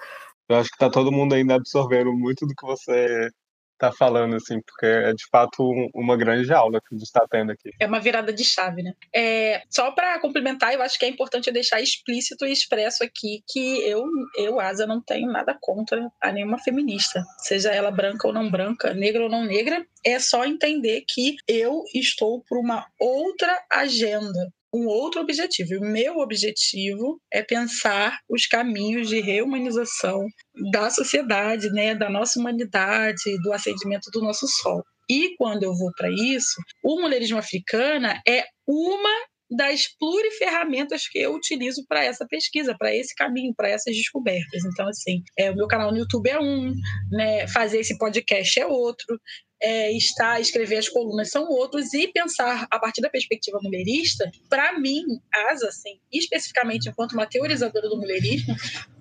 Eu 0.48 0.56
acho 0.56 0.70
que 0.70 0.78
tá 0.78 0.90
todo 0.90 1.12
mundo 1.12 1.34
ainda 1.34 1.54
absorvendo 1.54 2.12
muito 2.12 2.46
do 2.46 2.54
que 2.54 2.66
você 2.66 3.30
tá 3.78 3.92
falando, 3.92 4.36
assim, 4.36 4.60
porque 4.60 4.86
é 4.86 5.12
de 5.12 5.24
fato 5.30 5.62
uma 5.94 6.16
grande 6.16 6.52
aula 6.52 6.80
que 6.80 6.94
a 6.94 6.98
gente 6.98 7.06
está 7.06 7.26
tendo 7.28 7.52
aqui. 7.52 7.70
É 7.80 7.86
uma 7.86 8.00
virada 8.00 8.32
de 8.32 8.44
chave, 8.44 8.82
né? 8.82 8.92
É, 9.14 9.62
só 9.70 9.90
para 9.90 10.18
complementar, 10.20 10.72
eu 10.72 10.82
acho 10.82 10.98
que 10.98 11.04
é 11.04 11.08
importante 11.08 11.50
deixar 11.50 11.80
explícito 11.80 12.46
e 12.46 12.52
expresso 12.52 13.02
aqui 13.02 13.42
que 13.48 13.80
eu, 13.88 14.04
eu, 14.36 14.60
Asa, 14.60 14.86
não 14.86 15.00
tenho 15.00 15.30
nada 15.30 15.56
contra 15.60 16.08
a 16.20 16.32
nenhuma 16.32 16.58
feminista, 16.58 17.22
seja 17.38 17.70
ela 17.70 17.90
branca 17.90 18.26
ou 18.26 18.32
não 18.32 18.50
branca, 18.50 18.94
negra 18.94 19.24
ou 19.24 19.28
não 19.28 19.44
negra, 19.44 19.84
é 20.04 20.18
só 20.18 20.44
entender 20.44 21.04
que 21.08 21.36
eu 21.48 21.82
estou 21.94 22.42
por 22.48 22.58
uma 22.58 22.86
outra 22.98 23.58
agenda 23.70 24.52
um 24.74 24.86
outro 24.88 25.20
objetivo. 25.20 25.76
O 25.76 25.86
meu 25.86 26.18
objetivo 26.18 27.20
é 27.32 27.42
pensar 27.42 28.18
os 28.28 28.46
caminhos 28.46 29.08
de 29.08 29.20
reumanização 29.20 30.26
da 30.72 30.90
sociedade, 30.90 31.70
né, 31.70 31.94
da 31.94 32.10
nossa 32.10 32.40
humanidade, 32.40 33.38
do 33.42 33.52
acendimento 33.52 34.10
do 34.12 34.20
nosso 34.20 34.46
sol. 34.48 34.82
E 35.08 35.36
quando 35.36 35.62
eu 35.62 35.74
vou 35.74 35.92
para 35.96 36.10
isso, 36.10 36.60
o 36.82 37.00
mulherismo 37.00 37.38
africana 37.38 38.20
é 38.26 38.44
uma 38.66 39.10
das 39.50 39.86
pluriferramentas 39.98 41.06
que 41.06 41.18
eu 41.18 41.34
utilizo 41.34 41.84
para 41.86 42.02
essa 42.02 42.26
pesquisa, 42.26 42.74
para 42.76 42.94
esse 42.94 43.14
caminho, 43.14 43.54
para 43.54 43.68
essas 43.68 43.94
descobertas. 43.94 44.64
Então, 44.64 44.88
assim, 44.88 45.22
é, 45.38 45.50
o 45.50 45.54
meu 45.54 45.68
canal 45.68 45.92
no 45.92 45.98
YouTube 45.98 46.28
é 46.28 46.40
um, 46.40 46.72
né, 47.12 47.46
fazer 47.48 47.78
esse 47.78 47.96
podcast 47.98 48.58
é 48.58 48.66
outro, 48.66 49.20
é, 49.64 49.90
estar, 49.92 50.38
escrever 50.42 50.76
as 50.76 50.90
colunas 50.90 51.30
são 51.30 51.48
outros, 51.48 51.94
e 51.94 52.08
pensar 52.08 52.66
a 52.70 52.78
partir 52.78 53.00
da 53.00 53.08
perspectiva 53.08 53.58
mulherista, 53.62 54.30
para 54.50 54.78
mim, 54.78 55.02
Asa, 55.48 55.68
assim, 55.68 55.98
especificamente 56.12 56.90
enquanto 56.90 57.12
uma 57.12 57.24
teorizadora 57.24 57.88
do 57.88 57.96
mulherismo, 57.96 58.54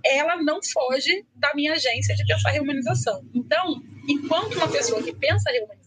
ela 0.06 0.42
não 0.42 0.60
foge 0.64 1.26
da 1.36 1.54
minha 1.54 1.74
agência 1.74 2.16
de 2.16 2.26
pensar 2.26 2.52
reumanização. 2.52 3.26
Então, 3.36 3.82
enquanto 4.08 4.56
uma 4.56 4.70
pessoa 4.70 5.04
que 5.04 5.14
pensa 5.14 5.52
reumanização, 5.52 5.83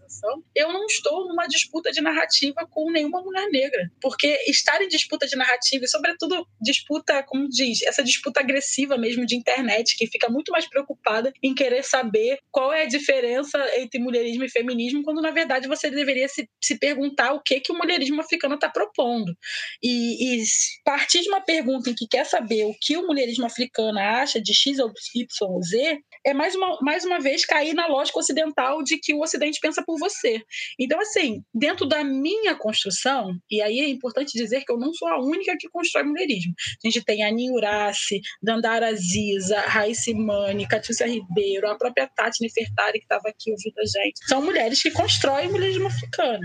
eu 0.55 0.73
não 0.73 0.87
estou 0.87 1.27
numa 1.29 1.47
disputa 1.47 1.91
de 1.91 2.01
narrativa 2.01 2.67
com 2.71 2.91
nenhuma 2.91 3.23
mulher 3.23 3.49
negra. 3.51 3.91
Porque 4.01 4.27
estar 4.47 4.81
em 4.83 4.89
disputa 4.89 5.27
de 5.27 5.37
narrativa, 5.37 5.85
e 5.85 5.89
sobretudo 5.89 6.47
disputa, 6.61 7.23
como 7.23 7.49
diz, 7.49 7.83
essa 7.83 8.03
disputa 8.03 8.41
agressiva 8.41 8.97
mesmo 8.97 9.27
de 9.27 9.37
internet, 9.37 9.97
que 9.97 10.07
fica 10.07 10.29
muito 10.29 10.53
mais 10.53 10.69
preocupada 10.69 11.33
em 11.43 11.55
querer 11.55 11.85
saber 11.85 12.39
qual 12.51 12.73
é 12.73 12.83
a 12.83 12.87
diferença 12.87 13.59
entre 13.79 14.01
mulherismo 14.01 14.45
e 14.45 14.51
feminismo, 14.51 15.03
quando 15.03 15.21
na 15.21 15.31
verdade 15.31 15.69
você 15.69 15.91
deveria 15.91 16.29
se, 16.29 16.49
se 16.61 16.79
perguntar 16.79 17.33
o 17.33 17.41
que, 17.41 17.61
que 17.61 17.73
o 17.73 17.79
mulherismo 17.79 18.21
africano 18.21 18.55
está 18.55 18.69
propondo. 18.69 19.37
E, 19.83 20.41
e 20.41 20.45
partir 20.85 21.21
de 21.21 21.29
uma 21.29 21.41
pergunta 21.41 21.91
em 21.91 21.95
que 21.95 22.07
quer 22.07 22.25
saber 22.25 22.65
o 22.65 22.75
que 22.81 22.97
o 22.97 23.07
mulherismo 23.07 23.47
africano 23.47 23.99
acha 23.99 24.41
de 24.41 24.55
X 24.55 24.79
ou 24.79 24.93
Y 25.15 25.27
ou 25.43 25.63
Z, 25.63 26.01
é 26.27 26.35
mais 26.35 26.57
uma, 26.57 26.77
mais 26.83 27.05
uma 27.05 27.21
vez 27.21 27.45
cair 27.47 27.73
na 27.73 27.87
lógica 27.87 28.19
ocidental 28.19 28.83
de 28.83 28.99
que 28.99 29.15
o 29.15 29.21
Ocidente 29.21 29.61
pensa 29.61 29.83
por 29.87 29.97
você. 29.97 30.43
Então, 30.79 31.01
assim, 31.01 31.41
dentro 31.55 31.87
da 31.87 32.03
minha 32.03 32.57
construção, 32.57 33.39
e 33.49 33.63
aí 33.63 33.79
é 33.79 33.89
importante 33.89 34.37
dizer 34.37 34.65
que 34.65 34.73
eu 34.73 34.77
não 34.77 34.93
sou 34.93 35.07
a 35.07 35.21
única 35.21 35.57
que 35.57 35.69
constrói 35.69 36.03
mulherismo. 36.03 36.53
A 36.85 36.89
gente 36.89 37.05
tem 37.05 37.23
a 37.23 37.31
Niurace, 37.31 38.21
Dandara 38.43 38.89
Aziza, 38.89 39.61
Raíssa 39.61 40.13
Mani, 40.15 40.67
Catiúcia 40.67 41.07
Ribeiro, 41.07 41.71
a 41.71 41.79
própria 41.79 42.09
Tati 42.09 42.43
Nefertari, 42.43 42.99
que 42.99 43.05
estava 43.05 43.29
aqui 43.29 43.53
ouvindo 43.53 43.79
a 43.79 43.85
gente. 43.85 44.27
São 44.27 44.43
mulheres 44.43 44.83
que 44.83 44.91
constroem 44.91 45.49
mulherismo 45.49 45.87
africano. 45.87 46.43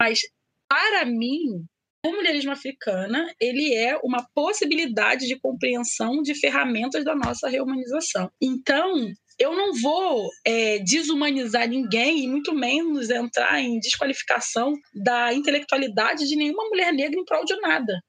Mas, 0.00 0.20
para 0.68 1.04
mim, 1.04 1.64
o 2.04 2.10
mulherismo 2.10 2.50
africana 2.50 3.32
ele 3.40 3.74
é 3.74 3.96
uma 4.02 4.26
possibilidade 4.34 5.26
de 5.26 5.38
compreensão 5.38 6.20
de 6.20 6.34
ferramentas 6.34 7.04
da 7.04 7.14
nossa 7.14 7.48
reumanização. 7.48 8.30
Então, 8.40 9.08
eu 9.38 9.54
não 9.54 9.72
vou 9.72 10.28
é, 10.44 10.78
desumanizar 10.80 11.68
ninguém 11.68 12.24
e 12.24 12.28
muito 12.28 12.54
menos 12.54 13.08
entrar 13.08 13.60
em 13.60 13.78
desqualificação 13.78 14.72
da 14.94 15.32
intelectualidade 15.32 16.26
de 16.26 16.36
nenhuma 16.36 16.64
mulher 16.68 16.92
negra 16.92 17.18
em 17.18 17.24
prol 17.24 17.44
de 17.44 17.56
nada 17.60 18.02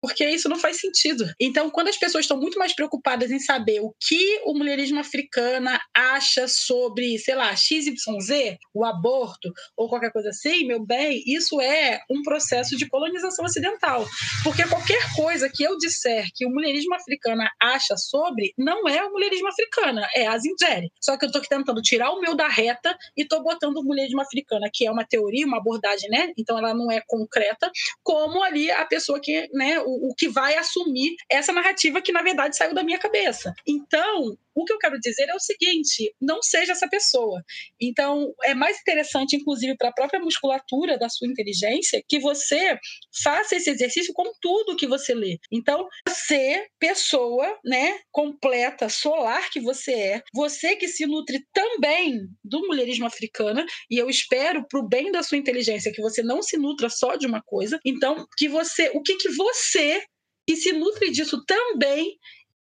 porque 0.00 0.24
isso 0.28 0.48
não 0.48 0.58
faz 0.58 0.80
sentido. 0.80 1.24
Então, 1.40 1.70
quando 1.70 1.88
as 1.88 1.96
pessoas 1.96 2.24
estão 2.24 2.38
muito 2.38 2.58
mais 2.58 2.74
preocupadas 2.74 3.30
em 3.30 3.38
saber 3.38 3.80
o 3.80 3.94
que 4.00 4.40
o 4.44 4.54
mulherismo 4.54 5.00
africana 5.00 5.80
acha 5.94 6.46
sobre, 6.48 7.18
sei 7.18 7.34
lá, 7.34 7.54
XYZ, 7.54 8.58
o 8.74 8.84
aborto 8.84 9.52
ou 9.76 9.88
qualquer 9.88 10.12
coisa 10.12 10.30
assim, 10.30 10.66
meu 10.66 10.84
bem, 10.84 11.22
isso 11.26 11.60
é 11.60 12.00
um 12.10 12.22
processo 12.22 12.76
de 12.76 12.88
colonização 12.88 13.44
ocidental. 13.44 14.06
Porque 14.44 14.66
qualquer 14.66 15.02
coisa 15.14 15.50
que 15.52 15.62
eu 15.62 15.76
disser 15.78 16.28
que 16.34 16.46
o 16.46 16.50
mulherismo 16.50 16.94
africana 16.94 17.50
acha 17.60 17.96
sobre, 17.96 18.52
não 18.56 18.88
é 18.88 19.04
o 19.04 19.10
mulherismo 19.10 19.48
africana, 19.48 20.08
é 20.14 20.26
a 20.26 20.38
Zindjeri. 20.38 20.90
Só 21.00 21.16
que 21.16 21.24
eu 21.24 21.28
estou 21.28 21.42
tentando 21.42 21.80
tirar 21.82 22.10
o 22.10 22.20
meu 22.20 22.36
da 22.36 22.48
reta 22.48 22.96
e 23.16 23.22
estou 23.22 23.42
botando 23.42 23.78
o 23.78 23.84
mulherismo 23.84 24.20
africana, 24.20 24.70
que 24.72 24.86
é 24.86 24.90
uma 24.90 25.04
teoria, 25.04 25.46
uma 25.46 25.58
abordagem, 25.58 26.08
né? 26.08 26.32
Então 26.36 26.58
ela 26.58 26.74
não 26.74 26.90
é 26.90 27.02
concreta, 27.06 27.70
como 28.02 28.42
ali 28.42 28.70
a 28.70 28.84
pessoa 28.84 29.20
que, 29.20 29.48
né, 29.52 29.80
o, 29.88 30.10
o 30.10 30.14
que 30.14 30.28
vai 30.28 30.56
assumir 30.56 31.16
essa 31.30 31.52
narrativa 31.52 32.02
que, 32.02 32.12
na 32.12 32.22
verdade, 32.22 32.56
saiu 32.56 32.74
da 32.74 32.84
minha 32.84 32.98
cabeça. 32.98 33.54
Então, 33.66 34.36
o 34.58 34.64
que 34.64 34.72
eu 34.72 34.78
quero 34.78 34.98
dizer 34.98 35.28
é 35.28 35.34
o 35.34 35.40
seguinte: 35.40 36.12
não 36.20 36.42
seja 36.42 36.72
essa 36.72 36.88
pessoa. 36.88 37.42
Então, 37.80 38.32
é 38.44 38.54
mais 38.54 38.78
interessante, 38.80 39.36
inclusive, 39.36 39.76
para 39.76 39.90
a 39.90 39.92
própria 39.92 40.20
musculatura 40.20 40.98
da 40.98 41.08
sua 41.08 41.28
inteligência, 41.28 42.02
que 42.08 42.18
você 42.18 42.76
faça 43.22 43.56
esse 43.56 43.70
exercício 43.70 44.12
com 44.12 44.30
tudo 44.40 44.76
que 44.76 44.86
você 44.86 45.14
lê. 45.14 45.38
Então, 45.52 45.86
você, 46.06 46.66
pessoa, 46.78 47.58
né, 47.64 47.98
completa, 48.10 48.88
solar 48.88 49.48
que 49.50 49.60
você 49.60 49.92
é, 49.92 50.22
você 50.34 50.76
que 50.76 50.88
se 50.88 51.06
nutre 51.06 51.40
também 51.52 52.18
do 52.42 52.60
mulherismo 52.66 53.06
africano, 53.06 53.64
e 53.90 53.96
eu 53.96 54.10
espero, 54.10 54.66
para 54.68 54.80
o 54.80 54.88
bem 54.88 55.12
da 55.12 55.22
sua 55.22 55.38
inteligência, 55.38 55.92
que 55.92 56.02
você 56.02 56.22
não 56.22 56.42
se 56.42 56.56
nutra 56.56 56.88
só 56.90 57.14
de 57.14 57.26
uma 57.26 57.42
coisa. 57.42 57.78
Então, 57.84 58.26
que 58.36 58.48
você, 58.48 58.90
o 58.94 59.02
que, 59.02 59.16
que 59.16 59.28
você 59.30 59.77
você, 59.78 60.02
que 60.46 60.56
se 60.56 60.72
nutre 60.72 61.10
disso 61.10 61.44
também, 61.44 62.18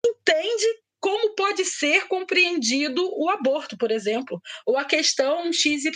entende 0.04 0.84
como 1.00 1.34
pode 1.34 1.64
ser 1.64 2.08
compreendido 2.08 3.06
o 3.14 3.28
aborto, 3.28 3.76
por 3.76 3.90
exemplo, 3.90 4.40
ou 4.66 4.78
a 4.78 4.84
questão 4.84 5.52
XYZ. 5.52 5.92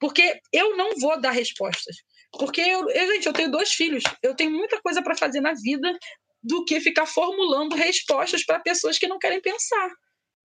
Porque 0.00 0.40
eu 0.52 0.76
não 0.76 0.96
vou 0.98 1.20
dar 1.20 1.32
respostas. 1.32 1.96
Porque, 2.32 2.60
eu, 2.60 2.88
eu 2.90 3.12
gente, 3.12 3.26
eu 3.26 3.32
tenho 3.32 3.50
dois 3.50 3.72
filhos, 3.72 4.02
eu 4.22 4.34
tenho 4.34 4.50
muita 4.50 4.80
coisa 4.80 5.02
para 5.02 5.16
fazer 5.16 5.40
na 5.40 5.52
vida 5.54 5.96
do 6.42 6.64
que 6.64 6.80
ficar 6.80 7.06
formulando 7.06 7.76
respostas 7.76 8.44
para 8.44 8.60
pessoas 8.60 8.98
que 8.98 9.06
não 9.06 9.18
querem 9.18 9.40
pensar. 9.40 9.90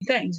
Entende? 0.01 0.37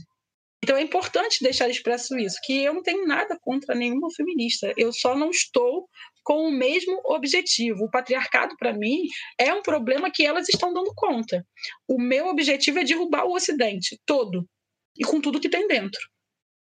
Então 0.65 0.77
é 0.77 0.83
importante 0.83 1.43
deixar 1.43 1.69
expresso 1.69 2.17
isso, 2.17 2.39
que 2.45 2.63
eu 2.63 2.73
não 2.73 2.83
tenho 2.83 3.05
nada 3.05 3.37
contra 3.41 3.75
nenhuma 3.75 4.09
feminista. 4.15 4.73
Eu 4.77 4.93
só 4.93 5.17
não 5.17 5.31
estou 5.31 5.89
com 6.23 6.47
o 6.47 6.53
mesmo 6.53 7.01
objetivo. 7.05 7.85
O 7.85 7.91
patriarcado, 7.91 8.55
para 8.57 8.73
mim, 8.73 9.03
é 9.39 9.53
um 9.53 9.61
problema 9.61 10.09
que 10.09 10.25
elas 10.25 10.49
estão 10.49 10.73
dando 10.73 10.93
conta. 10.95 11.45
O 11.89 12.01
meu 12.01 12.29
objetivo 12.29 12.79
é 12.79 12.85
derrubar 12.85 13.25
o 13.25 13.35
Ocidente 13.35 14.01
todo 14.07 14.49
e 14.97 15.05
com 15.05 15.21
tudo 15.21 15.41
que 15.41 15.49
tem 15.49 15.67
dentro. 15.67 16.01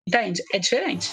Entende? 0.07 0.43
É 0.53 0.59
diferente. 0.59 1.09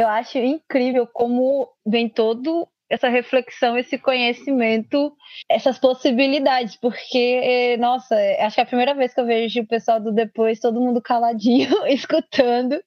Eu 0.00 0.08
acho 0.08 0.38
incrível 0.38 1.06
como 1.06 1.68
vem 1.86 2.08
todo 2.08 2.66
essa 2.88 3.10
reflexão, 3.10 3.76
esse 3.76 3.98
conhecimento, 3.98 5.14
essas 5.46 5.78
possibilidades, 5.78 6.74
porque, 6.74 7.76
nossa, 7.76 8.16
acho 8.40 8.54
que 8.54 8.60
é 8.62 8.64
a 8.64 8.66
primeira 8.66 8.94
vez 8.94 9.12
que 9.12 9.20
eu 9.20 9.26
vejo 9.26 9.60
o 9.60 9.66
pessoal 9.66 10.00
do 10.00 10.10
depois, 10.10 10.58
todo 10.58 10.80
mundo 10.80 11.02
caladinho, 11.02 11.68
escutando, 11.86 12.82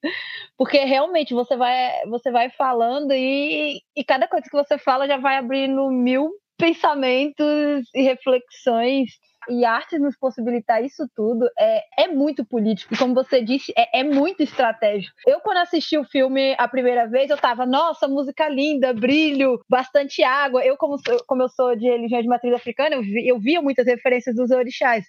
porque 0.57 0.79
realmente 0.79 1.35
você 1.35 1.55
vai, 1.55 2.03
você 2.07 2.31
vai 2.31 2.49
falando 2.49 3.13
e, 3.13 3.79
e 3.95 4.03
cada 4.03 4.27
coisa 4.27 4.49
que 4.49 4.57
você 4.57 4.79
fala 4.79 5.07
já 5.07 5.17
vai 5.17 5.37
abrindo 5.37 5.91
mil 5.91 6.31
pensamentos 6.57 7.87
e 7.93 8.01
reflexões 8.01 9.11
e 9.49 9.65
arte 9.65 9.97
nos 9.99 10.17
possibilitar 10.17 10.83
isso 10.83 11.07
tudo 11.15 11.47
é, 11.59 12.03
é 12.03 12.07
muito 12.07 12.45
político. 12.45 12.97
Como 12.97 13.13
você 13.13 13.41
disse, 13.41 13.73
é, 13.77 13.99
é 13.99 14.03
muito 14.03 14.41
estratégico. 14.41 15.15
Eu, 15.25 15.39
quando 15.41 15.57
assisti 15.57 15.97
o 15.97 16.03
filme 16.03 16.55
a 16.57 16.67
primeira 16.67 17.07
vez, 17.07 17.29
eu 17.29 17.37
tava, 17.37 17.65
nossa, 17.65 18.07
música 18.07 18.47
linda, 18.49 18.93
brilho, 18.93 19.59
bastante 19.69 20.23
água. 20.23 20.63
Eu, 20.63 20.77
como, 20.77 20.97
como 21.27 21.43
eu 21.43 21.49
sou 21.49 21.75
de 21.75 21.87
religião 21.87 22.21
de 22.21 22.27
matriz 22.27 22.53
africana, 22.53 22.95
eu, 22.95 23.01
vi, 23.01 23.27
eu 23.27 23.39
via 23.39 23.61
muitas 23.61 23.85
referências 23.85 24.35
dos 24.35 24.51
orixás. 24.51 25.05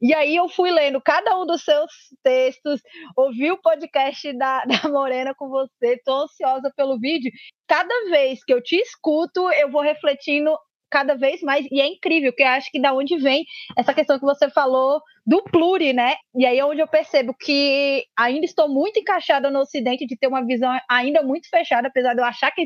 E 0.00 0.14
aí 0.14 0.36
eu 0.36 0.48
fui 0.48 0.70
lendo 0.70 1.00
cada 1.00 1.38
um 1.38 1.46
dos 1.46 1.62
seus 1.62 1.90
textos, 2.22 2.80
ouvi 3.16 3.50
o 3.50 3.60
podcast 3.60 4.32
da, 4.36 4.64
da 4.82 4.88
Morena 4.88 5.34
com 5.34 5.48
você, 5.48 6.00
tô 6.04 6.24
ansiosa 6.24 6.72
pelo 6.76 6.98
vídeo. 6.98 7.30
Cada 7.66 8.10
vez 8.10 8.44
que 8.44 8.52
eu 8.52 8.62
te 8.62 8.76
escuto, 8.76 9.50
eu 9.52 9.70
vou 9.70 9.82
refletindo 9.82 10.56
cada 10.94 11.16
vez 11.16 11.42
mais, 11.42 11.66
e 11.72 11.80
é 11.80 11.88
incrível, 11.88 12.32
que 12.32 12.44
eu 12.44 12.46
acho 12.46 12.70
que 12.70 12.80
da 12.80 12.94
onde 12.94 13.16
vem 13.16 13.44
essa 13.76 13.92
questão 13.92 14.16
que 14.16 14.24
você 14.24 14.48
falou 14.48 15.02
do 15.26 15.42
pluri, 15.42 15.92
né? 15.92 16.14
E 16.36 16.46
aí 16.46 16.56
é 16.56 16.64
onde 16.64 16.80
eu 16.80 16.86
percebo 16.86 17.34
que 17.34 18.04
ainda 18.16 18.46
estou 18.46 18.68
muito 18.68 19.00
encaixada 19.00 19.50
no 19.50 19.58
Ocidente 19.58 20.06
de 20.06 20.16
ter 20.16 20.28
uma 20.28 20.46
visão 20.46 20.70
ainda 20.88 21.20
muito 21.20 21.48
fechada, 21.48 21.88
apesar 21.88 22.14
de 22.14 22.20
eu 22.20 22.24
achar 22.24 22.52
que 22.52 22.64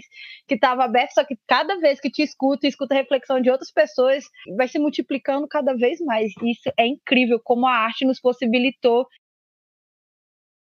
estava 0.50 0.84
aberto, 0.84 1.12
só 1.12 1.24
que 1.24 1.38
cada 1.46 1.78
vez 1.78 1.98
que 2.00 2.10
te 2.10 2.22
escuto 2.22 2.66
e 2.66 2.68
escuto 2.68 2.92
a 2.92 2.98
reflexão 2.98 3.40
de 3.40 3.50
outras 3.50 3.72
pessoas, 3.72 4.24
vai 4.58 4.68
se 4.68 4.78
multiplicando 4.78 5.48
cada 5.48 5.74
vez 5.74 5.98
mais. 5.98 6.30
Isso 6.42 6.70
é 6.78 6.86
incrível 6.86 7.40
como 7.42 7.66
a 7.66 7.72
arte 7.72 8.04
nos 8.04 8.20
possibilitou 8.20 9.06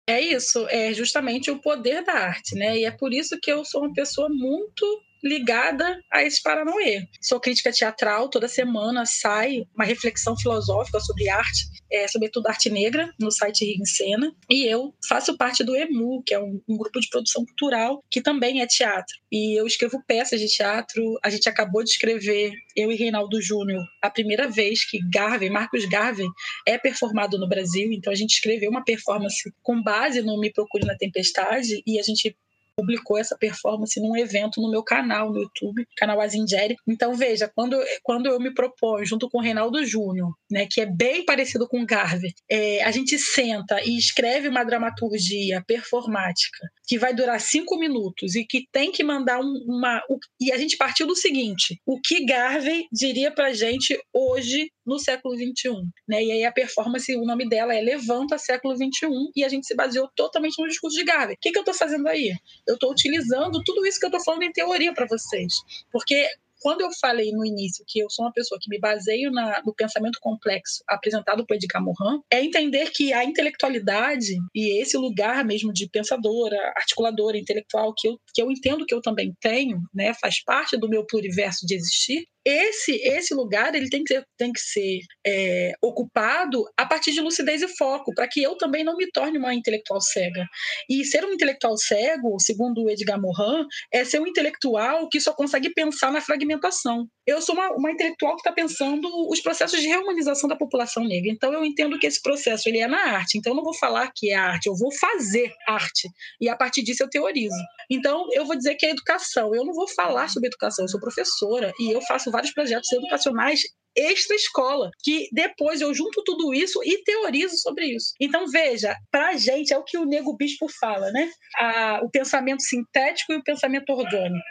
é 0.05 0.19
isso, 0.19 0.67
é 0.69 0.93
justamente 0.93 1.49
o 1.49 1.61
poder 1.61 2.03
da 2.03 2.11
arte, 2.13 2.55
né? 2.55 2.77
E 2.77 2.83
é 2.83 2.91
por 2.91 3.13
isso 3.13 3.39
que 3.41 3.49
eu 3.49 3.63
sou 3.63 3.83
uma 3.83 3.93
pessoa 3.93 4.27
muito 4.29 4.85
ligada 5.23 5.99
a 6.11 6.23
esse 6.23 6.41
Paranauê. 6.41 7.07
Sou 7.21 7.39
crítica 7.39 7.71
teatral, 7.71 8.29
toda 8.29 8.47
semana 8.47 9.05
sai 9.05 9.63
uma 9.73 9.85
reflexão 9.85 10.35
filosófica 10.37 10.99
sobre 10.99 11.29
arte, 11.29 11.65
é, 11.91 12.07
sobretudo 12.07 12.47
arte 12.47 12.69
negra, 12.69 13.09
no 13.19 13.31
site 13.31 13.63
Rio 13.63 13.81
em 13.81 13.85
Cena. 13.85 14.35
E 14.49 14.65
eu 14.65 14.93
faço 15.07 15.37
parte 15.37 15.63
do 15.63 15.75
EMU, 15.75 16.21
que 16.25 16.33
é 16.33 16.39
um, 16.39 16.61
um, 16.67 16.77
grupo 16.77 16.99
de 16.99 17.07
produção 17.09 17.45
cultural 17.45 18.03
que 18.11 18.21
também 18.21 18.61
é 18.61 18.67
teatro. 18.67 19.15
E 19.31 19.59
eu 19.59 19.65
escrevo 19.65 20.03
peças 20.05 20.39
de 20.39 20.47
teatro. 20.47 21.17
A 21.23 21.29
gente 21.29 21.47
acabou 21.47 21.83
de 21.83 21.91
escrever, 21.91 22.51
eu 22.75 22.91
e 22.91 22.95
Reinaldo 22.95 23.41
Júnior, 23.41 23.81
a 24.01 24.09
primeira 24.09 24.49
vez 24.49 24.83
que 24.89 24.99
Garvey, 25.09 25.49
Marcos 25.49 25.85
Garvey, 25.85 26.27
é 26.67 26.77
performado 26.77 27.37
no 27.37 27.47
Brasil. 27.47 27.91
Então 27.93 28.11
a 28.11 28.15
gente 28.15 28.31
escreveu 28.31 28.69
uma 28.69 28.83
performance 28.83 29.51
com 29.61 29.81
base 29.81 30.21
no 30.21 30.39
Me 30.39 30.51
Procure 30.51 30.85
na 30.85 30.97
Tempestade 30.97 31.81
e 31.85 31.99
a 31.99 32.03
gente 32.03 32.35
publicou 32.75 33.17
essa 33.17 33.37
performance 33.37 33.99
num 33.99 34.17
evento 34.17 34.61
no 34.61 34.69
meu 34.69 34.83
canal 34.83 35.31
no 35.31 35.41
YouTube, 35.41 35.87
canal 35.95 36.19
Azingeri. 36.19 36.75
Então, 36.87 37.13
veja, 37.13 37.51
quando, 37.53 37.79
quando 38.01 38.27
eu 38.27 38.39
me 38.39 38.53
proponho, 38.53 39.05
junto 39.05 39.29
com 39.29 39.39
o 39.39 39.41
Reinaldo 39.41 39.85
Júnior, 39.85 40.33
né, 40.49 40.67
que 40.69 40.81
é 40.81 40.85
bem 40.85 41.25
parecido 41.25 41.67
com 41.67 41.81
o 41.81 41.85
Garvey, 41.85 42.33
é, 42.49 42.83
a 42.83 42.91
gente 42.91 43.17
senta 43.17 43.81
e 43.83 43.97
escreve 43.97 44.47
uma 44.47 44.63
dramaturgia 44.63 45.63
performática 45.67 46.59
que 46.85 46.97
vai 46.97 47.13
durar 47.13 47.39
cinco 47.39 47.77
minutos 47.77 48.35
e 48.35 48.45
que 48.45 48.67
tem 48.71 48.91
que 48.91 49.03
mandar 49.03 49.39
um, 49.39 49.63
uma. 49.67 50.01
e 50.39 50.51
a 50.51 50.57
gente 50.57 50.77
partiu 50.77 51.07
do 51.07 51.15
seguinte: 51.15 51.79
o 51.85 51.99
que 51.99 52.25
Garvey 52.25 52.87
diria 52.91 53.31
pra 53.31 53.53
gente 53.53 53.97
hoje 54.13 54.71
no 54.85 54.99
século 54.99 55.35
XXI. 55.35 55.71
Né? 56.07 56.23
E 56.23 56.31
aí 56.31 56.45
a 56.45 56.51
performance, 56.51 57.15
o 57.15 57.25
nome 57.25 57.47
dela 57.47 57.73
é 57.73 57.81
Levanta 57.81 58.37
Século 58.37 58.75
XXI, 58.75 59.07
e 59.35 59.43
a 59.43 59.49
gente 59.49 59.65
se 59.65 59.75
baseou 59.75 60.09
totalmente 60.15 60.61
no 60.61 60.67
discurso 60.67 60.97
de 60.97 61.03
Garvey. 61.03 61.35
O 61.35 61.39
que, 61.39 61.51
que 61.51 61.57
eu 61.57 61.61
estou 61.61 61.73
fazendo 61.73 62.07
aí? 62.07 62.33
Eu 62.67 62.75
estou 62.75 62.91
utilizando 62.91 63.63
tudo 63.63 63.85
isso 63.85 63.99
que 63.99 64.05
eu 64.05 64.09
estou 64.09 64.23
falando 64.23 64.43
em 64.43 64.51
teoria 64.51 64.93
para 64.93 65.07
vocês. 65.07 65.53
Porque 65.91 66.27
quando 66.63 66.79
eu 66.79 66.89
falei 66.99 67.29
no 67.33 67.45
início 67.45 67.83
que 67.85 67.99
eu 67.99 68.09
sou 68.09 68.23
uma 68.23 68.31
pessoa 68.31 68.57
que 68.59 68.69
me 68.69 68.79
baseio 68.79 69.29
na, 69.29 69.61
no 69.65 69.75
pensamento 69.75 70.17
complexo 70.21 70.81
apresentado 70.87 71.45
por 71.45 71.55
Edgar 71.55 71.83
Morin, 71.83 72.21
é 72.31 72.41
entender 72.41 72.89
que 72.91 73.11
a 73.11 73.25
intelectualidade 73.25 74.33
e 74.55 74.81
esse 74.81 74.95
lugar 74.95 75.43
mesmo 75.43 75.73
de 75.73 75.89
pensadora, 75.89 76.57
articuladora, 76.77 77.37
intelectual, 77.37 77.93
que 77.93 78.07
eu, 78.07 78.17
que 78.33 78.41
eu 78.41 78.49
entendo 78.49 78.85
que 78.85 78.95
eu 78.95 79.01
também 79.01 79.35
tenho, 79.41 79.77
né, 79.93 80.13
faz 80.13 80.41
parte 80.41 80.77
do 80.77 80.87
meu 80.87 81.05
pluriverso 81.05 81.65
de 81.67 81.75
existir, 81.75 82.25
esse 82.45 82.91
esse 83.03 83.33
lugar 83.33 83.73
ele 83.75 83.89
tem 83.89 84.03
que 84.03 84.13
ser, 84.13 84.25
tem 84.37 84.51
que 84.51 84.59
ser 84.59 84.99
é, 85.25 85.73
ocupado 85.81 86.63
a 86.77 86.85
partir 86.85 87.11
de 87.11 87.21
lucidez 87.21 87.61
e 87.61 87.67
foco, 87.67 88.13
para 88.13 88.27
que 88.27 88.41
eu 88.41 88.57
também 88.57 88.83
não 88.83 88.97
me 88.97 89.09
torne 89.11 89.37
uma 89.37 89.53
intelectual 89.53 90.01
cega. 90.01 90.45
E 90.89 91.05
ser 91.05 91.23
um 91.25 91.33
intelectual 91.33 91.77
cego, 91.77 92.39
segundo 92.39 92.83
o 92.83 92.89
Edgar 92.89 93.19
Morin, 93.19 93.65
é 93.91 94.03
ser 94.03 94.19
um 94.19 94.27
intelectual 94.27 95.07
que 95.09 95.19
só 95.19 95.33
consegue 95.33 95.73
pensar 95.73 96.11
na 96.11 96.21
fragmentação. 96.21 97.07
Eu 97.25 97.41
sou 97.41 97.55
uma, 97.55 97.71
uma 97.71 97.91
intelectual 97.91 98.33
que 98.35 98.41
está 98.41 98.51
pensando 98.51 99.07
os 99.29 99.39
processos 99.39 99.79
de 99.79 99.87
reumanização 99.87 100.49
da 100.49 100.57
população 100.57 101.05
negra. 101.05 101.31
Então 101.31 101.53
eu 101.53 101.63
entendo 101.63 101.97
que 101.97 102.05
esse 102.05 102.21
processo 102.21 102.67
ele 102.67 102.79
é 102.79 102.87
na 102.87 103.13
arte. 103.15 103.37
Então 103.37 103.53
eu 103.53 103.55
não 103.55 103.63
vou 103.63 103.73
falar 103.73 104.11
que 104.13 104.31
é 104.31 104.35
arte, 104.35 104.67
eu 104.67 104.75
vou 104.75 104.91
fazer 104.91 105.53
arte. 105.67 106.09
E 106.41 106.49
a 106.49 106.55
partir 106.55 106.83
disso 106.83 107.03
eu 107.03 107.09
teorizo. 107.09 107.55
Então 107.89 108.27
eu 108.33 108.45
vou 108.45 108.57
dizer 108.57 108.75
que 108.75 108.85
é 108.85 108.89
educação. 108.89 109.55
Eu 109.55 109.63
não 109.63 109.73
vou 109.73 109.87
falar 109.87 110.27
sobre 110.27 110.47
educação, 110.47 110.83
eu 110.83 110.89
sou 110.89 110.99
professora 110.99 111.71
e 111.79 111.91
eu 111.91 112.01
faço 112.01 112.29
vários 112.33 112.51
projetos 112.51 112.91
educacionais 112.91 113.61
extra 113.95 114.35
escola, 114.35 114.89
que 115.03 115.29
depois 115.31 115.79
eu 115.79 115.93
junto 115.93 116.23
tudo 116.23 116.53
isso 116.53 116.81
e 116.83 117.03
teorizo 117.03 117.55
sobre 117.57 117.85
isso. 117.95 118.13
Então, 118.19 118.47
veja, 118.47 118.95
para 119.11 119.29
a 119.29 119.37
gente 119.37 119.71
é 119.71 119.77
o 119.77 119.83
que 119.83 119.99
o 119.99 120.05
Nego 120.05 120.35
Bispo 120.35 120.67
fala, 120.79 121.11
né? 121.11 121.29
A, 121.59 121.99
o 122.03 122.09
pensamento 122.09 122.63
sintético 122.63 123.33
e 123.33 123.37
o 123.37 123.43
pensamento 123.43 123.91
orgânico 123.91 124.43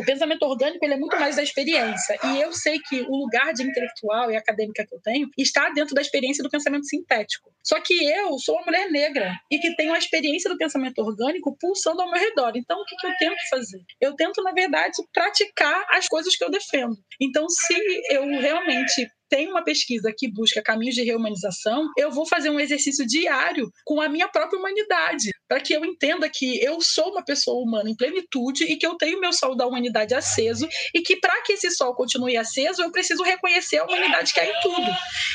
o 0.00 0.04
pensamento 0.04 0.42
orgânico 0.44 0.84
ele 0.84 0.94
é 0.94 0.96
muito 0.96 1.18
mais 1.18 1.36
da 1.36 1.42
experiência. 1.42 2.18
E 2.24 2.40
eu 2.40 2.52
sei 2.52 2.78
que 2.78 3.02
o 3.02 3.16
lugar 3.16 3.52
de 3.52 3.62
intelectual 3.62 4.30
e 4.30 4.36
acadêmica 4.36 4.86
que 4.86 4.94
eu 4.94 5.00
tenho 5.00 5.28
está 5.36 5.68
dentro 5.70 5.94
da 5.94 6.00
experiência 6.00 6.42
do 6.42 6.48
pensamento 6.48 6.86
sintético. 6.86 7.52
Só 7.62 7.78
que 7.80 7.92
eu 8.04 8.38
sou 8.38 8.56
uma 8.56 8.64
mulher 8.64 8.90
negra 8.90 9.34
e 9.50 9.58
que 9.58 9.76
tenho 9.76 9.92
a 9.92 9.98
experiência 9.98 10.50
do 10.50 10.56
pensamento 10.56 10.98
orgânico 11.00 11.56
pulsando 11.60 12.00
ao 12.00 12.10
meu 12.10 12.18
redor. 12.18 12.52
Então, 12.56 12.80
o 12.80 12.84
que, 12.84 12.96
que 12.96 13.06
eu 13.06 13.12
tento 13.18 13.48
fazer? 13.50 13.80
Eu 14.00 14.16
tento, 14.16 14.42
na 14.42 14.52
verdade, 14.52 14.94
praticar 15.12 15.84
as 15.90 16.08
coisas 16.08 16.34
que 16.34 16.42
eu 16.42 16.50
defendo. 16.50 16.96
Então, 17.20 17.46
se 17.48 17.74
eu 18.10 18.24
realmente 18.26 19.06
tem 19.30 19.48
uma 19.48 19.62
pesquisa 19.62 20.12
que 20.14 20.30
busca 20.30 20.60
caminhos 20.60 20.96
de 20.96 21.04
reumanização, 21.04 21.88
eu 21.96 22.10
vou 22.10 22.26
fazer 22.26 22.50
um 22.50 22.58
exercício 22.58 23.06
diário 23.06 23.70
com 23.84 24.00
a 24.00 24.08
minha 24.08 24.28
própria 24.28 24.58
humanidade, 24.58 25.30
para 25.48 25.60
que 25.60 25.72
eu 25.72 25.84
entenda 25.84 26.28
que 26.28 26.62
eu 26.62 26.80
sou 26.80 27.12
uma 27.12 27.24
pessoa 27.24 27.62
humana 27.62 27.88
em 27.88 27.96
plenitude 27.96 28.64
e 28.64 28.76
que 28.76 28.86
eu 28.86 28.96
tenho 28.96 29.20
meu 29.20 29.32
sol 29.32 29.56
da 29.56 29.66
humanidade 29.66 30.14
aceso 30.14 30.68
e 30.92 31.00
que 31.00 31.16
para 31.16 31.40
que 31.42 31.52
esse 31.52 31.70
sol 31.70 31.94
continue 31.94 32.36
aceso, 32.36 32.82
eu 32.82 32.90
preciso 32.90 33.22
reconhecer 33.22 33.78
a 33.78 33.84
humanidade 33.84 34.34
que 34.34 34.40
há 34.40 34.46
em 34.46 34.60
tudo. 34.60 34.90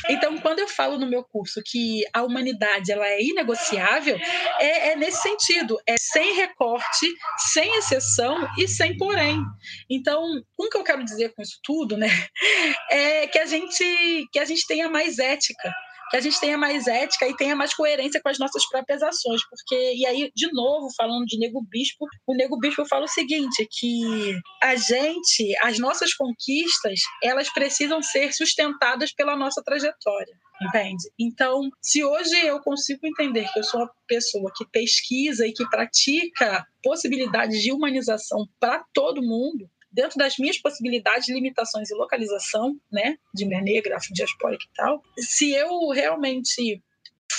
Então, 0.10 0.38
quando 0.39 0.60
eu 0.60 0.68
falo 0.68 1.00
no 1.00 1.08
meu 1.08 1.24
curso 1.24 1.62
que 1.66 2.04
a 2.14 2.22
humanidade 2.22 2.91
ela 2.91 3.08
é 3.08 3.22
inegociável, 3.22 4.18
é, 4.60 4.89
é 4.89 4.96
nesse 4.98 5.22
sentido, 5.22 5.78
é 5.88 5.96
sem 5.98 6.36
recorte, 6.36 7.08
sem 7.54 7.78
exceção 7.78 8.46
e 8.58 8.68
sem 8.68 8.98
porém. 8.98 9.41
Então, 9.89 10.22
o 10.58 10.70
que 10.70 10.78
eu 10.78 10.84
quero 10.84 11.04
dizer 11.06 11.34
com 11.34 11.41
isso 11.41 11.60
tudo, 11.64 11.96
né, 11.96 12.08
é 12.91 13.28
que 13.28 13.39
a 13.39 13.46
gente 13.46 13.85
que 14.32 14.40
a 14.40 14.46
gente 14.46 14.66
tenha 14.68 14.90
mais 14.90 15.20
ética, 15.20 15.70
que 15.70 15.86
que 16.10 16.18
a 16.18 16.22
gente 16.22 16.40
tenha 16.40 16.58
mais 16.58 16.88
ética 16.88 17.28
e 17.28 17.36
tenha 17.36 17.56
mais 17.56 17.74
coerência 17.74 18.22
com 18.22 18.30
as 18.30 18.38
nossas 18.38 18.68
próprias 18.70 19.02
ações, 19.02 19.42
porque 19.50 19.94
e 19.96 20.06
aí 20.06 20.32
de 20.36 20.52
novo 20.54 20.88
falando 20.96 21.26
de 21.26 21.38
Nego 21.38 21.62
Bispo, 21.62 22.06
o 22.28 22.36
Nego 22.36 22.58
Bispo 22.60 22.86
fala 22.88 23.06
o 23.06 23.10
seguinte, 23.10 23.68
que 23.72 24.40
a 24.62 24.76
gente, 24.76 25.54
as 25.62 25.80
nossas 25.80 26.14
conquistas, 26.14 27.00
elas 27.24 27.52
precisam 27.52 28.02
ser 28.02 28.34
sustentadas 28.34 29.14
pela 29.14 29.36
nossa 29.36 29.64
trajetória. 29.64 30.34
Entende? 30.62 31.04
Então, 31.20 31.70
se 31.82 32.02
hoje 32.02 32.34
eu 32.46 32.62
consigo 32.62 33.06
entender 33.06 33.46
que 33.52 33.60
eu 33.60 33.64
sou 33.66 33.82
uma 33.82 33.92
pessoa 34.08 34.50
que 34.56 34.66
pesquisa 34.72 35.46
e 35.46 35.52
que 35.52 35.68
pratica 35.70 36.66
possibilidades 36.82 37.62
de 37.62 37.74
humanização 37.74 38.48
para 38.58 38.82
todo 38.94 39.22
mundo, 39.22 39.70
dentro 39.96 40.18
das 40.18 40.36
minhas 40.38 40.60
possibilidades, 40.60 41.30
limitações 41.30 41.89
e 41.89 41.96
localização, 41.96 42.78
né, 42.91 43.18
de 43.34 43.46
mulher 43.46 43.64
negra, 43.64 43.96
afrodiaspórica 43.96 44.66
e 44.66 44.76
tal, 44.76 45.02
se 45.18 45.52
eu 45.54 45.89
realmente 45.89 46.82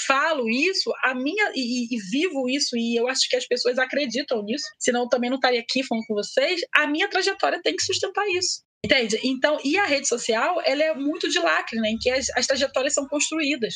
falo 0.06 0.48
isso, 0.48 0.92
a 1.04 1.14
minha 1.14 1.52
e, 1.54 1.94
e, 1.94 1.98
vivo 2.10 2.48
isso 2.48 2.76
e 2.76 2.96
eu 2.96 3.06
acho 3.08 3.28
que 3.28 3.36
as 3.36 3.46
pessoas 3.46 3.78
acreditam 3.78 4.42
nisso, 4.42 4.64
senão 4.78 5.08
também 5.08 5.30
não 5.30 5.36
estaria 5.36 5.60
aqui 5.60 5.82
falando 5.82 6.04
com 6.06 6.14
vocês. 6.14 6.60
A 6.74 6.86
minha 6.86 7.08
trajetória 7.08 7.60
tem 7.62 7.76
que 7.76 7.82
sustentar 7.82 8.26
isso. 8.30 8.64
Entende? 8.84 9.18
Então, 9.24 9.58
e 9.64 9.76
a 9.76 9.84
rede 9.84 10.06
social, 10.06 10.60
ela 10.64 10.82
é 10.82 10.94
muito 10.94 11.28
de 11.28 11.38
lacre, 11.40 11.80
né? 11.80 11.90
Em 11.90 11.98
que 11.98 12.08
as, 12.10 12.28
as 12.36 12.46
trajetórias 12.46 12.94
são 12.94 13.06
construídas. 13.08 13.74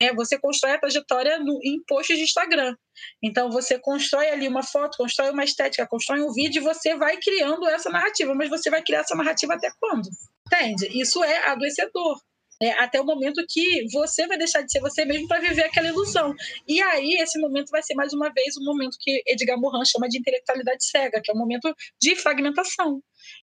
É, 0.00 0.14
você 0.14 0.38
constrói 0.38 0.72
a 0.72 0.78
trajetória 0.78 1.38
no, 1.38 1.58
em 1.62 1.82
posts 1.86 2.16
de 2.16 2.24
Instagram. 2.24 2.74
Então, 3.22 3.50
você 3.50 3.78
constrói 3.78 4.28
ali 4.28 4.46
uma 4.46 4.62
foto, 4.62 4.98
constrói 4.98 5.30
uma 5.30 5.44
estética, 5.44 5.86
constrói 5.86 6.20
um 6.20 6.32
vídeo 6.32 6.60
e 6.60 6.64
você 6.64 6.94
vai 6.96 7.16
criando 7.18 7.66
essa 7.66 7.88
narrativa. 7.88 8.34
Mas 8.34 8.50
você 8.50 8.68
vai 8.68 8.82
criar 8.82 9.00
essa 9.00 9.14
narrativa 9.14 9.54
até 9.54 9.70
quando? 9.80 10.08
Entende? 10.46 11.00
Isso 11.00 11.22
é 11.24 11.48
adoecedor. 11.48 12.20
É, 12.62 12.70
até 12.82 12.98
o 12.98 13.04
momento 13.04 13.44
que 13.48 13.86
você 13.92 14.26
vai 14.26 14.38
deixar 14.38 14.62
de 14.62 14.72
ser 14.72 14.80
você 14.80 15.04
mesmo 15.04 15.28
para 15.28 15.40
viver 15.40 15.64
aquela 15.64 15.88
ilusão. 15.88 16.34
E 16.66 16.80
aí, 16.80 17.16
esse 17.20 17.38
momento 17.38 17.68
vai 17.70 17.82
ser 17.82 17.94
mais 17.94 18.14
uma 18.14 18.30
vez 18.32 18.56
o 18.56 18.62
um 18.62 18.64
momento 18.64 18.96
que 18.98 19.22
Edgar 19.26 19.58
Morin 19.58 19.84
chama 19.84 20.08
de 20.08 20.18
intelectualidade 20.18 20.86
cega, 20.86 21.20
que 21.22 21.30
é 21.30 21.34
um 21.34 21.38
momento 21.38 21.74
de 22.00 22.16
fragmentação 22.16 23.02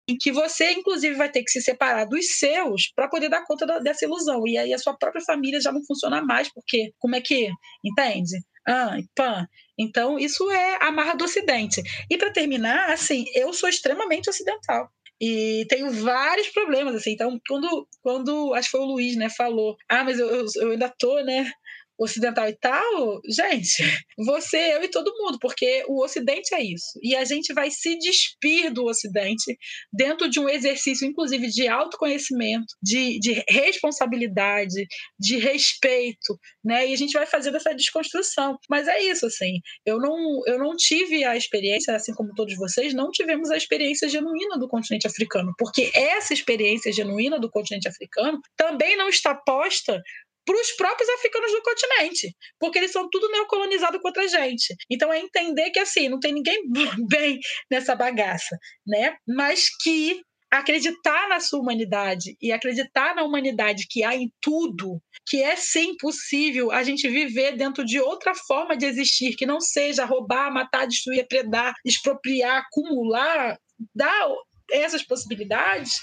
em 0.08 0.16
que 0.16 0.32
você, 0.32 0.72
inclusive, 0.72 1.14
vai 1.14 1.30
ter 1.30 1.42
que 1.42 1.50
se 1.50 1.60
separar 1.60 2.06
dos 2.06 2.38
seus 2.38 2.90
para 2.94 3.08
poder 3.08 3.28
dar 3.28 3.44
conta 3.44 3.66
da, 3.66 3.78
dessa 3.78 4.04
ilusão. 4.04 4.46
E 4.46 4.56
aí 4.56 4.72
a 4.72 4.78
sua 4.78 4.96
própria 4.96 5.22
família 5.24 5.60
já 5.60 5.70
não 5.70 5.84
funciona 5.84 6.22
mais, 6.22 6.52
porque 6.52 6.92
como 6.98 7.14
é 7.14 7.20
que, 7.20 7.50
entende? 7.84 8.38
Ah, 8.66 8.96
pã. 9.14 9.46
Então, 9.78 10.18
isso 10.18 10.50
é 10.50 10.78
a 10.82 10.90
marra 10.90 11.14
do 11.14 11.24
Ocidente. 11.24 11.82
E 12.10 12.16
para 12.16 12.32
terminar, 12.32 12.90
assim, 12.90 13.24
eu 13.34 13.52
sou 13.52 13.68
extremamente 13.68 14.28
ocidental 14.28 14.90
e 15.20 15.66
tenho 15.68 15.90
vários 15.90 16.48
problemas 16.48 16.94
assim 16.94 17.10
então 17.10 17.40
quando 17.48 17.88
quando 18.00 18.54
acho 18.54 18.70
que 18.70 18.76
foi 18.76 18.80
o 18.80 18.88
Luiz 18.88 19.16
né 19.16 19.28
falou 19.28 19.76
ah 19.88 20.04
mas 20.04 20.18
eu, 20.18 20.28
eu, 20.28 20.46
eu 20.60 20.70
ainda 20.70 20.88
tô 20.96 21.20
né 21.24 21.50
ocidental 21.98 22.48
e 22.48 22.56
tal, 22.56 23.20
gente, 23.28 23.82
você, 24.16 24.74
eu 24.74 24.84
e 24.84 24.88
todo 24.88 25.14
mundo, 25.18 25.38
porque 25.40 25.84
o 25.88 26.02
Ocidente 26.02 26.54
é 26.54 26.62
isso. 26.62 26.98
E 27.02 27.16
a 27.16 27.24
gente 27.24 27.52
vai 27.52 27.70
se 27.70 27.98
despir 27.98 28.72
do 28.72 28.84
Ocidente 28.84 29.58
dentro 29.92 30.28
de 30.28 30.38
um 30.38 30.48
exercício, 30.48 31.06
inclusive, 31.06 31.48
de 31.48 31.66
autoconhecimento, 31.66 32.66
de, 32.82 33.18
de 33.18 33.44
responsabilidade, 33.48 34.86
de 35.18 35.36
respeito, 35.38 36.38
né? 36.64 36.88
E 36.88 36.92
a 36.92 36.96
gente 36.96 37.12
vai 37.12 37.26
fazer 37.26 37.54
essa 37.54 37.74
desconstrução. 37.74 38.56
Mas 38.68 38.86
é 38.86 39.02
isso, 39.02 39.26
assim, 39.26 39.60
eu 39.84 39.98
não, 39.98 40.42
eu 40.46 40.58
não 40.58 40.76
tive 40.76 41.24
a 41.24 41.36
experiência, 41.36 41.94
assim 41.94 42.14
como 42.14 42.34
todos 42.34 42.56
vocês, 42.56 42.94
não 42.94 43.10
tivemos 43.10 43.50
a 43.50 43.56
experiência 43.56 44.08
genuína 44.08 44.58
do 44.58 44.68
continente 44.68 45.06
africano, 45.06 45.52
porque 45.58 45.90
essa 45.94 46.32
experiência 46.32 46.92
genuína 46.92 47.38
do 47.38 47.50
continente 47.50 47.88
africano 47.88 48.40
também 48.56 48.96
não 48.96 49.08
está 49.08 49.34
posta 49.34 50.00
para 50.48 50.58
os 50.58 50.72
próprios 50.72 51.08
africanos 51.10 51.52
do 51.52 51.62
continente, 51.62 52.34
porque 52.58 52.78
eles 52.78 52.90
são 52.90 53.06
tudo 53.10 53.30
neocolonizados 53.30 54.00
contra 54.00 54.22
a 54.22 54.26
gente. 54.26 54.74
Então 54.90 55.12
é 55.12 55.20
entender 55.20 55.70
que 55.70 55.78
assim, 55.78 56.08
não 56.08 56.18
tem 56.18 56.32
ninguém 56.32 56.62
bem 57.06 57.38
nessa 57.70 57.94
bagaça, 57.94 58.56
né? 58.86 59.14
Mas 59.26 59.68
que 59.82 60.22
acreditar 60.50 61.28
na 61.28 61.38
sua 61.38 61.60
humanidade 61.60 62.34
e 62.40 62.50
acreditar 62.50 63.14
na 63.14 63.22
humanidade 63.22 63.86
que 63.90 64.02
há 64.02 64.16
em 64.16 64.32
tudo, 64.40 64.98
que 65.26 65.42
é 65.42 65.54
sim 65.54 65.94
possível 65.98 66.72
a 66.72 66.82
gente 66.82 67.06
viver 67.06 67.54
dentro 67.54 67.84
de 67.84 68.00
outra 68.00 68.34
forma 68.34 68.74
de 68.74 68.86
existir, 68.86 69.36
que 69.36 69.44
não 69.44 69.60
seja 69.60 70.06
roubar, 70.06 70.50
matar, 70.50 70.86
destruir, 70.86 71.28
predar, 71.28 71.74
expropriar, 71.84 72.62
acumular, 72.62 73.58
dá 73.94 74.26
essas 74.70 75.02
possibilidades, 75.02 76.00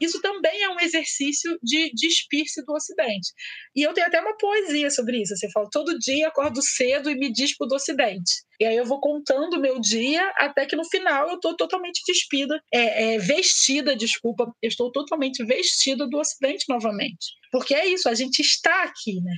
isso 0.00 0.20
também 0.20 0.62
é 0.62 0.68
um 0.68 0.80
exercício 0.80 1.58
de 1.62 1.90
despir-se 1.94 2.64
do 2.64 2.72
Ocidente. 2.72 3.32
E 3.74 3.82
eu 3.82 3.92
tenho 3.92 4.06
até 4.06 4.20
uma 4.20 4.36
poesia 4.36 4.90
sobre 4.90 5.22
isso. 5.22 5.36
Você 5.36 5.50
fala, 5.50 5.68
todo 5.70 5.98
dia 5.98 6.28
acordo 6.28 6.62
cedo 6.62 7.10
e 7.10 7.16
me 7.16 7.32
dispo 7.32 7.66
do 7.66 7.74
Ocidente. 7.74 8.32
E 8.60 8.64
aí 8.64 8.76
eu 8.76 8.84
vou 8.84 9.00
contando 9.00 9.54
o 9.54 9.60
meu 9.60 9.80
dia 9.80 10.32
até 10.36 10.64
que 10.66 10.76
no 10.76 10.84
final 10.88 11.28
eu 11.28 11.36
estou 11.36 11.56
totalmente 11.56 12.00
despida, 12.06 12.60
é, 12.72 13.14
é, 13.14 13.18
vestida, 13.18 13.96
desculpa, 13.96 14.44
eu 14.62 14.68
estou 14.68 14.92
totalmente 14.92 15.44
vestida 15.44 16.06
do 16.06 16.18
Ocidente 16.18 16.64
novamente. 16.68 17.32
Porque 17.50 17.74
é 17.74 17.86
isso, 17.86 18.08
a 18.08 18.14
gente 18.14 18.40
está 18.40 18.84
aqui, 18.84 19.20
né? 19.20 19.36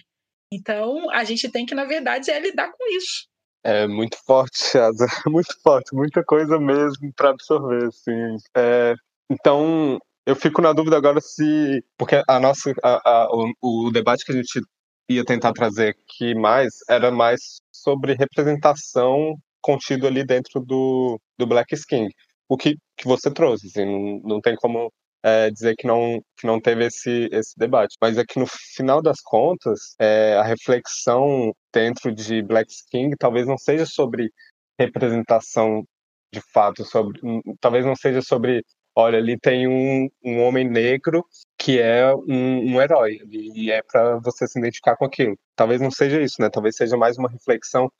Então 0.53 1.11
a 1.11 1.25
gente 1.25 1.49
tem 1.49 1.67
que, 1.67 1.75
na 1.75 1.85
verdade, 1.85 2.31
é 2.31 2.39
lidar 2.39 2.71
com 2.73 2.97
isso. 2.97 3.27
É 3.69 3.85
muito 3.89 4.17
forte. 4.25 4.79
Muito 5.27 5.61
forte, 5.61 5.93
muita 5.93 6.23
coisa 6.23 6.57
mesmo 6.57 7.13
para 7.17 7.31
absorver, 7.31 7.87
assim. 7.87 8.37
É, 8.57 8.95
então, 9.29 9.99
eu 10.25 10.37
fico 10.37 10.63
na 10.63 10.73
dúvida 10.73 10.97
agora 10.97 11.21
se. 11.21 11.83
Porque 11.99 12.23
a 12.29 12.39
nossa. 12.39 12.73
A, 12.81 13.11
a, 13.11 13.29
o, 13.33 13.89
o, 13.89 13.91
debate 13.91 14.25
que 14.25 14.31
a 14.31 14.37
gente 14.37 14.61
ia 15.09 15.25
tentar 15.25 15.53
trazer 15.53 15.97
aqui 15.97 16.33
mais 16.37 16.75
era 16.89 17.11
mais 17.11 17.61
sobre 17.73 18.15
representação 18.15 19.35
contido 19.61 20.07
ali 20.07 20.25
dentro 20.25 20.61
do, 20.61 21.21
do 21.37 21.45
Black 21.45 21.75
Skin. 21.75 22.09
O 22.49 22.57
que, 22.57 22.77
que 22.97 23.09
você 23.09 23.33
trouxe, 23.33 23.67
assim, 23.67 23.85
não, 23.85 24.37
não 24.37 24.41
tem 24.41 24.55
como 24.55 24.93
é, 25.27 25.51
dizer 25.51 25.75
que 25.75 25.89
não, 25.89 26.23
que 26.39 26.47
não 26.47 26.61
teve 26.61 26.87
esse, 26.87 27.29
esse 27.33 27.59
debate. 27.59 27.97
Mas 28.01 28.17
é 28.17 28.25
que 28.25 28.39
no 28.39 28.47
final 28.47 29.03
das 29.03 29.21
contas, 29.21 29.97
é, 29.99 30.37
a 30.37 30.45
reflexão 30.45 31.53
dentro 31.75 32.15
de 32.15 32.43
Black 32.43 32.73
King 32.89 33.17
talvez 33.19 33.45
não 33.45 33.59
seja 33.59 33.85
sobre 33.85 34.31
representação 34.79 35.85
de 36.33 36.41
fato, 36.53 36.85
sobre, 36.85 37.19
hum, 37.25 37.41
talvez 37.61 37.85
não 37.85 37.97
seja 37.97 38.23
sobre, 38.23 38.63
olha, 38.95 39.19
ali 39.19 39.37
tem 39.39 39.67
um, 39.67 40.09
um 40.25 40.41
homem 40.43 40.69
negro 40.69 41.25
que 41.59 41.81
é 41.81 42.15
um, 42.15 42.75
um 42.75 42.81
herói 42.81 43.19
e 43.29 43.71
é 43.73 43.83
para 43.83 44.19
você 44.21 44.47
se 44.47 44.59
identificar 44.61 44.97
com 44.97 45.07
aquilo. 45.07 45.37
Talvez 45.57 45.81
não 45.81 45.91
seja 45.91 46.23
isso, 46.23 46.41
né? 46.41 46.49
Talvez 46.51 46.77
seja 46.77 46.97
mais 46.97 47.19
uma 47.19 47.29
reflexão 47.29 47.91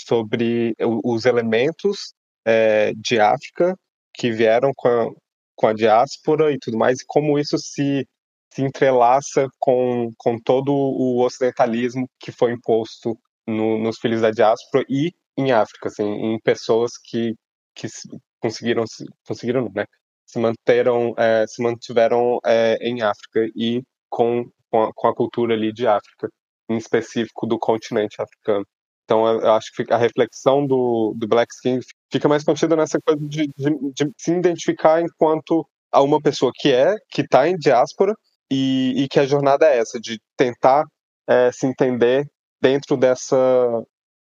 sobre 0.00 0.74
os 0.78 1.24
elementos 1.24 2.14
é, 2.44 2.92
de 2.94 3.18
África 3.18 3.76
que 4.14 4.30
vieram 4.30 4.72
com 4.76 5.16
com 5.56 5.66
a 5.66 5.72
diáspora 5.72 6.52
e 6.52 6.58
tudo 6.58 6.78
mais, 6.78 7.00
e 7.00 7.06
como 7.06 7.38
isso 7.38 7.58
se, 7.58 8.06
se 8.52 8.62
entrelaça 8.62 9.48
com, 9.58 10.10
com 10.16 10.38
todo 10.38 10.72
o 10.72 11.24
ocidentalismo 11.24 12.08
que 12.20 12.30
foi 12.30 12.52
imposto 12.52 13.18
no, 13.46 13.78
nos 13.78 13.98
filhos 13.98 14.20
da 14.20 14.30
diáspora 14.30 14.84
e 14.88 15.12
em 15.36 15.52
África, 15.52 15.88
assim, 15.88 16.04
em 16.04 16.38
pessoas 16.40 16.92
que, 16.96 17.34
que 17.74 17.88
conseguiram, 18.40 18.84
conseguiram 19.26 19.70
né, 19.74 19.84
se 20.26 20.38
manteram, 20.38 21.14
é, 21.16 21.46
se 21.46 21.62
mantiveram 21.62 22.38
é, 22.44 22.76
em 22.80 23.02
África 23.02 23.46
e 23.54 23.82
com, 24.08 24.50
com 24.70 24.84
a, 24.84 24.92
com, 24.94 25.08
a, 25.08 25.14
cultura 25.14 25.54
ali 25.54 25.72
de 25.72 25.86
África, 25.86 26.28
em 26.68 26.76
específico 26.76 27.46
do 27.46 27.58
continente 27.58 28.20
africano. 28.20 28.66
Então, 29.06 29.24
eu 29.24 29.52
acho 29.52 29.72
que 29.72 29.92
a 29.92 29.96
reflexão 29.96 30.66
do, 30.66 31.14
do 31.16 31.28
Black 31.28 31.54
Skin 31.54 31.78
fica 32.12 32.28
mais 32.28 32.42
contida 32.42 32.74
nessa 32.74 32.98
coisa 33.00 33.20
de, 33.24 33.48
de, 33.56 33.92
de 33.94 34.10
se 34.18 34.32
identificar 34.32 35.00
enquanto 35.00 35.64
a 35.92 36.02
uma 36.02 36.20
pessoa 36.20 36.50
que 36.52 36.72
é, 36.72 36.96
que 37.08 37.22
está 37.22 37.48
em 37.48 37.56
diáspora, 37.56 38.12
e, 38.50 38.94
e, 38.96 39.08
que 39.08 39.18
a 39.18 39.26
jornada 39.26 39.66
é 39.66 39.78
essa, 39.78 40.00
de 40.00 40.20
tentar 40.36 40.84
é, 41.28 41.50
se 41.52 41.66
entender 41.66 42.28
dentro 42.60 42.96
dessa, 42.96 43.36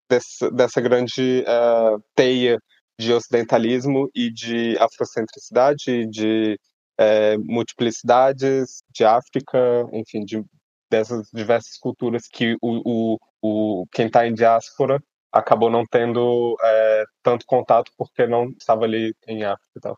dessa, 0.09 0.51
dessa 0.51 0.81
grande 0.81 1.43
uh, 1.47 2.01
teia 2.15 2.57
de 2.99 3.13
ocidentalismo 3.13 4.09
e 4.15 4.31
de 4.31 4.77
afrocentricidade, 4.77 6.05
de 6.07 6.59
é, 6.99 7.35
multiplicidades, 7.37 8.83
de 8.93 9.03
África, 9.03 9.57
enfim, 9.91 10.23
de, 10.23 10.43
dessas 10.91 11.27
diversas 11.33 11.77
culturas 11.77 12.27
que 12.27 12.55
o, 12.61 13.15
o, 13.15 13.17
o 13.41 13.87
quem 13.91 14.07
está 14.07 14.27
em 14.27 14.33
diáspora 14.33 15.01
acabou 15.31 15.69
não 15.69 15.85
tendo 15.89 16.57
é, 16.61 17.03
tanto 17.23 17.45
contato 17.45 17.91
porque 17.97 18.27
não 18.27 18.49
estava 18.59 18.83
ali 18.83 19.15
em 19.25 19.43
África 19.45 19.71
e 19.77 19.79
tal. 19.79 19.97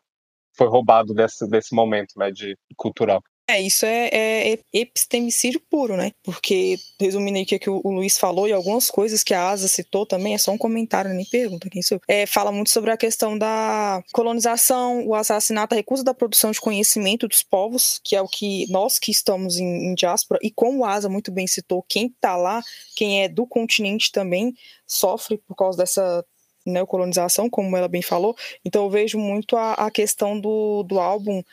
Foi 0.56 0.68
roubado 0.68 1.14
desse, 1.14 1.50
desse 1.50 1.76
momento 1.76 2.14
né, 2.18 2.32
de 2.32 2.56
cultural. 2.78 3.22
É, 3.46 3.62
isso 3.62 3.86
é, 3.86 4.08
é, 4.08 4.54
é, 4.54 4.60
epistemicídio 4.74 5.62
puro, 5.70 5.98
né? 5.98 6.12
Porque, 6.24 6.78
resumindo 7.00 7.38
aí 7.38 7.44
o 7.44 7.46
que, 7.46 7.70
o, 7.70 7.82
o, 7.84 7.92
Luiz 7.92 8.18
falou 8.18 8.48
e 8.48 8.54
algumas 8.54 8.90
coisas 8.90 9.22
que 9.22 9.34
a 9.34 9.50
Asa 9.50 9.68
citou 9.68 10.06
também, 10.06 10.34
é 10.34 10.38
só 10.38 10.52
um 10.52 10.58
comentário, 10.58 11.14
nem 11.14 11.26
pergunta 11.26 11.70
quem 11.70 11.82
sou. 11.82 12.00
É, 12.08 12.26
fala 12.26 12.54
muito 12.54 12.70
sobre 12.70 12.92
a 12.92 12.98
questão 12.98 13.38
da 13.38 14.02
colonização, 14.14 15.06
o 15.06 15.14
assassinato, 15.14 15.76
a 15.76 15.78
recusa 15.78 16.06
da 16.06 16.14
produção 16.14 16.52
de 16.52 16.62
conhecimento 16.62 17.28
dos 17.28 17.44
povos, 17.44 18.00
que 18.02 18.16
é 18.16 18.22
o 18.22 18.30
que 18.30 18.66
nós 18.72 18.98
que 18.98 19.12
estamos 19.12 19.58
em, 19.58 19.92
em 19.92 19.94
diáspora, 19.94 20.40
e 20.42 20.50
como 20.50 20.80
o 20.80 20.86
Asa 20.86 21.10
muito 21.10 21.30
bem 21.30 21.46
citou, 21.46 21.84
quem 21.84 22.10
tá 22.22 22.38
lá, 22.38 22.62
quem 22.96 23.24
é 23.24 23.28
do 23.28 23.46
continente 23.46 24.10
também, 24.10 24.54
sofre 24.88 25.38
por 25.38 25.56
causa 25.56 25.80
dessa 25.80 26.24
neocolonização, 26.66 27.50
como 27.50 27.76
ela 27.76 27.88
bem 27.88 28.02
falou. 28.02 28.36
Então 28.64 28.84
eu 28.86 28.90
vejo 28.90 29.18
muito 29.18 29.58
a, 29.58 29.74
a 29.74 29.92
questão 29.92 30.40
do, 30.40 30.84
do 30.84 31.00
álbum 31.00 31.44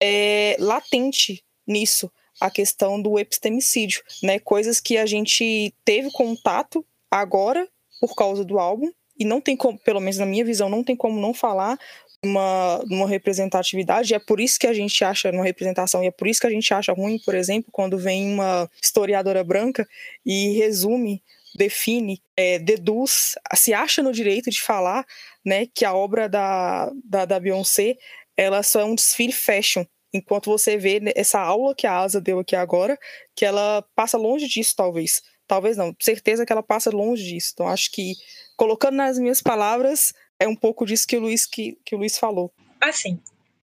é, 0.00 0.56
latente 0.58 1.42
nisso, 1.66 2.10
a 2.40 2.50
questão 2.50 3.00
do 3.00 3.18
epistemicídio, 3.18 4.02
né? 4.22 4.38
Coisas 4.38 4.80
que 4.80 4.96
a 4.96 5.06
gente 5.06 5.74
teve 5.84 6.10
contato 6.10 6.84
agora 7.10 7.68
por 8.00 8.14
causa 8.14 8.44
do 8.44 8.58
álbum, 8.58 8.90
e 9.18 9.24
não 9.24 9.40
tem 9.40 9.54
como, 9.54 9.78
pelo 9.78 10.00
menos 10.00 10.16
na 10.16 10.24
minha 10.24 10.44
visão, 10.44 10.70
não 10.70 10.82
tem 10.82 10.96
como 10.96 11.20
não 11.20 11.34
falar 11.34 11.78
uma, 12.24 12.78
uma 12.90 13.06
representatividade, 13.06 14.12
e 14.12 14.16
é 14.16 14.18
por 14.18 14.40
isso 14.40 14.58
que 14.58 14.66
a 14.66 14.72
gente 14.72 15.04
acha 15.04 15.30
uma 15.30 15.44
representação, 15.44 16.02
e 16.02 16.06
é 16.06 16.10
por 16.10 16.26
isso 16.26 16.40
que 16.40 16.46
a 16.46 16.50
gente 16.50 16.72
acha 16.72 16.92
ruim, 16.92 17.18
por 17.18 17.34
exemplo, 17.34 17.70
quando 17.70 17.98
vem 17.98 18.32
uma 18.32 18.70
historiadora 18.82 19.44
branca 19.44 19.86
e 20.24 20.52
resume, 20.52 21.22
define, 21.54 22.22
é, 22.36 22.58
deduz, 22.58 23.34
se 23.54 23.74
acha 23.74 24.02
no 24.02 24.12
direito 24.12 24.50
de 24.50 24.62
falar 24.62 25.04
né, 25.44 25.66
que 25.74 25.84
a 25.84 25.94
obra 25.94 26.28
da, 26.28 26.90
da, 27.04 27.24
da 27.24 27.40
Beyoncé 27.40 27.96
ela 28.40 28.62
só 28.62 28.80
é 28.80 28.84
um 28.84 28.94
desfile 28.94 29.32
fashion. 29.32 29.84
Enquanto 30.14 30.50
você 30.50 30.78
vê 30.78 30.98
essa 31.14 31.38
aula 31.38 31.74
que 31.74 31.86
a 31.86 31.98
Asa 31.98 32.20
deu 32.20 32.38
aqui 32.38 32.56
agora, 32.56 32.98
que 33.36 33.44
ela 33.44 33.86
passa 33.94 34.16
longe 34.16 34.48
disso, 34.48 34.74
talvez. 34.74 35.20
Talvez 35.46 35.76
não, 35.76 35.94
certeza 36.00 36.46
que 36.46 36.52
ela 36.52 36.62
passa 36.62 36.90
longe 36.90 37.22
disso. 37.22 37.50
Então, 37.52 37.68
acho 37.68 37.92
que, 37.92 38.14
colocando 38.56 38.96
nas 38.96 39.18
minhas 39.18 39.42
palavras, 39.42 40.14
é 40.38 40.48
um 40.48 40.56
pouco 40.56 40.86
disso 40.86 41.06
que 41.06 41.18
o 41.18 41.20
Luiz, 41.20 41.44
que, 41.44 41.78
que 41.84 41.94
o 41.94 41.98
Luiz 41.98 42.18
falou. 42.18 42.50
Assim, 42.80 43.20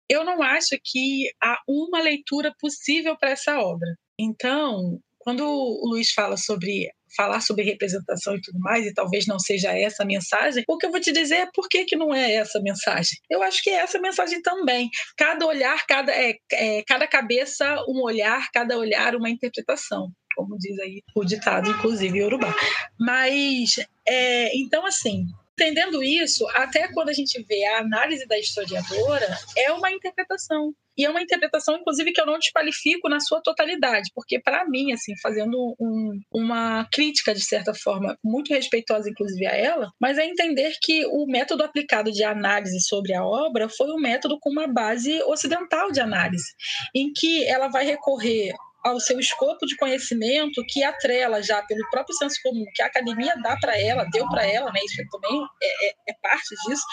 eu 0.09 0.25
não 0.25 0.43
acho 0.43 0.77
que 0.83 1.31
há 1.41 1.57
uma 1.65 2.01
leitura 2.01 2.53
possível 2.59 3.17
para 3.17 3.31
essa 3.31 3.57
obra. 3.59 3.95
Então, 4.19 4.99
quando 5.19 5.45
o 5.47 5.87
Luiz 5.87 6.11
fala 6.11 6.35
sobre 6.35 6.91
falar 7.15 7.41
sobre 7.41 7.63
representação 7.63 8.35
e 8.35 8.41
tudo 8.41 8.59
mais, 8.59 8.85
e 8.85 8.93
talvez 8.93 9.25
não 9.25 9.39
seja 9.39 9.71
essa 9.77 10.03
a 10.03 10.05
mensagem, 10.05 10.63
o 10.67 10.77
que 10.77 10.85
eu 10.85 10.91
vou 10.91 10.99
te 10.99 11.11
dizer 11.11 11.35
é 11.35 11.49
por 11.53 11.67
que, 11.67 11.85
que 11.85 11.95
não 11.95 12.13
é 12.13 12.33
essa 12.35 12.59
a 12.59 12.61
mensagem. 12.61 13.17
Eu 13.29 13.41
acho 13.43 13.63
que 13.63 13.69
é 13.69 13.75
essa 13.75 13.97
a 13.97 14.01
mensagem 14.01 14.41
também. 14.41 14.89
Cada 15.17 15.45
olhar, 15.45 15.85
cada, 15.87 16.11
é, 16.11 16.35
é, 16.51 16.83
cada 16.83 17.07
cabeça, 17.07 17.75
um 17.87 18.01
olhar, 18.01 18.49
cada 18.51 18.77
olhar, 18.77 19.15
uma 19.15 19.29
interpretação 19.29 20.11
como 20.35 20.57
diz 20.57 20.77
aí 20.79 21.01
o 21.15 21.23
ditado, 21.23 21.69
inclusive, 21.69 22.21
Urubá. 22.21 22.53
Mas, 22.99 23.79
é, 24.05 24.55
então, 24.57 24.85
assim, 24.85 25.25
entendendo 25.53 26.03
isso, 26.03 26.45
até 26.49 26.91
quando 26.91 27.09
a 27.09 27.13
gente 27.13 27.41
vê 27.43 27.65
a 27.65 27.79
análise 27.79 28.27
da 28.27 28.37
historiadora, 28.37 29.27
é 29.57 29.71
uma 29.71 29.89
interpretação. 29.91 30.75
E 30.97 31.05
é 31.05 31.09
uma 31.09 31.21
interpretação, 31.21 31.75
inclusive, 31.75 32.11
que 32.11 32.21
eu 32.21 32.25
não 32.25 32.39
desqualifico 32.39 33.09
na 33.09 33.19
sua 33.19 33.41
totalidade, 33.41 34.09
porque, 34.13 34.39
para 34.39 34.67
mim, 34.67 34.91
assim, 34.91 35.13
fazendo 35.21 35.75
um, 35.79 36.19
uma 36.33 36.87
crítica, 36.91 37.33
de 37.33 37.43
certa 37.43 37.73
forma, 37.73 38.17
muito 38.23 38.53
respeitosa, 38.53 39.09
inclusive, 39.09 39.45
a 39.45 39.55
ela, 39.55 39.91
mas 39.99 40.17
é 40.17 40.25
entender 40.25 40.73
que 40.81 41.05
o 41.07 41.25
método 41.25 41.63
aplicado 41.63 42.11
de 42.11 42.23
análise 42.23 42.79
sobre 42.81 43.13
a 43.13 43.25
obra 43.25 43.67
foi 43.69 43.91
um 43.91 43.99
método 43.99 44.37
com 44.39 44.49
uma 44.49 44.67
base 44.67 45.21
ocidental 45.23 45.91
de 45.91 45.99
análise, 45.99 46.53
em 46.93 47.11
que 47.13 47.45
ela 47.45 47.67
vai 47.67 47.85
recorrer 47.85 48.53
ao 48.85 48.99
seu 48.99 49.19
escopo 49.19 49.65
de 49.65 49.75
conhecimento 49.77 50.63
que 50.69 50.83
atrela 50.83 51.41
já 51.41 51.61
pelo 51.63 51.89
próprio 51.89 52.15
senso 52.15 52.39
comum 52.43 52.63
que 52.73 52.83
a 52.83 52.85
academia 52.85 53.35
dá 53.41 53.57
para 53.57 53.75
ela, 53.79 54.05
deu 54.11 54.27
para 54.29 54.45
ela, 54.45 54.71
né, 54.71 54.79
isso 54.85 55.01
também 55.09 55.41
é, 55.61 55.87
é, 55.87 55.95
é, 56.09 56.13
parte 56.21 56.55
disso, 56.67 56.83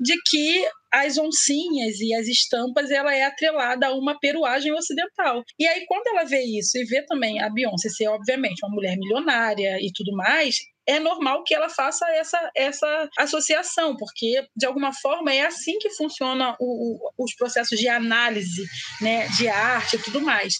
de 0.00 0.14
que 0.26 0.66
as 0.90 1.18
oncinhas 1.18 2.00
e 2.00 2.14
as 2.14 2.26
estampas 2.28 2.90
ela 2.90 3.14
é 3.14 3.24
atrelada 3.24 3.88
a 3.88 3.94
uma 3.94 4.18
peruagem 4.18 4.72
ocidental. 4.72 5.42
E 5.58 5.66
aí 5.66 5.84
quando 5.86 6.06
ela 6.06 6.24
vê 6.24 6.40
isso 6.40 6.78
e 6.78 6.84
vê 6.84 7.04
também 7.04 7.42
a 7.42 7.50
Beyoncé 7.50 7.90
ser 7.90 8.08
obviamente 8.08 8.64
uma 8.64 8.74
mulher 8.74 8.96
milionária 8.96 9.76
e 9.80 9.92
tudo 9.92 10.16
mais, 10.16 10.56
é 10.86 10.98
normal 10.98 11.42
que 11.44 11.54
ela 11.54 11.68
faça 11.68 12.06
essa, 12.10 12.50
essa 12.54 13.08
associação, 13.18 13.96
porque 13.96 14.46
de 14.56 14.66
alguma 14.66 14.92
forma 14.92 15.32
é 15.32 15.44
assim 15.44 15.78
que 15.78 15.90
funciona 15.90 16.56
os 16.60 17.34
processos 17.36 17.78
de 17.78 17.88
análise 17.88 18.64
né, 19.00 19.26
de 19.28 19.48
arte 19.48 19.96
e 19.96 19.98
tudo 19.98 20.20
mais. 20.20 20.54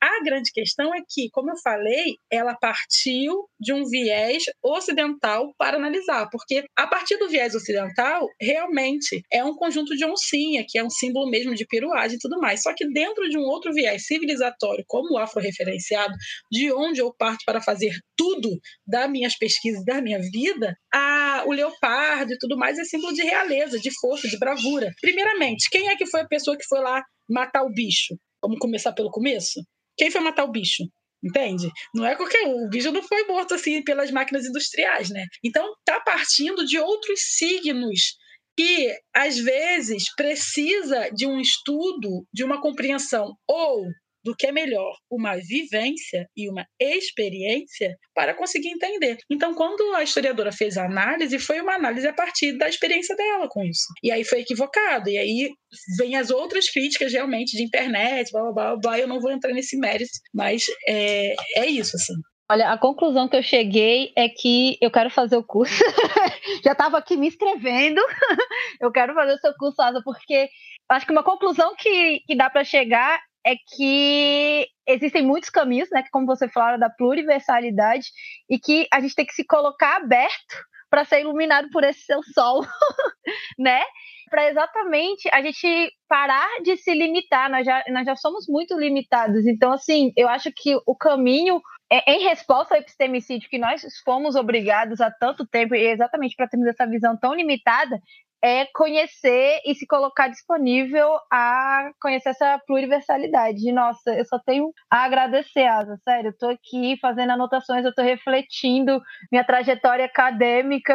A 0.00 0.22
grande 0.22 0.52
questão 0.52 0.94
é 0.94 1.00
que, 1.08 1.28
como 1.32 1.50
eu 1.50 1.56
falei, 1.62 2.16
ela 2.30 2.54
partiu 2.54 3.48
de 3.58 3.72
um 3.72 3.84
viés 3.84 4.44
ocidental 4.62 5.52
para 5.58 5.76
analisar, 5.76 6.28
porque 6.30 6.64
a 6.76 6.86
partir 6.86 7.16
do 7.16 7.28
viés 7.28 7.54
ocidental, 7.54 8.28
realmente 8.40 9.22
é 9.32 9.44
um 9.44 9.56
conjunto 9.56 9.96
de 9.96 10.04
oncinha, 10.04 10.64
que 10.66 10.78
é 10.78 10.84
um 10.84 10.90
símbolo 10.90 11.28
mesmo 11.28 11.52
de 11.54 11.66
peruagem 11.66 12.16
e 12.16 12.20
tudo 12.20 12.38
mais. 12.38 12.62
Só 12.62 12.72
que 12.74 12.88
dentro 12.92 13.28
de 13.28 13.36
um 13.36 13.42
outro 13.42 13.72
viés 13.72 14.06
civilizatório, 14.06 14.84
como 14.86 15.14
o 15.14 15.18
afro-referenciado, 15.18 16.14
de 16.50 16.72
onde 16.72 17.00
eu 17.00 17.12
parto 17.18 17.42
para 17.44 17.60
fazer 17.60 17.92
tudo 18.16 18.50
das 18.86 19.10
minhas 19.10 19.36
pesquisas, 19.36 19.84
da 19.84 20.00
minha 20.00 20.20
vida, 20.20 20.76
a, 20.94 21.42
o 21.46 21.52
leopardo 21.52 22.32
e 22.32 22.38
tudo 22.38 22.56
mais 22.56 22.78
é 22.78 22.84
símbolo 22.84 23.12
de 23.12 23.22
realeza, 23.22 23.80
de 23.80 23.90
força, 24.00 24.28
de 24.28 24.38
bravura. 24.38 24.92
Primeiramente, 25.00 25.68
quem 25.70 25.88
é 25.88 25.96
que 25.96 26.06
foi 26.06 26.20
a 26.20 26.28
pessoa 26.28 26.56
que 26.56 26.66
foi 26.68 26.80
lá 26.80 27.02
matar 27.28 27.64
o 27.64 27.72
bicho? 27.72 28.16
Vamos 28.40 28.58
começar 28.60 28.92
pelo 28.92 29.10
começo? 29.10 29.60
Quem 29.98 30.10
foi 30.10 30.20
matar 30.20 30.44
o 30.44 30.50
bicho? 30.50 30.84
Entende? 31.22 31.68
Não 31.92 32.06
é 32.06 32.14
qualquer 32.14 32.46
um. 32.46 32.66
O 32.66 32.68
bicho 32.68 32.92
não 32.92 33.02
foi 33.02 33.24
morto 33.26 33.54
assim 33.54 33.82
pelas 33.82 34.10
máquinas 34.10 34.46
industriais, 34.46 35.10
né? 35.10 35.24
Então 35.44 35.74
tá 35.84 36.00
partindo 36.00 36.64
de 36.64 36.78
outros 36.78 37.20
signos 37.36 38.16
que 38.56 38.92
às 39.14 39.38
vezes 39.38 40.04
precisa 40.16 41.10
de 41.10 41.26
um 41.26 41.40
estudo, 41.40 42.24
de 42.32 42.44
uma 42.44 42.60
compreensão 42.60 43.32
ou 43.48 43.84
do 44.28 44.36
que 44.36 44.46
é 44.46 44.52
melhor 44.52 44.92
uma 45.10 45.36
vivência 45.36 46.28
e 46.36 46.50
uma 46.50 46.66
experiência 46.78 47.96
para 48.14 48.34
conseguir 48.34 48.68
entender. 48.68 49.16
Então, 49.30 49.54
quando 49.54 49.94
a 49.94 50.02
historiadora 50.02 50.52
fez 50.52 50.76
a 50.76 50.84
análise, 50.84 51.38
foi 51.38 51.62
uma 51.62 51.74
análise 51.74 52.06
a 52.06 52.12
partir 52.12 52.58
da 52.58 52.68
experiência 52.68 53.16
dela 53.16 53.48
com 53.48 53.64
isso. 53.64 53.86
E 54.02 54.12
aí 54.12 54.24
foi 54.24 54.40
equivocado. 54.40 55.08
E 55.08 55.16
aí 55.16 55.50
vem 55.96 56.14
as 56.14 56.28
outras 56.28 56.68
críticas 56.68 57.10
realmente 57.10 57.56
de 57.56 57.62
internet, 57.62 58.30
blá 58.30 58.42
blá 58.42 58.52
blá, 58.52 58.76
blá 58.76 58.98
eu 58.98 59.08
não 59.08 59.18
vou 59.18 59.30
entrar 59.30 59.54
nesse 59.54 59.78
mérito, 59.78 60.10
mas 60.34 60.64
é, 60.86 61.34
é 61.56 61.66
isso, 61.66 61.96
assim. 61.96 62.14
Olha, 62.50 62.70
a 62.70 62.78
conclusão 62.78 63.28
que 63.28 63.36
eu 63.36 63.42
cheguei 63.42 64.12
é 64.14 64.28
que 64.28 64.76
eu 64.80 64.90
quero 64.90 65.08
fazer 65.08 65.36
o 65.36 65.44
curso. 65.44 65.82
Já 66.64 66.72
estava 66.72 66.98
aqui 66.98 67.16
me 67.16 67.28
inscrevendo. 67.28 68.00
eu 68.80 68.92
quero 68.92 69.14
fazer 69.14 69.34
o 69.34 69.38
seu 69.38 69.54
curso, 69.58 69.80
Asa, 69.80 70.02
porque 70.04 70.48
acho 70.90 71.06
que 71.06 71.12
uma 71.12 71.22
conclusão 71.22 71.74
que, 71.76 72.20
que 72.26 72.36
dá 72.36 72.50
para 72.50 72.64
chegar 72.64 73.20
é 73.46 73.54
que 73.56 74.66
existem 74.86 75.22
muitos 75.22 75.50
caminhos, 75.50 75.88
né, 75.90 76.04
como 76.10 76.26
você 76.26 76.48
falou, 76.48 76.78
da 76.78 76.90
pluriversalidade, 76.90 78.08
e 78.48 78.58
que 78.58 78.86
a 78.92 79.00
gente 79.00 79.14
tem 79.14 79.26
que 79.26 79.34
se 79.34 79.44
colocar 79.44 79.96
aberto 79.96 80.56
para 80.90 81.04
ser 81.04 81.20
iluminado 81.20 81.68
por 81.70 81.84
esse 81.84 82.00
seu 82.00 82.22
sol, 82.22 82.64
né? 83.58 83.82
Para 84.30 84.48
exatamente 84.50 85.28
a 85.32 85.42
gente 85.42 85.92
parar 86.08 86.48
de 86.62 86.76
se 86.76 86.92
limitar, 86.92 87.50
nós 87.50 87.64
já, 87.64 87.82
nós 87.88 88.04
já 88.04 88.16
somos 88.16 88.46
muito 88.48 88.78
limitados. 88.78 89.46
Então, 89.46 89.72
assim, 89.72 90.12
eu 90.16 90.28
acho 90.28 90.50
que 90.54 90.76
o 90.86 90.96
caminho 90.96 91.60
é, 91.90 92.12
em 92.12 92.24
resposta 92.24 92.74
ao 92.74 92.80
epistemicídio 92.80 93.48
que 93.48 93.58
nós 93.58 93.82
fomos 94.04 94.36
obrigados 94.36 95.00
há 95.00 95.10
tanto 95.10 95.46
tempo, 95.46 95.74
e 95.74 95.86
exatamente 95.86 96.36
para 96.36 96.48
termos 96.48 96.68
essa 96.68 96.86
visão 96.86 97.16
tão 97.18 97.34
limitada, 97.34 97.98
é 98.42 98.66
conhecer 98.66 99.60
e 99.64 99.74
se 99.74 99.86
colocar 99.86 100.28
disponível 100.28 101.08
a 101.30 101.90
conhecer 102.00 102.30
essa 102.30 102.58
pluriversalidade. 102.66 103.72
Nossa, 103.72 104.12
eu 104.14 104.24
só 104.24 104.38
tenho 104.38 104.72
a 104.90 105.04
agradecer, 105.04 105.66
Asa, 105.66 105.96
sério. 106.04 106.28
Eu 106.28 106.38
tô 106.38 106.48
aqui 106.48 106.96
fazendo 107.00 107.30
anotações, 107.30 107.84
eu 107.84 107.94
tô 107.94 108.02
refletindo 108.02 109.00
minha 109.30 109.44
trajetória 109.44 110.04
acadêmica. 110.04 110.94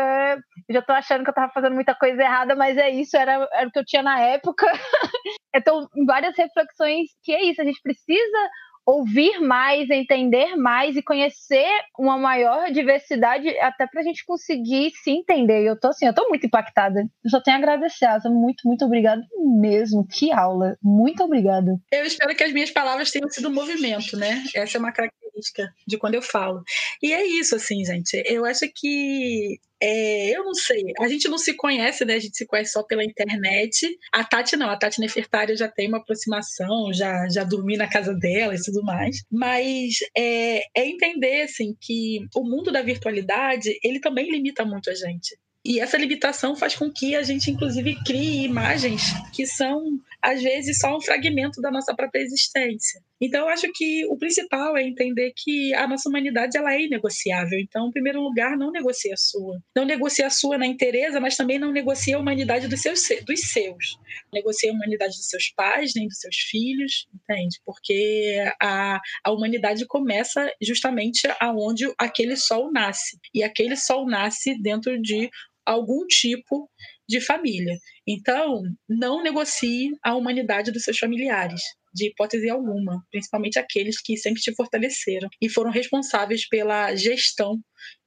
Eu 0.67 0.75
já 0.75 0.81
tô 0.81 0.93
achando 0.93 1.23
que 1.23 1.29
eu 1.29 1.33
tava 1.33 1.51
fazendo 1.51 1.73
muita 1.73 1.93
coisa 1.95 2.21
errada, 2.21 2.55
mas 2.55 2.77
é 2.77 2.89
isso, 2.89 3.17
era, 3.17 3.47
era 3.53 3.67
o 3.67 3.71
que 3.71 3.79
eu 3.79 3.85
tinha 3.85 4.01
na 4.01 4.19
época. 4.19 4.65
então, 5.53 5.87
várias 6.05 6.37
reflexões 6.37 7.09
que 7.23 7.33
é 7.33 7.43
isso, 7.43 7.61
a 7.61 7.65
gente 7.65 7.81
precisa 7.81 8.49
ouvir 8.85 9.39
mais, 9.39 9.89
entender 9.89 10.55
mais 10.55 10.95
e 10.95 11.01
conhecer 11.01 11.67
uma 11.97 12.17
maior 12.17 12.71
diversidade, 12.71 13.47
até 13.59 13.87
para 13.87 14.01
a 14.01 14.03
gente 14.03 14.25
conseguir 14.25 14.91
se 15.03 15.11
entender. 15.11 15.63
Eu 15.63 15.79
tô 15.79 15.87
assim, 15.87 16.05
eu 16.05 16.13
tô 16.13 16.27
muito 16.29 16.45
impactada. 16.45 17.01
Eu 17.23 17.29
só 17.29 17.41
tenho 17.41 17.57
a 17.57 17.59
agradecer, 17.59 18.05
Asa. 18.05 18.29
Muito, 18.29 18.67
muito 18.67 18.85
obrigada 18.85 19.21
mesmo. 19.59 20.05
Que 20.07 20.31
aula. 20.31 20.77
Muito 20.81 21.23
obrigada. 21.23 21.77
Eu 21.91 22.05
espero 22.05 22.35
que 22.35 22.43
as 22.43 22.51
minhas 22.51 22.71
palavras 22.71 23.11
tenham 23.11 23.29
sido 23.29 23.51
movimento, 23.51 24.17
né? 24.17 24.43
Essa 24.55 24.77
é 24.77 24.79
uma 24.79 24.91
característica 24.91 25.73
de 25.87 25.97
quando 25.97 26.15
eu 26.15 26.21
falo. 26.21 26.63
E 27.01 27.13
é 27.13 27.25
isso, 27.25 27.55
assim, 27.55 27.83
gente. 27.85 28.21
Eu 28.25 28.45
acho 28.45 28.65
que 28.75 29.59
é, 29.85 30.29
eu 30.29 30.45
não 30.45 30.53
sei, 30.53 30.93
a 30.97 31.09
gente 31.09 31.27
não 31.27 31.37
se 31.37 31.53
conhece, 31.55 32.05
né? 32.05 32.13
A 32.13 32.19
gente 32.19 32.37
se 32.37 32.45
conhece 32.45 32.71
só 32.71 32.83
pela 32.83 33.03
internet. 33.03 33.85
A 34.13 34.23
Tati 34.23 34.55
não, 34.55 34.69
a 34.69 34.77
Tati 34.77 35.01
Nefertária 35.01 35.57
já 35.57 35.67
tem 35.67 35.89
uma 35.89 35.97
aproximação, 35.97 36.93
já, 36.93 37.27
já 37.27 37.43
dormi 37.43 37.75
na 37.75 37.89
casa 37.89 38.13
dela 38.13 38.55
e 38.55 38.63
tudo 38.63 38.81
mais. 38.81 39.23
Mas 39.29 39.95
é, 40.17 40.59
é 40.73 40.87
entender, 40.87 41.41
assim, 41.41 41.75
que 41.81 42.25
o 42.33 42.45
mundo 42.45 42.71
da 42.71 42.81
virtualidade, 42.81 43.77
ele 43.83 43.99
também 43.99 44.31
limita 44.31 44.63
muito 44.63 44.89
a 44.89 44.95
gente. 44.95 45.37
E 45.65 45.81
essa 45.81 45.97
limitação 45.97 46.55
faz 46.55 46.75
com 46.75 46.89
que 46.89 47.13
a 47.15 47.23
gente, 47.23 47.51
inclusive, 47.51 48.01
crie 48.05 48.45
imagens 48.45 49.01
que 49.33 49.45
são, 49.45 49.81
às 50.23 50.41
vezes, 50.41 50.79
só 50.79 50.95
um 50.95 51.01
fragmento 51.01 51.61
da 51.61 51.69
nossa 51.69 51.93
própria 51.93 52.21
existência. 52.21 53.01
Então, 53.21 53.41
eu 53.41 53.49
acho 53.49 53.69
que 53.73 54.05
o 54.05 54.17
principal 54.17 54.77
é 54.77 54.83
entender 54.83 55.33
que 55.35 55.73
a 55.73 55.85
nossa 55.85 56.07
humanidade 56.07 56.57
ela 56.57 56.73
é 56.73 56.81
inegociável. 56.81 57.59
Então, 57.59 57.87
em 57.87 57.91
primeiro 57.91 58.21
lugar, 58.21 58.57
não 58.57 58.71
negocie 58.71 59.11
a 59.11 59.17
sua. 59.17 59.59
Não 59.75 59.83
negocie 59.83 60.23
a 60.23 60.29
sua 60.29 60.57
na 60.57 60.65
inteireza, 60.65 61.19
mas 61.19 61.35
também 61.35 61.59
não 61.59 61.73
negocie 61.73 62.13
a 62.13 62.19
humanidade 62.19 62.69
dos 62.69 62.81
seus. 62.81 63.01
Dos 63.25 63.41
seus. 63.51 63.97
Negocie 64.33 64.69
a 64.69 64.73
humanidade 64.73 65.17
dos 65.17 65.27
seus 65.27 65.51
pais, 65.55 65.91
nem 65.93 66.07
dos 66.07 66.19
seus 66.19 66.37
filhos, 66.37 67.05
entende? 67.13 67.59
Porque 67.65 68.45
a, 68.61 68.99
a 69.25 69.31
humanidade 69.31 69.85
começa 69.87 70.49
justamente 70.61 71.27
aonde 71.41 71.91
aquele 71.97 72.37
sol 72.37 72.71
nasce. 72.71 73.17
E 73.33 73.43
aquele 73.43 73.75
sol 73.75 74.07
nasce 74.07 74.57
dentro 74.61 75.01
de 75.01 75.29
algum 75.65 76.05
tipo 76.07 76.69
de 77.07 77.21
família. 77.21 77.77
Então, 78.07 78.61
não 78.87 79.21
negocie 79.21 79.91
a 80.03 80.15
humanidade 80.15 80.71
dos 80.71 80.83
seus 80.83 80.97
familiares, 80.97 81.61
de 81.93 82.07
hipótese 82.07 82.49
alguma, 82.49 83.03
principalmente 83.11 83.59
aqueles 83.59 84.01
que 84.01 84.17
sempre 84.17 84.41
te 84.41 84.53
fortaleceram 84.55 85.29
e 85.41 85.49
foram 85.49 85.71
responsáveis 85.71 86.47
pela 86.47 86.95
gestão 86.95 87.59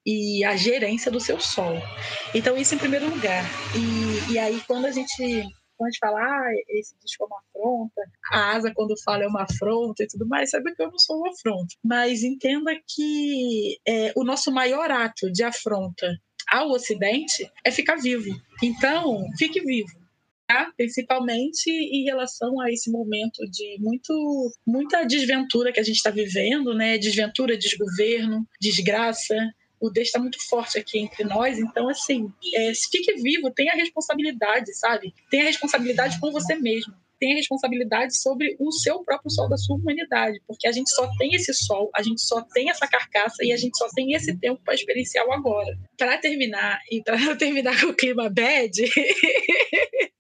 e 0.05 0.45
a 0.45 0.57
gerência 0.57 1.11
do 1.11 1.21
seu 1.21 1.41
solo. 1.41 1.81
Então, 2.35 2.57
isso 2.57 2.75
em 2.75 2.79
primeiro 2.79 3.09
lugar. 3.09 3.45
E, 3.75 4.33
e 4.33 4.39
aí, 4.39 4.61
quando 4.67 4.87
a 4.87 4.91
gente 4.91 5.45
quando 5.77 5.89
a 5.89 5.91
gente 5.91 5.99
fala, 5.99 6.21
ah, 6.21 6.53
esse 6.71 6.97
disco 7.05 7.25
é 7.25 7.27
uma 7.27 7.39
afronta, 7.39 8.03
a 8.33 8.57
asa 8.57 8.73
quando 8.75 8.95
fala 9.05 9.25
é 9.25 9.27
uma 9.27 9.43
afronta 9.43 10.03
e 10.03 10.07
tudo 10.07 10.27
mais, 10.27 10.51
sabe 10.51 10.75
que 10.75 10.83
eu 10.83 10.91
não 10.91 10.99
sou 10.99 11.19
uma 11.19 11.31
afronta. 11.31 11.75
Mas 11.85 12.23
entenda 12.23 12.75
que 12.89 13.77
é, 13.87 14.13
o 14.17 14.25
nosso 14.25 14.51
maior 14.51 14.91
ato 14.91 15.31
de 15.31 15.45
afronta 15.45 16.17
ao 16.51 16.71
Ocidente 16.71 17.51
é 17.65 17.71
ficar 17.71 17.97
vivo. 17.97 18.31
Então, 18.63 19.25
fique 19.39 19.61
vivo. 19.61 20.07
Tá? 20.49 20.71
principalmente 20.77 21.69
em 21.69 22.05
relação 22.05 22.61
a 22.61 22.71
esse 22.71 22.89
momento 22.89 23.45
de 23.51 23.79
muito, 23.81 24.53
muita 24.65 25.03
desventura 25.03 25.73
que 25.73 25.81
a 25.81 25.83
gente 25.83 25.97
está 25.97 26.09
vivendo, 26.09 26.73
né? 26.73 26.97
Desventura, 26.99 27.59
desgoverno, 27.59 28.47
desgraça. 28.61 29.35
O 29.81 29.91
Deus 29.91 30.07
está 30.07 30.21
muito 30.21 30.39
forte 30.49 30.79
aqui 30.79 31.01
entre 31.01 31.25
nós, 31.25 31.59
então 31.59 31.89
assim, 31.89 32.33
é, 32.55 32.73
fique 32.93 33.13
vivo, 33.15 33.51
tenha 33.51 33.75
responsabilidade, 33.75 34.73
sabe? 34.75 35.13
Tenha 35.29 35.43
responsabilidade 35.43 36.21
com 36.21 36.31
você 36.31 36.55
mesmo 36.55 36.95
tem 37.19 37.33
a 37.33 37.37
responsabilidade 37.37 38.17
sobre 38.17 38.57
o 38.59 38.71
seu 38.73 39.03
próprio 39.05 39.31
sol 39.31 39.49
da 39.49 39.57
sua 39.57 39.77
humanidade, 39.77 40.41
porque 40.47 40.67
a 40.67 40.73
gente 40.73 40.91
só 40.91 41.09
tem 41.19 41.35
esse 41.35 41.53
sol, 41.55 41.91
a 41.95 42.03
gente 42.03 42.21
só 42.21 42.43
tem 42.43 42.71
essa 42.71 42.87
carcaça 42.87 43.45
e 43.45 43.53
a 43.53 43.57
gente 43.57 43.77
só 43.77 43.89
tem 43.95 44.13
esse 44.13 44.37
tempo 44.39 44.61
para 44.65 44.75
experienciar 44.75 45.27
o 45.27 45.33
agora. 45.33 45.77
Para 45.97 46.19
terminar, 46.19 46.81
e 46.91 47.03
para 47.03 47.17
terminar 47.37 47.81
com 47.81 47.89
o 47.89 47.95
clima 47.95 48.29
bad, 48.29 48.73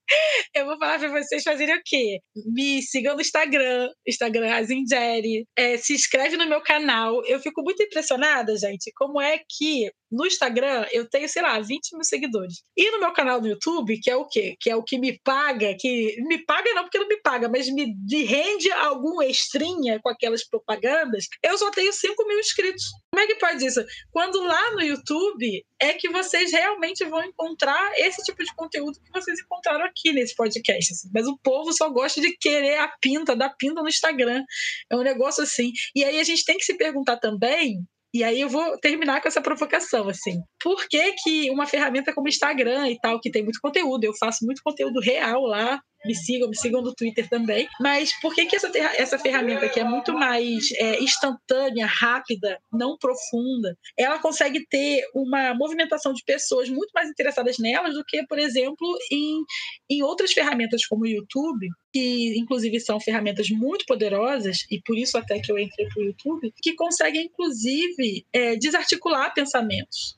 eu 0.55 0.67
vou 0.67 0.79
falar 0.79 0.99
para 0.99 1.09
vocês 1.09 1.43
fazerem 1.43 1.77
o 1.77 1.83
quê? 1.85 2.19
Me 2.47 2.83
sigam 2.83 3.15
no 3.15 3.21
Instagram, 3.21 3.91
Instagram 4.07 4.55
Azingeri, 4.55 5.47
é, 5.57 5.77
se 5.77 5.95
inscreve 5.95 6.37
no 6.37 6.49
meu 6.49 6.61
canal. 6.61 7.25
Eu 7.27 7.41
fico 7.41 7.63
muito 7.63 7.83
impressionada, 7.83 8.57
gente, 8.57 8.93
como 8.95 9.21
é 9.21 9.41
que 9.49 9.91
no 10.11 10.27
Instagram 10.27 10.87
eu 10.93 11.09
tenho, 11.09 11.29
sei 11.29 11.43
lá, 11.43 11.59
20 11.61 11.93
mil 11.95 12.05
seguidores. 12.05 12.63
E 12.77 12.91
no 12.91 13.01
meu 13.01 13.13
canal 13.13 13.41
no 13.41 13.49
YouTube, 13.49 13.99
que 14.01 14.11
é 14.11 14.17
o 14.17 14.27
quê? 14.27 14.57
Que 14.61 14.71
é 14.71 14.77
o 14.77 14.83
que 14.83 14.99
me 14.99 15.19
paga, 15.23 15.75
que 15.79 16.17
me 16.23 16.45
paga 16.45 16.73
não 16.75 16.85
porque 16.85 16.99
não 16.99 17.09
me 17.09 17.21
paga, 17.21 17.49
mas 17.49 17.69
me 17.69 17.95
rende 18.25 18.71
algum 18.71 19.21
extrinha 19.23 19.99
com 20.03 20.09
aquelas 20.09 20.47
propagandas, 20.47 21.27
eu 21.43 21.59
só 21.59 21.71
tenho 21.71 21.93
5 21.93 22.27
mil 22.27 22.39
inscritos. 22.39 22.85
Como 23.11 23.25
é 23.25 23.27
que 23.27 23.37
pode 23.37 23.65
isso? 23.65 23.85
Quando 24.11 24.41
lá 24.43 24.73
no 24.73 24.83
YouTube 24.83 25.65
é 25.81 25.93
que 25.93 26.09
vocês 26.09 26.53
realmente 26.53 27.05
vão 27.05 27.23
encontrar 27.25 27.93
esse 27.99 28.23
tipo 28.23 28.43
de 28.43 28.55
conteúdo 28.55 28.99
que 29.01 29.11
vocês 29.13 29.39
encontraram 29.41 29.85
aqui 29.85 30.13
nesse 30.13 30.35
podcast. 30.35 30.93
Assim. 30.93 31.11
Mas 31.13 31.27
o 31.27 31.39
povo 31.43 31.73
só 31.73 31.89
gosta 31.91 32.21
de 32.21 32.37
querer 32.37 32.79
a 32.79 32.89
pinta, 33.01 33.37
da 33.37 33.49
pinta 33.51 33.83
no 33.83 33.89
Instagram. 33.89 34.43
É 34.91 34.97
um 34.97 35.03
negócio 35.03 35.43
assim. 35.43 35.73
E 35.95 36.05
aí 36.05 36.19
a 36.19 36.25
gente 36.25 36.45
tem 36.45 36.57
que 36.57 36.65
se 36.65 36.77
perguntar 36.77 37.19
também 37.19 37.85
e 38.17 38.25
aí 38.25 38.41
eu 38.41 38.49
vou 38.49 38.79
terminar 38.79 39.21
com 39.21 39.29
essa 39.29 39.43
provocação, 39.43 40.09
assim. 40.09 40.41
Por 40.63 40.89
que, 40.89 41.13
que 41.23 41.51
uma 41.51 41.67
ferramenta 41.67 42.15
como 42.15 42.29
Instagram 42.29 42.89
e 42.89 42.99
tal, 42.99 43.21
que 43.21 43.31
tem 43.31 43.43
muito 43.43 43.61
conteúdo, 43.61 44.05
eu 44.05 44.15
faço 44.19 44.43
muito 44.47 44.63
conteúdo 44.65 45.01
real 45.01 45.43
lá, 45.43 45.79
me 46.07 46.15
sigam, 46.15 46.49
me 46.49 46.57
sigam 46.57 46.83
no 46.83 46.95
Twitter 46.95 47.29
também. 47.29 47.69
Mas 47.81 48.11
por 48.21 48.35
que, 48.35 48.47
que 48.47 48.57
essa, 48.57 48.71
essa 48.97 49.19
ferramenta 49.19 49.69
que 49.69 49.81
é 49.81 49.85
muito 49.85 50.13
mais 50.13 50.71
é, 50.73 51.03
instantânea, 51.03 51.87
rápida, 51.87 52.59
não 52.73 52.97
profunda, 52.97 53.77
ela 53.97 54.19
consegue 54.19 54.67
ter 54.67 55.05
uma 55.15 55.55
movimentação 55.55 56.13
de 56.13 56.23
pessoas 56.25 56.69
muito 56.69 56.91
mais 56.95 57.09
interessadas 57.09 57.59
nelas 57.59 57.95
do 57.95 58.05
que, 58.05 58.25
por 58.27 58.39
exemplo, 58.39 58.87
em, 59.11 59.43
em 59.91 60.03
outras 60.03 60.33
ferramentas 60.33 60.87
como 60.87 61.03
o 61.03 61.09
YouTube, 61.09 61.69
que 61.93 62.39
inclusive 62.39 62.79
são 62.81 63.01
ferramentas 63.01 63.49
muito 63.51 63.85
poderosas, 63.87 64.59
e 64.71 64.81
por 64.83 64.97
isso 64.97 65.17
até 65.17 65.41
que 65.41 65.51
eu 65.51 65.59
entrei 65.59 65.87
para 65.89 66.03
o 66.03 66.07
YouTube, 66.07 66.53
que 66.63 66.75
conseguem, 66.75 67.25
inclusive, 67.27 68.25
é, 68.33 68.57
desarticular 68.57 69.33
pensamentos 69.35 70.17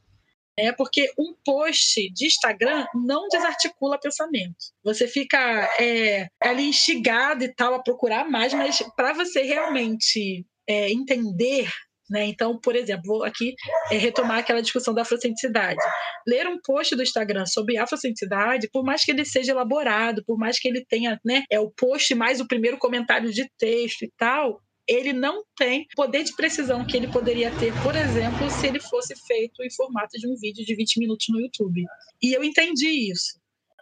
é 0.58 0.72
porque 0.72 1.10
um 1.18 1.34
post 1.44 2.10
de 2.12 2.26
Instagram 2.26 2.86
não 2.94 3.28
desarticula 3.28 3.98
pensamento. 3.98 4.56
Você 4.84 5.06
fica 5.06 5.38
é, 5.80 6.28
ali 6.40 6.64
instigado 6.64 7.44
e 7.44 7.54
tal 7.54 7.74
a 7.74 7.82
procurar 7.82 8.28
mais, 8.28 8.52
mas 8.52 8.82
para 8.96 9.12
você 9.12 9.42
realmente 9.42 10.44
é, 10.68 10.90
entender 10.90 11.68
né? 12.10 12.24
Então, 12.24 12.58
por 12.58 12.74
exemplo, 12.74 13.02
vou 13.06 13.24
aqui 13.24 13.54
é, 13.90 13.96
retomar 13.96 14.38
aquela 14.38 14.62
discussão 14.62 14.94
da 14.94 15.02
afrocenticidade. 15.02 15.78
Ler 16.26 16.46
um 16.46 16.58
post 16.64 16.96
do 16.96 17.02
Instagram 17.02 17.44
sobre 17.46 17.76
afrocenticidade, 17.76 18.68
por 18.72 18.82
mais 18.82 19.04
que 19.04 19.10
ele 19.10 19.24
seja 19.24 19.52
elaborado, 19.52 20.24
por 20.24 20.38
mais 20.38 20.58
que 20.58 20.68
ele 20.68 20.84
tenha 20.88 21.20
né, 21.24 21.42
é 21.50 21.60
o 21.60 21.70
post 21.70 22.14
mais 22.14 22.40
o 22.40 22.48
primeiro 22.48 22.78
comentário 22.78 23.30
de 23.30 23.48
texto 23.58 24.02
e 24.02 24.12
tal, 24.16 24.60
ele 24.88 25.12
não 25.12 25.44
tem 25.56 25.86
poder 25.94 26.24
de 26.24 26.34
precisão 26.34 26.86
que 26.86 26.96
ele 26.96 27.08
poderia 27.08 27.50
ter, 27.58 27.72
por 27.82 27.94
exemplo, 27.94 28.50
se 28.50 28.66
ele 28.66 28.80
fosse 28.80 29.14
feito 29.26 29.62
em 29.62 29.70
formato 29.70 30.18
de 30.18 30.26
um 30.26 30.34
vídeo 30.36 30.64
de 30.64 30.74
20 30.74 30.98
minutos 30.98 31.26
no 31.28 31.40
YouTube. 31.40 31.84
E 32.22 32.32
eu 32.32 32.42
entendi 32.42 33.10
isso. 33.10 33.38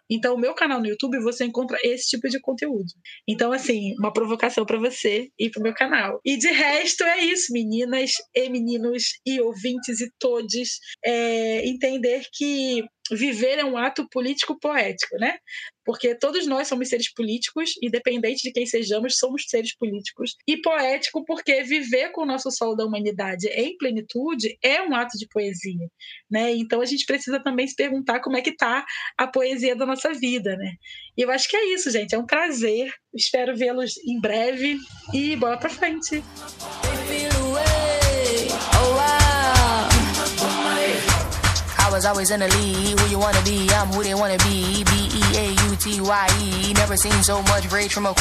Então, 0.09 0.34
o 0.34 0.38
meu 0.38 0.54
canal 0.54 0.80
no 0.80 0.86
YouTube 0.86 1.18
você 1.20 1.44
encontra 1.44 1.78
esse 1.82 2.09
tipo 2.11 2.28
de 2.28 2.40
conteúdo. 2.40 2.86
Então, 3.26 3.52
assim, 3.52 3.94
uma 3.98 4.12
provocação 4.12 4.64
para 4.64 4.78
você 4.78 5.28
e 5.38 5.50
para 5.50 5.61
o 5.61 5.62
meu 5.62 5.74
canal. 5.74 6.20
E 6.24 6.36
de 6.36 6.48
resto 6.48 7.02
é 7.04 7.24
isso, 7.24 7.52
meninas 7.52 8.12
e 8.34 8.48
meninos 8.48 9.18
e 9.26 9.40
ouvintes 9.40 10.00
e 10.00 10.11
todos, 10.18 10.78
é, 11.04 11.66
entender 11.66 12.24
que 12.32 12.84
viver 13.11 13.59
é 13.59 13.64
um 13.64 13.76
ato 13.76 14.09
político 14.09 14.59
poético, 14.59 15.16
né? 15.18 15.38
Porque 15.87 16.16
todos 16.16 16.47
nós 16.49 16.66
somos 16.66 16.89
seres 16.89 17.12
políticos, 17.14 17.70
independente 17.80 18.43
de 18.43 18.53
quem 18.53 18.66
sejamos, 18.66 19.16
somos 19.16 19.45
seres 19.47 19.74
políticos. 19.76 20.34
E 20.47 20.61
poético 20.61 21.24
porque 21.24 21.62
viver 21.62 22.11
com 22.11 22.22
o 22.22 22.26
nosso 22.26 22.51
sol 22.51 22.74
da 22.74 22.84
humanidade 22.84 23.47
em 23.47 23.76
plenitude 23.78 24.59
é 24.61 24.82
um 24.82 24.95
ato 24.97 25.16
de 25.16 25.28
poesia, 25.28 25.89
né? 26.28 26.53
Então 26.57 26.80
a 26.80 26.84
gente 26.84 27.07
precisa 27.07 27.41
também 27.41 27.68
se 27.68 27.76
perguntar 27.76 28.18
como 28.20 28.37
é 28.37 28.43
que 28.43 28.57
tá 28.57 28.84
a 29.16 29.28
poesia 29.28 29.76
da 29.76 29.87
nossa 29.87 30.12
vida, 30.12 30.57
né? 30.57 30.72
E 31.16 31.22
eu 31.22 31.30
acho 31.30 31.49
que 31.49 31.57
é 31.57 31.72
isso, 31.72 31.89
gente. 31.91 32.14
É 32.14 32.18
um 32.18 32.26
prazer. 32.26 32.93
Espero 33.14 33.57
vê-los 33.57 33.97
em 33.99 34.20
breve 34.20 34.76
e 35.14 35.37
bola 35.37 35.57
para 35.57 35.70
frente. 35.70 36.22
was 41.97 42.05
always 42.05 42.30
in 42.30 42.41
the 42.41 42.49
lead. 42.49 43.01
Who 43.01 43.07
you 43.09 43.18
wanna 43.18 43.41
be? 43.43 43.70
I'm 43.72 43.89
who 43.89 44.03
they 44.03 44.12
wanna 44.12 44.37
be. 44.45 44.84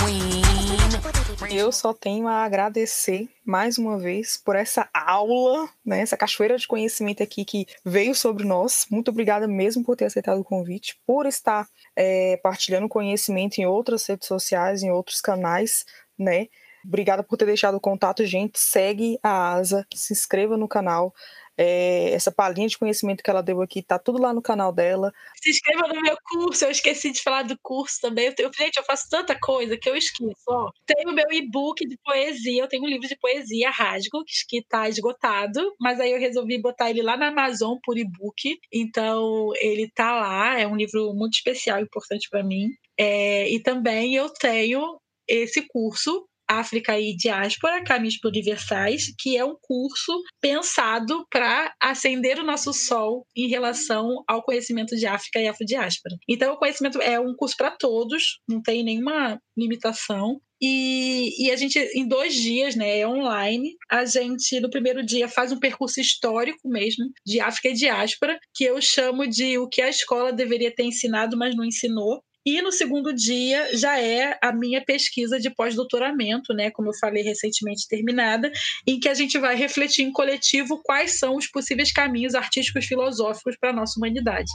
E. 0.09 1.55
Eu 1.55 1.71
só 1.71 1.93
tenho 1.93 2.27
a 2.27 2.43
agradecer 2.43 3.29
mais 3.45 3.77
uma 3.77 3.97
vez 3.97 4.37
por 4.37 4.55
essa 4.55 4.89
aula, 4.93 5.69
né, 5.85 6.01
essa 6.01 6.17
cachoeira 6.17 6.57
de 6.57 6.67
conhecimento 6.67 7.23
aqui 7.23 7.45
que 7.45 7.65
veio 7.83 8.13
sobre 8.13 8.45
nós. 8.45 8.85
Muito 8.89 9.09
obrigada 9.09 9.47
mesmo 9.47 9.83
por 9.83 9.95
ter 9.95 10.05
aceitado 10.05 10.39
o 10.39 10.43
convite, 10.43 10.97
por 11.05 11.25
estar 11.25 11.67
é, 11.95 12.37
partilhando 12.37 12.89
conhecimento 12.89 13.59
em 13.59 13.65
outras 13.65 14.05
redes 14.05 14.27
sociais, 14.27 14.83
em 14.83 14.91
outros 14.91 15.21
canais, 15.21 15.85
né? 16.17 16.47
Obrigada 16.85 17.23
por 17.23 17.35
ter 17.35 17.45
deixado 17.45 17.75
o 17.75 17.81
contato, 17.81 18.23
gente. 18.25 18.59
Segue 18.59 19.17
a 19.23 19.53
Asa, 19.53 19.85
se 19.93 20.13
inscreva 20.13 20.55
no 20.55 20.67
canal. 20.67 21.13
É, 21.57 22.11
essa 22.11 22.31
palhinha 22.31 22.67
de 22.67 22.77
conhecimento 22.77 23.23
que 23.23 23.29
ela 23.29 23.41
deu 23.41 23.61
aqui 23.61 23.81
tá 23.81 23.97
tudo 23.97 24.21
lá 24.21 24.33
no 24.33 24.41
canal 24.41 24.71
dela. 24.73 25.13
Se 25.41 25.49
inscreva 25.49 25.87
no 25.87 26.01
meu 26.01 26.17
curso, 26.23 26.65
eu 26.65 26.71
esqueci 26.71 27.11
de 27.11 27.21
falar 27.21 27.43
do 27.43 27.57
curso 27.61 27.99
também. 28.01 28.25
Eu 28.27 28.35
tenho, 28.35 28.51
gente, 28.53 28.77
eu 28.77 28.83
faço 28.83 29.07
tanta 29.09 29.39
coisa 29.39 29.77
que 29.77 29.89
eu 29.89 29.95
esqueço. 29.95 30.43
Ó, 30.47 30.71
tenho 30.85 31.09
o 31.11 31.13
meu 31.13 31.31
e-book 31.31 31.85
de 31.87 31.97
poesia, 32.03 32.63
eu 32.63 32.67
tenho 32.67 32.83
um 32.83 32.87
livro 32.87 33.07
de 33.07 33.17
poesia, 33.17 33.69
Rasgo, 33.69 34.23
que 34.47 34.57
está 34.57 34.89
esgotado, 34.89 35.73
mas 35.79 35.99
aí 35.99 36.11
eu 36.11 36.19
resolvi 36.19 36.61
botar 36.61 36.89
ele 36.89 37.01
lá 37.01 37.15
na 37.15 37.27
Amazon 37.27 37.77
por 37.83 37.97
e-book. 37.97 38.57
Então 38.71 39.51
ele 39.61 39.89
tá 39.93 40.15
lá, 40.15 40.59
é 40.59 40.67
um 40.67 40.75
livro 40.75 41.13
muito 41.13 41.35
especial, 41.35 41.79
importante 41.79 42.29
para 42.29 42.43
mim. 42.43 42.69
É, 42.97 43.49
e 43.49 43.61
também 43.61 44.15
eu 44.15 44.29
tenho 44.29 44.99
esse 45.27 45.61
curso 45.67 46.27
África 46.47 46.99
e 46.99 47.15
Diáspora, 47.15 47.83
Caminhos 47.83 48.17
Universais, 48.23 49.13
que 49.19 49.37
é 49.37 49.43
um 49.43 49.55
curso 49.61 50.11
pensado 50.41 51.25
para 51.29 51.73
acender 51.81 52.39
o 52.39 52.45
nosso 52.45 52.73
sol 52.73 53.25
em 53.35 53.47
relação 53.47 54.23
ao 54.27 54.43
conhecimento 54.43 54.95
de 54.95 55.05
África 55.05 55.39
e 55.39 55.47
Afrodiáspora. 55.47 56.15
Então, 56.27 56.53
o 56.53 56.57
conhecimento 56.57 57.01
é 57.01 57.19
um 57.19 57.35
curso 57.35 57.55
para 57.57 57.71
todos, 57.71 58.39
não 58.47 58.61
tem 58.61 58.83
nenhuma 58.83 59.39
limitação. 59.57 60.39
E, 60.61 61.45
e, 61.45 61.51
a 61.51 61.55
gente, 61.55 61.77
em 61.93 62.07
dois 62.07 62.33
dias, 62.33 62.75
né, 62.75 62.99
é 62.99 63.07
online, 63.07 63.75
a 63.91 64.05
gente, 64.05 64.59
no 64.59 64.69
primeiro 64.69 65.05
dia, 65.05 65.27
faz 65.27 65.51
um 65.51 65.59
percurso 65.59 65.99
histórico 65.99 66.69
mesmo, 66.69 67.05
de 67.25 67.39
África 67.41 67.69
e 67.69 67.73
diáspora, 67.73 68.39
que 68.53 68.63
eu 68.63 68.81
chamo 68.81 69.27
de 69.27 69.57
o 69.57 69.67
que 69.67 69.81
a 69.81 69.89
escola 69.89 70.31
deveria 70.31 70.73
ter 70.73 70.83
ensinado, 70.83 71.37
mas 71.37 71.55
não 71.55 71.65
ensinou. 71.65 72.23
E 72.45 72.61
no 72.61 72.71
segundo 72.71 73.11
dia 73.11 73.75
já 73.75 73.99
é 73.99 74.37
a 74.39 74.53
minha 74.53 74.83
pesquisa 74.83 75.39
de 75.39 75.49
pós-doutoramento, 75.49 76.53
né, 76.53 76.69
como 76.69 76.89
eu 76.89 76.97
falei 76.99 77.23
recentemente 77.23 77.87
terminada, 77.87 78.51
em 78.85 78.99
que 78.99 79.09
a 79.09 79.15
gente 79.15 79.39
vai 79.39 79.55
refletir 79.55 80.03
em 80.03 80.11
coletivo 80.11 80.79
quais 80.83 81.17
são 81.17 81.35
os 81.35 81.47
possíveis 81.47 81.91
caminhos 81.91 82.35
artísticos 82.35 82.85
filosóficos 82.85 83.57
para 83.59 83.71
a 83.71 83.73
nossa 83.73 83.97
humanidade. 83.97 84.51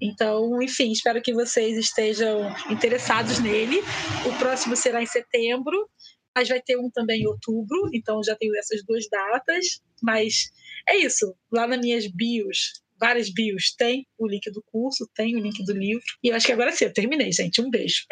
Então, 0.00 0.62
enfim, 0.62 0.90
espero 0.90 1.20
que 1.20 1.34
vocês 1.34 1.76
estejam 1.76 2.50
interessados 2.70 3.40
nele. 3.40 3.82
O 4.26 4.38
próximo 4.38 4.74
será 4.74 5.02
em 5.02 5.06
setembro, 5.06 5.88
mas 6.34 6.48
vai 6.48 6.62
ter 6.62 6.78
um 6.78 6.88
também 6.90 7.22
em 7.22 7.26
outubro, 7.26 7.90
então 7.92 8.22
já 8.24 8.34
tenho 8.36 8.56
essas 8.56 8.82
duas 8.84 9.06
datas, 9.10 9.80
mas 10.02 10.50
é 10.88 10.96
isso. 10.96 11.34
Lá 11.52 11.66
nas 11.66 11.78
minhas 11.78 12.06
bios 12.06 12.80
várias 12.98 13.32
bios. 13.32 13.74
Tem 13.76 14.06
o 14.18 14.26
link 14.26 14.50
do 14.50 14.62
curso, 14.70 15.08
tem 15.14 15.36
o 15.36 15.40
link 15.40 15.64
do 15.64 15.72
livro. 15.72 16.02
E 16.22 16.28
eu 16.28 16.36
acho 16.36 16.46
que 16.46 16.52
agora 16.52 16.72
sim, 16.72 16.84
eu 16.84 16.92
terminei, 16.92 17.32
gente. 17.32 17.60
Um 17.60 17.70
beijo. 17.70 18.04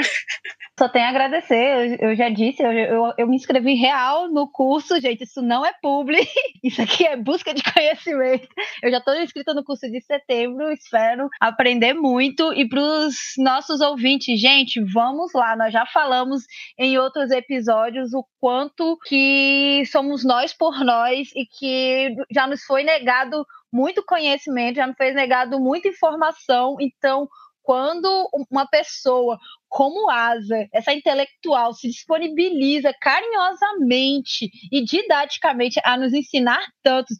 Só 0.79 0.89
tenho 0.89 1.07
a 1.07 1.09
agradecer. 1.09 1.99
Eu, 2.01 2.11
eu 2.11 2.17
já 2.17 2.29
disse, 2.29 2.63
eu, 2.63 2.71
eu, 2.71 3.13
eu, 3.17 3.27
me 3.27 3.37
inscrevi 3.37 3.75
real 3.75 4.29
no 4.31 4.51
curso, 4.51 5.01
gente. 5.01 5.25
Isso 5.25 5.41
não 5.41 5.65
é 5.65 5.73
publi. 5.81 6.19
Isso 6.63 6.83
aqui 6.83 7.07
é 7.07 7.17
busca 7.17 7.55
de 7.55 7.63
conhecimento. 7.63 8.47
Eu 8.83 8.91
já 8.91 8.99
estou 8.99 9.15
inscrita 9.15 9.55
no 9.55 9.65
curso 9.65 9.91
de 9.91 10.01
setembro. 10.03 10.71
Espero 10.71 11.29
aprender 11.41 11.95
muito. 11.95 12.53
E 12.53 12.69
para 12.69 12.81
os 12.81 13.15
nossos 13.39 13.81
ouvintes, 13.81 14.39
gente, 14.39 14.81
vamos 14.93 15.33
lá. 15.33 15.57
Nós 15.57 15.73
já 15.73 15.87
falamos 15.87 16.43
em 16.79 16.99
outros 16.99 17.31
episódios 17.31 18.13
o 18.13 18.25
quanto 18.39 18.99
que 19.07 19.83
somos 19.91 20.25
nós 20.25 20.53
por 20.53 20.85
nós 20.85 21.29
e 21.35 21.47
que 21.47 22.15
já 22.31 22.47
nos 22.47 22.63
foi 22.65 22.85
negado 22.85 23.45
muito 23.73 24.05
conhecimento, 24.05 24.77
já 24.77 24.87
me 24.87 24.95
fez 24.95 25.15
negado 25.15 25.61
muita 25.61 25.89
informação. 25.89 26.77
Então, 26.81 27.29
quando 27.67 28.29
uma 28.49 28.65
pessoa 28.65 29.37
como 29.69 30.09
Asa, 30.09 30.69
essa 30.73 30.93
intelectual, 30.93 31.75
se 31.75 31.89
disponibiliza 31.89 32.95
carinhosamente 33.01 34.49
e 34.71 34.85
didaticamente 34.85 35.81
a 35.85 35.97
nos 35.97 36.13
ensinar 36.15 36.65
tanto, 36.83 37.13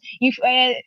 é, 0.45 0.79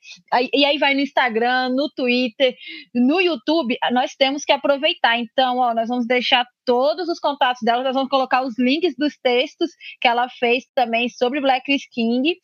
e 0.53 0.65
aí 0.65 0.79
vai 0.79 0.95
no 0.95 1.01
Instagram, 1.01 1.69
no 1.77 1.91
Twitter, 1.95 2.57
no 2.95 3.21
YouTube, 3.21 3.77
nós 3.93 4.15
temos 4.17 4.45
que 4.45 4.53
aproveitar. 4.53 5.19
Então, 5.19 5.59
ó, 5.59 5.75
nós 5.75 5.89
vamos 5.89 6.07
deixar 6.07 6.47
todos 6.65 7.09
os 7.09 7.21
contatos 7.21 7.61
dela, 7.63 7.85
nós 7.85 7.95
vamos 7.95 8.09
colocar 8.09 8.43
os 8.43 8.59
links 8.59 8.95
dos 8.97 9.19
textos 9.23 9.71
que 10.01 10.09
ela 10.09 10.27
fez 10.29 10.65
também 10.75 11.11
sobre 11.11 11.41
Black 11.41 11.71
King 11.93 12.35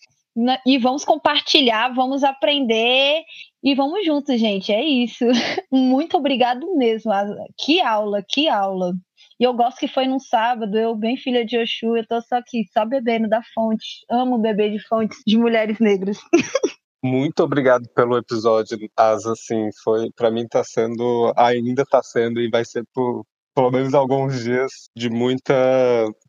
e 0.66 0.78
vamos 0.78 1.05
compartilhar, 1.05 1.95
vamos 1.95 2.22
aprender 2.22 3.22
e 3.62 3.74
vamos 3.74 4.05
juntos, 4.05 4.39
gente. 4.39 4.72
É 4.72 4.84
isso. 4.84 5.24
Muito 5.72 6.16
obrigado 6.16 6.76
mesmo. 6.76 7.11
Que 7.59 7.80
aula, 7.80 8.22
que 8.28 8.49
aula. 8.49 8.93
E 9.39 9.45
eu 9.45 9.53
gosto 9.53 9.78
que 9.78 9.89
foi 9.89 10.07
num 10.07 10.18
sábado, 10.18 10.78
eu 10.78 10.95
bem 10.95 11.16
filha 11.16 11.45
de 11.45 11.59
Oxu, 11.59 11.97
eu 11.97 12.07
tô 12.07 12.20
só 12.22 12.37
aqui, 12.37 12.64
só 12.72 12.87
bebendo 12.87 13.28
da 13.28 13.43
fonte. 13.55 14.05
Amo 14.11 14.39
beber 14.39 14.70
de 14.72 14.78
fontes 14.87 15.18
de 15.26 15.37
mulheres 15.37 15.78
negras. 15.78 16.18
Muito 17.05 17.43
obrigado 17.43 17.89
pelo 17.95 18.16
episódio, 18.16 18.78
Asa, 18.97 19.32
assim, 19.32 19.68
foi, 19.84 20.11
para 20.16 20.30
mim 20.30 20.47
tá 20.49 20.64
sendo, 20.64 21.32
ainda 21.37 21.84
tá 21.84 22.03
sendo 22.03 22.41
e 22.41 22.49
vai 22.49 22.64
ser 22.64 22.84
por 22.93 23.24
pelo 23.55 23.70
menos 23.70 23.95
alguns 23.95 24.43
dias 24.43 24.70
de 24.95 25.09
muita 25.09 25.55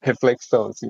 reflexão, 0.01 0.68
assim, 0.68 0.88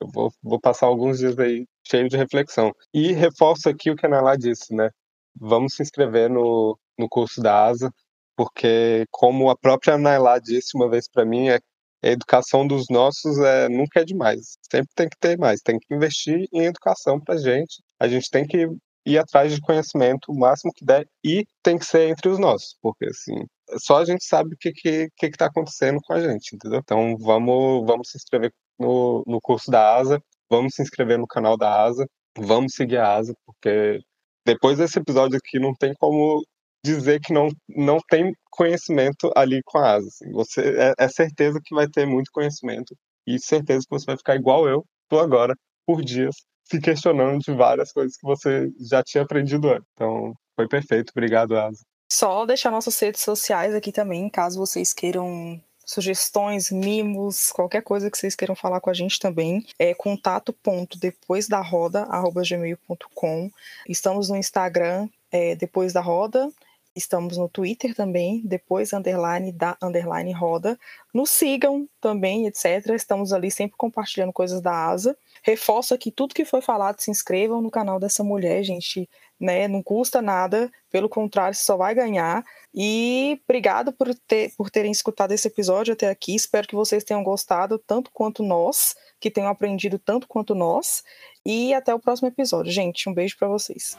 eu 0.00 0.08
vou, 0.12 0.32
vou 0.42 0.60
passar 0.60 0.86
alguns 0.86 1.18
dias 1.18 1.38
aí 1.38 1.64
cheio 1.88 2.08
de 2.08 2.16
reflexão. 2.16 2.72
E 2.92 3.12
reforço 3.12 3.68
aqui 3.68 3.90
o 3.90 3.96
que 3.96 4.06
a 4.06 4.08
Nala 4.08 4.36
disse, 4.36 4.74
né? 4.74 4.90
Vamos 5.38 5.74
se 5.74 5.82
inscrever 5.82 6.30
no, 6.30 6.78
no 6.98 7.08
curso 7.08 7.40
da 7.40 7.66
ASA, 7.66 7.90
porque, 8.36 9.06
como 9.10 9.50
a 9.50 9.56
própria 9.56 9.96
Nailá 9.98 10.38
disse 10.38 10.76
uma 10.76 10.88
vez 10.88 11.08
para 11.08 11.24
mim, 11.24 11.48
é, 11.48 11.58
a 12.02 12.08
educação 12.08 12.66
dos 12.66 12.86
nossos 12.90 13.38
é, 13.38 13.68
nunca 13.68 14.00
é 14.00 14.04
demais. 14.04 14.58
Sempre 14.70 14.90
tem 14.94 15.08
que 15.08 15.16
ter 15.18 15.38
mais. 15.38 15.60
Tem 15.62 15.78
que 15.78 15.94
investir 15.94 16.46
em 16.52 16.64
educação 16.64 17.20
para 17.20 17.38
gente. 17.38 17.82
A 17.98 18.08
gente 18.08 18.30
tem 18.30 18.46
que 18.46 18.68
ir 19.06 19.18
atrás 19.18 19.54
de 19.54 19.60
conhecimento 19.60 20.30
o 20.30 20.38
máximo 20.38 20.72
que 20.74 20.84
der 20.84 21.06
e 21.24 21.46
tem 21.62 21.78
que 21.78 21.86
ser 21.86 22.08
entre 22.10 22.28
os 22.28 22.38
nossos, 22.38 22.76
porque 22.82 23.06
assim 23.06 23.46
só 23.78 23.98
a 23.98 24.04
gente 24.04 24.24
sabe 24.24 24.54
o 24.54 24.58
que 24.58 24.72
que 24.72 25.08
que 25.16 25.26
está 25.26 25.46
acontecendo 25.46 26.00
com 26.04 26.12
a 26.12 26.20
gente, 26.20 26.54
entendeu? 26.54 26.80
Então 26.80 27.16
vamos 27.18 27.86
vamos 27.86 28.10
se 28.10 28.18
inscrever 28.18 28.52
no, 28.78 29.22
no 29.26 29.40
curso 29.40 29.70
da 29.70 29.96
ASA, 29.96 30.20
vamos 30.50 30.74
se 30.74 30.82
inscrever 30.82 31.18
no 31.18 31.26
canal 31.26 31.56
da 31.56 31.84
ASA, 31.84 32.06
vamos 32.38 32.72
seguir 32.74 32.98
a 32.98 33.16
ASA, 33.16 33.34
porque 33.44 34.00
depois 34.44 34.78
desse 34.78 34.98
episódio 34.98 35.36
aqui 35.36 35.58
não 35.58 35.74
tem 35.74 35.92
como 35.94 36.42
dizer 36.84 37.20
que 37.20 37.32
não, 37.32 37.48
não 37.68 37.98
tem 38.08 38.32
conhecimento 38.50 39.30
ali 39.34 39.60
com 39.64 39.78
a 39.78 39.94
ASA. 39.94 40.06
Assim. 40.08 40.32
Você, 40.32 40.60
é, 40.60 40.94
é, 40.98 41.08
certeza 41.08 41.60
que 41.62 41.74
vai 41.74 41.88
ter 41.88 42.06
muito 42.06 42.30
conhecimento 42.32 42.94
e 43.26 43.38
certeza 43.40 43.84
que 43.88 43.98
você 43.98 44.06
vai 44.06 44.16
ficar 44.16 44.36
igual 44.36 44.68
eu, 44.68 44.84
tô 45.08 45.18
agora, 45.18 45.54
por 45.84 46.02
dias, 46.02 46.34
se 46.64 46.80
questionando 46.80 47.40
de 47.40 47.52
várias 47.52 47.92
coisas 47.92 48.16
que 48.16 48.26
você 48.26 48.70
já 48.88 49.02
tinha 49.02 49.24
aprendido 49.24 49.68
antes. 49.68 49.88
Então, 49.94 50.32
foi 50.54 50.68
perfeito. 50.68 51.10
Obrigado, 51.10 51.56
Asa. 51.56 51.80
Só 52.10 52.46
deixar 52.46 52.70
nossas 52.70 52.98
redes 53.00 53.20
sociais 53.20 53.74
aqui 53.74 53.90
também, 53.90 54.30
caso 54.30 54.58
vocês 54.58 54.92
queiram 54.92 55.60
sugestões, 55.86 56.72
mimos, 56.72 57.52
qualquer 57.52 57.80
coisa 57.80 58.10
que 58.10 58.18
vocês 58.18 58.34
queiram 58.34 58.56
falar 58.56 58.80
com 58.80 58.90
a 58.90 58.94
gente 58.94 59.20
também, 59.20 59.64
é 59.78 59.94
contato 59.94 60.52
ponto 60.52 60.98
depois 60.98 61.46
da 61.46 61.60
roda 61.60 62.02
arroba 62.02 62.42
gmail.com. 62.42 63.50
Estamos 63.88 64.28
no 64.28 64.36
Instagram 64.36 65.08
é, 65.30 65.54
depois 65.54 65.92
da 65.92 66.00
roda. 66.00 66.50
Estamos 66.94 67.36
no 67.36 67.46
Twitter 67.46 67.94
também, 67.94 68.40
depois 68.42 68.94
underline 68.94 69.52
da 69.52 69.76
underline 69.82 70.32
roda. 70.32 70.78
Nos 71.12 71.28
sigam 71.28 71.86
também, 72.00 72.46
etc. 72.46 72.88
Estamos 72.94 73.34
ali 73.34 73.50
sempre 73.50 73.76
compartilhando 73.76 74.32
coisas 74.32 74.62
da 74.62 74.72
asa. 74.72 75.16
Reforço 75.42 75.92
aqui 75.92 76.10
tudo 76.10 76.34
que 76.34 76.46
foi 76.46 76.62
falado, 76.62 77.00
se 77.00 77.10
inscrevam 77.10 77.60
no 77.60 77.70
canal 77.70 78.00
dessa 78.00 78.24
mulher, 78.24 78.64
gente 78.64 79.08
né? 79.40 79.68
Não 79.68 79.82
custa 79.82 80.22
nada, 80.22 80.70
pelo 80.90 81.08
contrário, 81.08 81.54
você 81.54 81.62
só 81.62 81.76
vai 81.76 81.94
ganhar. 81.94 82.44
E 82.74 83.40
obrigado 83.48 83.92
por, 83.92 84.14
ter, 84.26 84.52
por 84.56 84.70
terem 84.70 84.92
escutado 84.92 85.32
esse 85.32 85.48
episódio 85.48 85.94
até 85.94 86.08
aqui. 86.08 86.34
Espero 86.34 86.68
que 86.68 86.74
vocês 86.74 87.04
tenham 87.04 87.22
gostado 87.22 87.78
tanto 87.78 88.10
quanto 88.12 88.42
nós, 88.42 88.94
que 89.20 89.30
tenham 89.30 89.48
aprendido 89.48 89.98
tanto 89.98 90.28
quanto 90.28 90.54
nós. 90.54 91.02
E 91.44 91.72
até 91.72 91.94
o 91.94 91.98
próximo 91.98 92.28
episódio, 92.28 92.72
gente. 92.72 93.08
Um 93.08 93.14
beijo 93.14 93.36
para 93.38 93.48
vocês. 93.48 93.96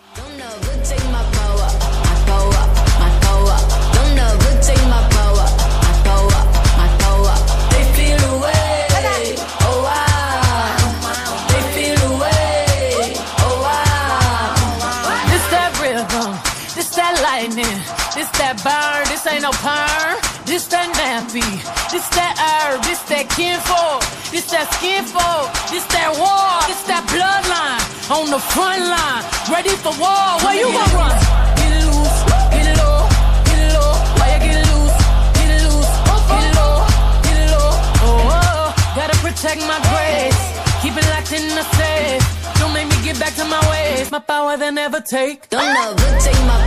This 18.17 18.33
that 18.41 18.57
burn, 18.65 19.05
this 19.13 19.21
ain't 19.29 19.45
no 19.45 19.53
perm. 19.61 20.17
This 20.49 20.65
that 20.73 20.89
nappy, 20.97 21.45
this 21.93 22.01
that 22.17 22.33
herb, 22.33 22.81
this 22.81 22.97
that 23.13 23.29
kinfolk, 23.29 24.01
this 24.33 24.49
that 24.49 24.65
skinfolk, 24.73 25.53
this 25.69 25.85
that 25.93 26.17
war, 26.17 26.49
this 26.65 26.81
that 26.89 27.05
bloodline 27.13 27.77
on 28.09 28.33
the 28.33 28.41
front 28.41 28.89
line, 28.89 29.21
ready 29.53 29.69
for 29.85 29.93
war. 30.01 30.33
Where 30.41 30.57
you 30.57 30.65
gonna 30.65 30.97
run? 30.97 31.13
Get 31.61 31.77
loose, 31.85 32.17
get 32.57 32.73
low, 32.81 33.05
get 33.53 33.77
low. 33.77 33.93
Why 34.17 34.27
you 34.33 34.39
get 34.49 34.65
loose, 34.65 34.97
get 35.37 35.51
loose, 35.61 35.93
get 36.09 36.49
low, 36.57 36.73
get 37.21 37.41
low. 37.53 37.69
Oh, 38.01 38.33
oh, 38.33 38.33
oh, 38.33 38.67
gotta 38.97 39.17
protect 39.21 39.61
my 39.69 39.77
grace, 39.93 40.41
keep 40.81 40.97
it 40.97 41.05
locked 41.13 41.37
in 41.37 41.45
the 41.53 41.65
safe. 41.77 42.25
Don't 42.57 42.73
make 42.73 42.89
me 42.89 42.97
get 43.05 43.21
back 43.21 43.37
to 43.37 43.45
my 43.45 43.61
ways. 43.69 44.09
my 44.09 44.17
power 44.17 44.57
they 44.57 44.73
never 44.73 45.05
take. 45.05 45.53
Don't 45.53 45.61
never 45.61 46.17
take 46.17 46.41
my 46.49 46.66